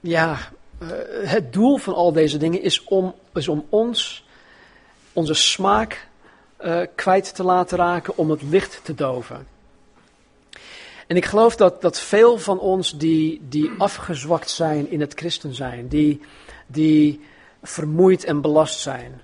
ja, 0.00 0.38
uh, 0.82 0.88
het 1.22 1.52
doel 1.52 1.76
van 1.76 1.94
al 1.94 2.12
deze 2.12 2.38
dingen 2.38 2.62
is 2.62 2.84
om, 2.84 3.14
is 3.34 3.48
om 3.48 3.66
ons, 3.68 4.26
onze 5.12 5.34
smaak 5.34 6.08
uh, 6.64 6.80
kwijt 6.94 7.34
te 7.34 7.42
laten 7.42 7.78
raken, 7.78 8.16
om 8.16 8.30
het 8.30 8.42
licht 8.42 8.80
te 8.84 8.94
doven. 8.94 9.46
En 11.06 11.16
ik 11.16 11.24
geloof 11.24 11.56
dat, 11.56 11.82
dat 11.82 12.00
veel 12.00 12.38
van 12.38 12.58
ons 12.58 12.98
die, 12.98 13.40
die 13.48 13.70
afgezwakt 13.78 14.50
zijn 14.50 14.90
in 14.90 15.00
het 15.00 15.14
christen 15.14 15.54
zijn, 15.54 15.88
die, 15.88 16.20
die 16.66 17.20
vermoeid 17.62 18.24
en 18.24 18.40
belast 18.40 18.80
zijn, 18.80 19.20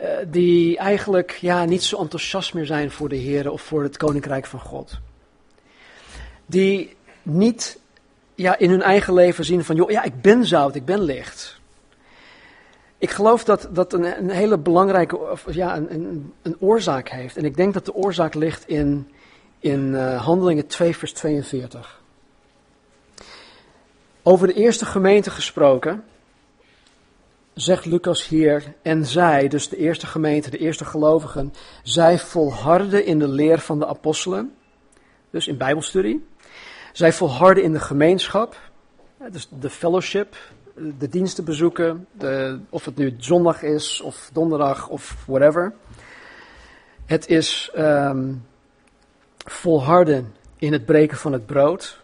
uh, 0.00 0.08
die 0.26 0.76
eigenlijk 0.76 1.30
ja, 1.30 1.64
niet 1.64 1.82
zo 1.82 1.98
enthousiast 1.98 2.54
meer 2.54 2.66
zijn 2.66 2.90
voor 2.90 3.08
de 3.08 3.16
Heer 3.16 3.50
of 3.50 3.62
voor 3.62 3.82
het 3.82 3.96
Koninkrijk 3.96 4.46
van 4.46 4.60
God. 4.60 4.98
Die 6.46 6.96
niet 7.22 7.78
ja, 8.34 8.58
in 8.58 8.70
hun 8.70 8.82
eigen 8.82 9.14
leven 9.14 9.44
zien 9.44 9.64
van, 9.64 9.76
joh, 9.76 9.90
ja, 9.90 10.02
ik 10.02 10.20
ben 10.20 10.44
zout, 10.44 10.74
ik 10.74 10.84
ben 10.84 11.00
licht. 11.00 11.60
Ik 13.02 13.10
geloof 13.10 13.44
dat 13.44 13.68
dat 13.70 13.92
een, 13.92 14.18
een 14.18 14.30
hele 14.30 14.58
belangrijke 14.58 15.36
ja, 15.50 15.76
een, 15.76 15.94
een, 15.94 16.32
een, 16.42 16.56
oorzaak 16.60 17.08
heeft. 17.08 17.36
En 17.36 17.44
ik 17.44 17.56
denk 17.56 17.74
dat 17.74 17.84
de 17.84 17.94
oorzaak 17.94 18.34
ligt 18.34 18.68
in, 18.68 19.12
in 19.58 19.80
uh, 19.80 20.24
Handelingen 20.24 20.66
2, 20.66 20.96
vers 20.96 21.12
42. 21.12 22.02
Over 24.22 24.46
de 24.46 24.52
eerste 24.52 24.84
gemeente 24.84 25.30
gesproken, 25.30 26.04
zegt 27.54 27.84
Lucas 27.84 28.28
hier, 28.28 28.74
en 28.82 29.06
zij, 29.06 29.48
dus 29.48 29.68
de 29.68 29.76
eerste 29.76 30.06
gemeente, 30.06 30.50
de 30.50 30.58
eerste 30.58 30.84
gelovigen, 30.84 31.52
zij 31.82 32.18
volharden 32.18 33.04
in 33.04 33.18
de 33.18 33.28
leer 33.28 33.58
van 33.58 33.78
de 33.78 33.86
apostelen, 33.86 34.54
dus 35.30 35.46
in 35.46 35.56
bijbelstudie. 35.56 36.26
Zij 36.92 37.12
volharden 37.12 37.62
in 37.62 37.72
de 37.72 37.80
gemeenschap, 37.80 38.56
dus 39.30 39.48
de 39.60 39.70
fellowship, 39.70 40.36
de 40.74 41.08
diensten 41.08 41.44
bezoeken, 41.44 42.06
de, 42.12 42.60
of 42.68 42.84
het 42.84 42.96
nu 42.96 43.14
zondag 43.18 43.62
is 43.62 44.00
of 44.00 44.30
donderdag 44.32 44.88
of 44.88 45.24
whatever. 45.26 45.72
Het 47.06 47.28
is 47.28 47.72
um, 47.76 48.46
volharden 49.44 50.34
in 50.56 50.72
het 50.72 50.84
breken 50.84 51.16
van 51.16 51.32
het 51.32 51.46
brood, 51.46 52.00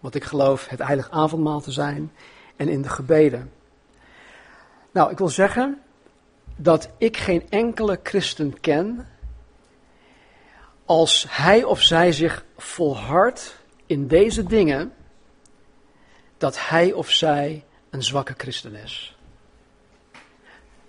wat 0.00 0.14
ik 0.14 0.24
geloof 0.24 0.68
het 0.68 0.82
heilig 0.82 1.10
avondmaal 1.10 1.60
te 1.60 1.72
zijn, 1.72 2.12
en 2.56 2.68
in 2.68 2.82
de 2.82 2.88
gebeden. 2.88 3.52
Nou, 4.90 5.10
ik 5.10 5.18
wil 5.18 5.28
zeggen, 5.28 5.80
dat 6.56 6.88
ik 6.98 7.16
geen 7.16 7.50
enkele 7.50 8.00
christen 8.02 8.60
ken 8.60 9.08
als 10.84 11.26
hij 11.28 11.64
of 11.64 11.82
zij 11.82 12.12
zich 12.12 12.44
volhardt 12.56 13.56
in 13.86 14.06
deze 14.06 14.44
dingen, 14.44 14.92
dat 16.38 16.68
hij 16.68 16.92
of 16.92 17.10
zij 17.10 17.64
een 17.94 18.02
zwakke 18.02 18.34
christen 18.36 18.74
is. 18.74 19.16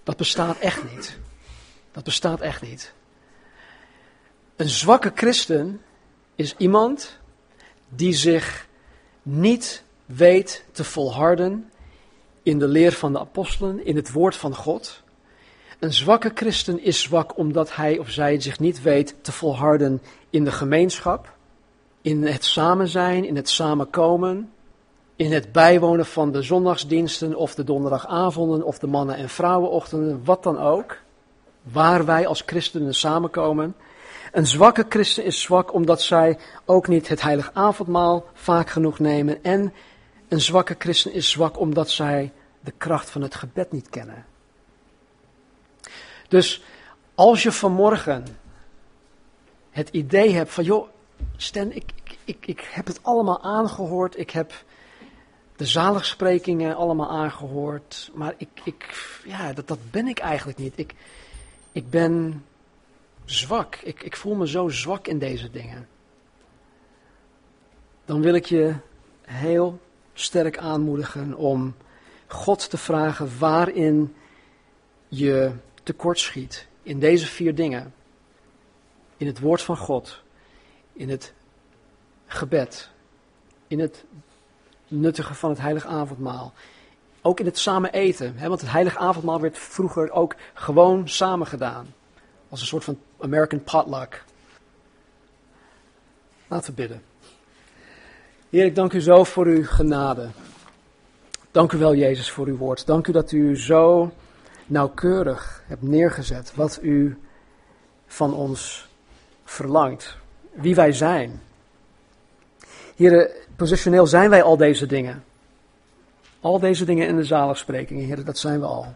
Dat 0.04 0.18
bestaat 0.18 0.58
echt 0.60 0.94
niet. 0.94 1.18
Dat 1.92 2.04
bestaat 2.04 2.42
echt 2.42 2.62
niet. 2.62 2.94
Een 4.56 4.70
zwakke 4.70 5.12
christen 5.16 5.82
is 6.36 6.56
iemand 6.58 7.18
die 7.90 8.14
zich 8.14 8.68
niet 9.22 9.84
weet 10.06 10.66
te 10.72 10.84
volharden 10.84 11.72
in 12.44 12.60
de 12.60 12.68
leer 12.68 12.92
van 12.92 13.14
de 13.14 13.20
apostelen, 13.20 13.86
in 13.86 13.96
het 13.96 14.12
woord 14.12 14.36
van 14.36 14.56
God. 14.56 15.04
Een 15.80 15.94
zwakke 15.94 16.32
christen 16.34 16.80
is 16.82 17.02
zwak 17.02 17.38
omdat 17.38 17.76
hij 17.76 17.98
of 17.98 18.10
zij 18.10 18.42
zich 18.42 18.60
niet 18.60 18.82
weet 18.82 19.16
te 19.22 19.32
volharden 19.32 20.02
in 20.30 20.44
de 20.44 20.52
gemeenschap, 20.52 21.36
in 22.02 22.24
het 22.24 22.44
samen 22.44 22.88
zijn, 22.88 23.26
in 23.26 23.36
het 23.36 23.50
samenkomen, 23.50 24.54
in 25.16 25.32
het 25.32 25.52
bijwonen 25.52 26.06
van 26.06 26.32
de 26.32 26.42
zondagsdiensten 26.42 27.36
of 27.36 27.56
de 27.56 27.64
donderdagavonden 27.64 28.64
of 28.64 28.80
de 28.80 28.88
mannen- 28.88 29.16
en 29.16 29.30
vrouwenochtenden, 29.30 30.22
wat 30.24 30.44
dan 30.44 30.60
ook, 30.60 30.98
waar 31.62 32.06
wij 32.06 32.28
als 32.28 32.44
christenen 32.46 32.94
samenkomen. 32.94 33.76
Een 34.32 34.48
zwakke 34.48 34.86
christen 34.90 35.24
is 35.24 35.42
zwak 35.42 35.74
omdat 35.74 36.02
zij 36.02 36.38
ook 36.66 36.88
niet 36.88 37.08
het 37.08 37.22
heilig 37.22 37.52
avondmaal 37.54 38.26
vaak 38.34 38.70
genoeg 38.70 39.00
nemen. 39.00 39.44
En 39.44 39.74
een 40.28 40.42
zwakke 40.42 40.76
christen 40.78 41.14
is 41.14 41.30
zwak 41.30 41.60
omdat 41.60 41.90
zij 41.90 42.32
de 42.60 42.74
kracht 42.78 43.10
van 43.10 43.22
het 43.22 43.36
gebed 43.36 43.72
niet 43.72 43.90
kennen. 43.90 44.26
Dus 46.28 46.64
als 47.16 47.44
je 47.44 47.52
vanmorgen 47.52 48.26
het 49.70 49.90
idee 49.90 50.34
hebt 50.34 50.52
van, 50.52 50.64
joh, 50.64 50.88
Stan, 51.38 51.72
ik, 51.72 51.92
ik, 52.24 52.48
ik 52.48 52.70
heb 52.72 52.88
het 52.88 53.00
allemaal 53.02 53.44
aangehoord, 53.44 54.18
ik 54.18 54.30
heb 54.30 54.54
de 55.56 55.66
zaligsprekingen 55.66 56.76
allemaal 56.76 57.10
aangehoord, 57.10 58.12
maar 58.14 58.34
ik, 58.38 58.50
ik, 58.64 58.98
ja, 59.26 59.54
dat, 59.54 59.68
dat 59.68 59.92
ben 59.92 60.08
ik 60.08 60.20
eigenlijk 60.20 60.58
niet. 60.58 60.78
Ik, 60.78 60.94
ik 61.72 61.90
ben 61.90 62.46
zwak. 63.26 63.76
Ik, 63.76 64.04
ik 64.04 64.16
voel 64.16 64.36
me 64.36 64.48
zo 64.48 64.68
zwak 64.68 65.08
in 65.08 65.20
deze 65.20 65.52
dingen. 65.52 65.88
Dan 68.06 68.22
wil 68.22 68.34
ik 68.34 68.46
je 68.46 68.76
heel 69.22 69.80
sterk 70.14 70.58
aanmoedigen 70.58 71.34
om 71.34 71.76
God 72.28 72.70
te 72.70 72.78
vragen 72.78 73.40
waarin 73.40 74.16
je 75.08 75.52
tekortschiet. 75.84 76.68
In 76.84 77.00
deze 77.00 77.26
vier 77.26 77.56
dingen. 77.56 77.94
In 79.18 79.28
het 79.28 79.40
woord 79.40 79.62
van 79.62 79.78
God. 79.78 80.22
In 80.94 81.10
het 81.10 81.34
gebed. 82.26 82.90
In 83.68 83.80
het 83.80 84.06
nuttigen 84.88 85.36
van 85.36 85.50
het 85.50 85.60
heilige 85.60 85.88
avondmaal. 85.88 86.54
Ook 87.22 87.40
in 87.40 87.46
het 87.46 87.58
samen 87.58 87.92
eten. 87.92 88.34
Hè, 88.38 88.48
want 88.48 88.62
het 88.62 88.72
heilige 88.72 88.98
avondmaal 88.98 89.42
werd 89.42 89.58
vroeger 89.58 90.12
ook 90.12 90.36
gewoon 90.54 91.10
samen 91.10 91.48
gedaan. 91.48 91.94
Als 92.50 92.62
een 92.62 92.68
soort 92.68 92.84
van 92.84 93.00
American 93.20 93.64
potluck. 93.64 94.24
Laten 96.48 96.70
we 96.70 96.76
bidden. 96.76 97.02
Heer, 98.50 98.66
ik 98.66 98.76
dank 98.76 98.94
u 98.94 99.02
zo 99.02 99.24
voor 99.24 99.46
uw 99.46 99.64
genade. 99.66 100.30
Dank 101.52 101.72
u 101.72 101.78
wel, 101.78 101.96
Jezus, 101.96 102.32
voor 102.32 102.48
uw 102.48 102.58
woord. 102.58 102.86
Dank 102.86 103.08
u 103.08 103.12
dat 103.12 103.32
u 103.32 103.58
zo 103.58 104.12
nauwkeurig 104.66 105.64
hebt 105.68 105.82
neergezet 105.82 106.56
wat 106.56 106.80
u 106.82 107.18
van 108.08 108.34
ons 108.34 108.88
verlangt. 109.44 110.18
Wie 110.52 110.76
wij 110.76 110.92
zijn. 110.92 111.42
Heren, 112.96 113.30
positioneel 113.56 114.08
zijn 114.08 114.30
wij 114.30 114.44
al 114.44 114.58
deze 114.58 114.86
dingen. 114.86 115.24
Al 116.40 116.60
deze 116.60 116.86
dingen 116.86 117.08
in 117.08 117.16
de 117.16 117.24
zaligsprekingen, 117.24 118.06
heren, 118.06 118.26
dat 118.26 118.38
zijn 118.38 118.60
we 118.60 118.66
al. 118.66 118.94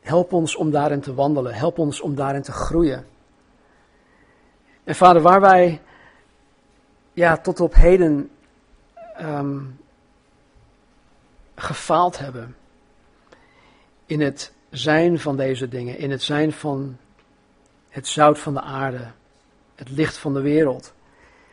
Help 0.00 0.32
ons 0.32 0.56
om 0.56 0.70
daarin 0.70 1.00
te 1.00 1.14
wandelen. 1.14 1.54
Help 1.54 1.78
ons 1.78 2.00
om 2.00 2.14
daarin 2.14 2.42
te 2.42 2.52
groeien. 2.52 3.06
En 4.84 4.94
vader, 4.94 5.22
waar 5.22 5.40
wij 5.40 5.80
ja, 7.12 7.36
tot 7.36 7.60
op 7.60 7.74
heden 7.74 8.30
um, 9.20 9.80
gefaald 11.54 12.18
hebben 12.18 12.56
in 14.06 14.20
het 14.20 14.52
zijn 14.70 15.18
van 15.18 15.36
deze 15.36 15.68
dingen, 15.68 15.98
in 15.98 16.10
het 16.10 16.22
zijn 16.22 16.52
van 16.52 16.96
het 17.88 18.06
zout 18.06 18.38
van 18.38 18.54
de 18.54 18.60
aarde, 18.60 19.10
het 19.74 19.90
licht 19.90 20.16
van 20.16 20.34
de 20.34 20.40
wereld. 20.40 20.92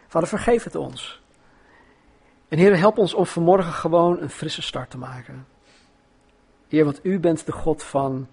Vader, 0.07 0.27
vergeef 0.27 0.63
het 0.63 0.75
ons. 0.75 1.21
En 2.49 2.57
Heer, 2.57 2.77
help 2.77 2.97
ons 2.97 3.13
om 3.13 3.25
vanmorgen 3.25 3.73
gewoon 3.73 4.21
een 4.21 4.29
frisse 4.29 4.61
start 4.61 4.89
te 4.89 4.97
maken. 4.97 5.47
Heer, 6.67 6.85
want 6.85 6.99
u 7.03 7.19
bent 7.19 7.45
de 7.45 7.51
God 7.51 7.83
van 7.83 8.27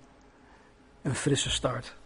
een 1.03 1.15
frisse 1.15 1.51
start. 1.51 1.97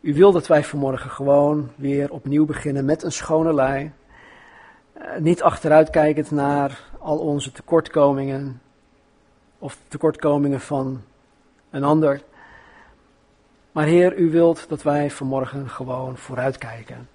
U 0.00 0.14
wil 0.14 0.32
dat 0.32 0.46
wij 0.46 0.64
vanmorgen 0.64 1.10
gewoon 1.10 1.70
weer 1.76 2.10
opnieuw 2.10 2.44
beginnen 2.44 2.84
met 2.84 3.02
een 3.02 3.12
schone 3.12 3.54
lei. 3.54 3.92
Uh, 4.96 5.16
niet 5.18 5.42
achteruitkijkend 5.42 6.30
naar 6.30 6.80
al 6.98 7.18
onze 7.18 7.52
tekortkomingen 7.52 8.60
of 9.58 9.78
tekortkomingen 9.88 10.60
van 10.60 11.02
een 11.70 11.84
ander. 11.84 12.22
Maar 13.72 13.86
Heer, 13.86 14.18
u 14.18 14.30
wilt 14.30 14.68
dat 14.68 14.82
wij 14.82 15.10
vanmorgen 15.10 15.68
gewoon 15.68 16.16
vooruitkijken. 16.16 17.08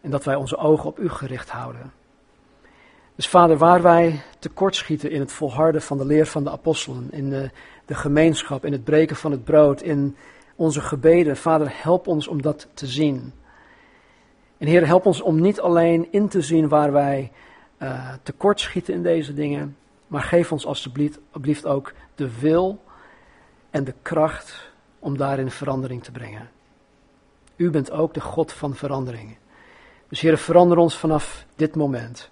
En 0.00 0.10
dat 0.10 0.24
wij 0.24 0.34
onze 0.34 0.56
ogen 0.56 0.88
op 0.88 0.98
u 0.98 1.08
gericht 1.08 1.50
houden. 1.50 1.92
Dus 3.14 3.28
Vader, 3.28 3.56
waar 3.56 3.82
wij 3.82 4.22
tekortschieten 4.38 5.10
in 5.10 5.20
het 5.20 5.32
volharden 5.32 5.82
van 5.82 5.98
de 5.98 6.06
leer 6.06 6.26
van 6.26 6.44
de 6.44 6.50
apostelen, 6.50 7.08
in 7.10 7.30
de, 7.30 7.50
de 7.84 7.94
gemeenschap, 7.94 8.64
in 8.64 8.72
het 8.72 8.84
breken 8.84 9.16
van 9.16 9.30
het 9.30 9.44
brood, 9.44 9.82
in 9.82 10.16
onze 10.56 10.80
gebeden, 10.80 11.36
Vader, 11.36 11.72
help 11.72 12.06
ons 12.06 12.26
om 12.26 12.42
dat 12.42 12.68
te 12.74 12.86
zien. 12.86 13.32
En 14.58 14.66
Heer, 14.66 14.86
help 14.86 15.06
ons 15.06 15.20
om 15.20 15.40
niet 15.40 15.60
alleen 15.60 16.08
in 16.10 16.28
te 16.28 16.40
zien 16.40 16.68
waar 16.68 16.92
wij 16.92 17.32
uh, 17.78 18.12
tekortschieten 18.22 18.94
in 18.94 19.02
deze 19.02 19.34
dingen, 19.34 19.76
maar 20.06 20.22
geef 20.22 20.52
ons 20.52 20.66
alsjeblieft 20.66 21.66
ook 21.66 21.92
de 22.14 22.38
wil 22.40 22.82
en 23.70 23.84
de 23.84 23.94
kracht 24.02 24.70
om 24.98 25.16
daarin 25.16 25.50
verandering 25.50 26.04
te 26.04 26.12
brengen. 26.12 26.50
U 27.56 27.70
bent 27.70 27.90
ook 27.90 28.14
de 28.14 28.20
God 28.20 28.52
van 28.52 28.74
verandering. 28.74 29.36
Dus 30.08 30.20
Heer, 30.20 30.38
verander 30.38 30.78
ons 30.78 30.96
vanaf 30.96 31.46
dit 31.56 31.74
moment. 31.74 32.31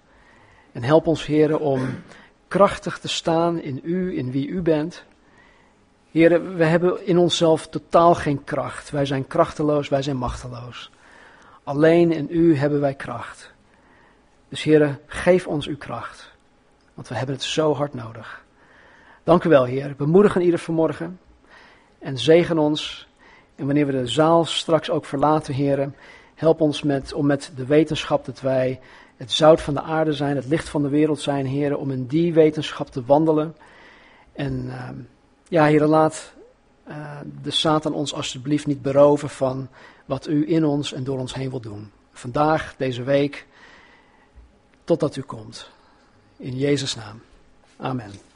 En 0.72 0.82
help 0.82 1.06
ons, 1.06 1.26
Heer, 1.26 1.58
om 1.58 1.88
krachtig 2.48 2.98
te 2.98 3.08
staan 3.08 3.60
in 3.60 3.80
U, 3.82 4.16
in 4.18 4.30
wie 4.30 4.48
U 4.48 4.62
bent. 4.62 5.04
Heer, 6.10 6.54
we 6.56 6.64
hebben 6.64 7.06
in 7.06 7.18
onszelf 7.18 7.66
totaal 7.66 8.14
geen 8.14 8.44
kracht. 8.44 8.90
Wij 8.90 9.06
zijn 9.06 9.26
krachteloos, 9.26 9.88
wij 9.88 10.02
zijn 10.02 10.16
machteloos. 10.16 10.90
Alleen 11.64 12.12
in 12.12 12.26
U 12.30 12.56
hebben 12.56 12.80
wij 12.80 12.94
kracht. 12.94 13.52
Dus 14.48 14.62
Heer, 14.62 14.98
geef 15.06 15.46
ons 15.46 15.66
uw 15.66 15.76
kracht. 15.76 16.30
Want 16.94 17.08
we 17.08 17.14
hebben 17.14 17.34
het 17.34 17.44
zo 17.44 17.74
hard 17.74 17.94
nodig. 17.94 18.44
Dank 19.24 19.44
u 19.44 19.48
wel, 19.48 19.64
Heer. 19.64 19.94
Bemoedigen 19.96 20.42
ieder 20.42 20.58
vanmorgen. 20.58 21.20
En 21.98 22.18
zegen 22.18 22.58
ons. 22.58 23.08
En 23.56 23.66
wanneer 23.66 23.86
we 23.86 23.92
de 23.92 24.06
zaal 24.06 24.44
straks 24.44 24.90
ook 24.90 25.04
verlaten, 25.04 25.54
Heer, 25.54 25.92
help 26.34 26.60
ons 26.60 26.82
met, 26.82 27.12
om 27.12 27.26
met 27.26 27.52
de 27.56 27.66
wetenschap 27.66 28.24
dat 28.24 28.40
wij 28.40 28.80
het 29.20 29.32
zout 29.32 29.60
van 29.60 29.74
de 29.74 29.82
aarde 29.82 30.12
zijn, 30.12 30.36
het 30.36 30.46
licht 30.46 30.68
van 30.68 30.82
de 30.82 30.88
wereld 30.88 31.20
zijn, 31.20 31.46
Heer, 31.46 31.76
om 31.76 31.90
in 31.90 32.06
die 32.06 32.32
wetenschap 32.32 32.90
te 32.90 33.04
wandelen. 33.04 33.56
En 34.32 34.64
uh, 34.66 34.88
ja, 35.48 35.66
Heer, 35.66 35.86
laat 35.86 36.32
uh, 36.88 37.20
de 37.42 37.50
Satan 37.50 37.92
ons 37.92 38.14
alsjeblieft 38.14 38.66
niet 38.66 38.82
beroven 38.82 39.28
van 39.28 39.68
wat 40.04 40.28
u 40.28 40.50
in 40.50 40.64
ons 40.64 40.92
en 40.92 41.04
door 41.04 41.18
ons 41.18 41.34
heen 41.34 41.50
wil 41.50 41.60
doen. 41.60 41.90
Vandaag, 42.12 42.74
deze 42.76 43.02
week, 43.02 43.46
totdat 44.84 45.16
u 45.16 45.22
komt. 45.22 45.70
In 46.36 46.56
Jezus' 46.56 46.94
naam. 46.94 47.20
Amen. 47.76 48.29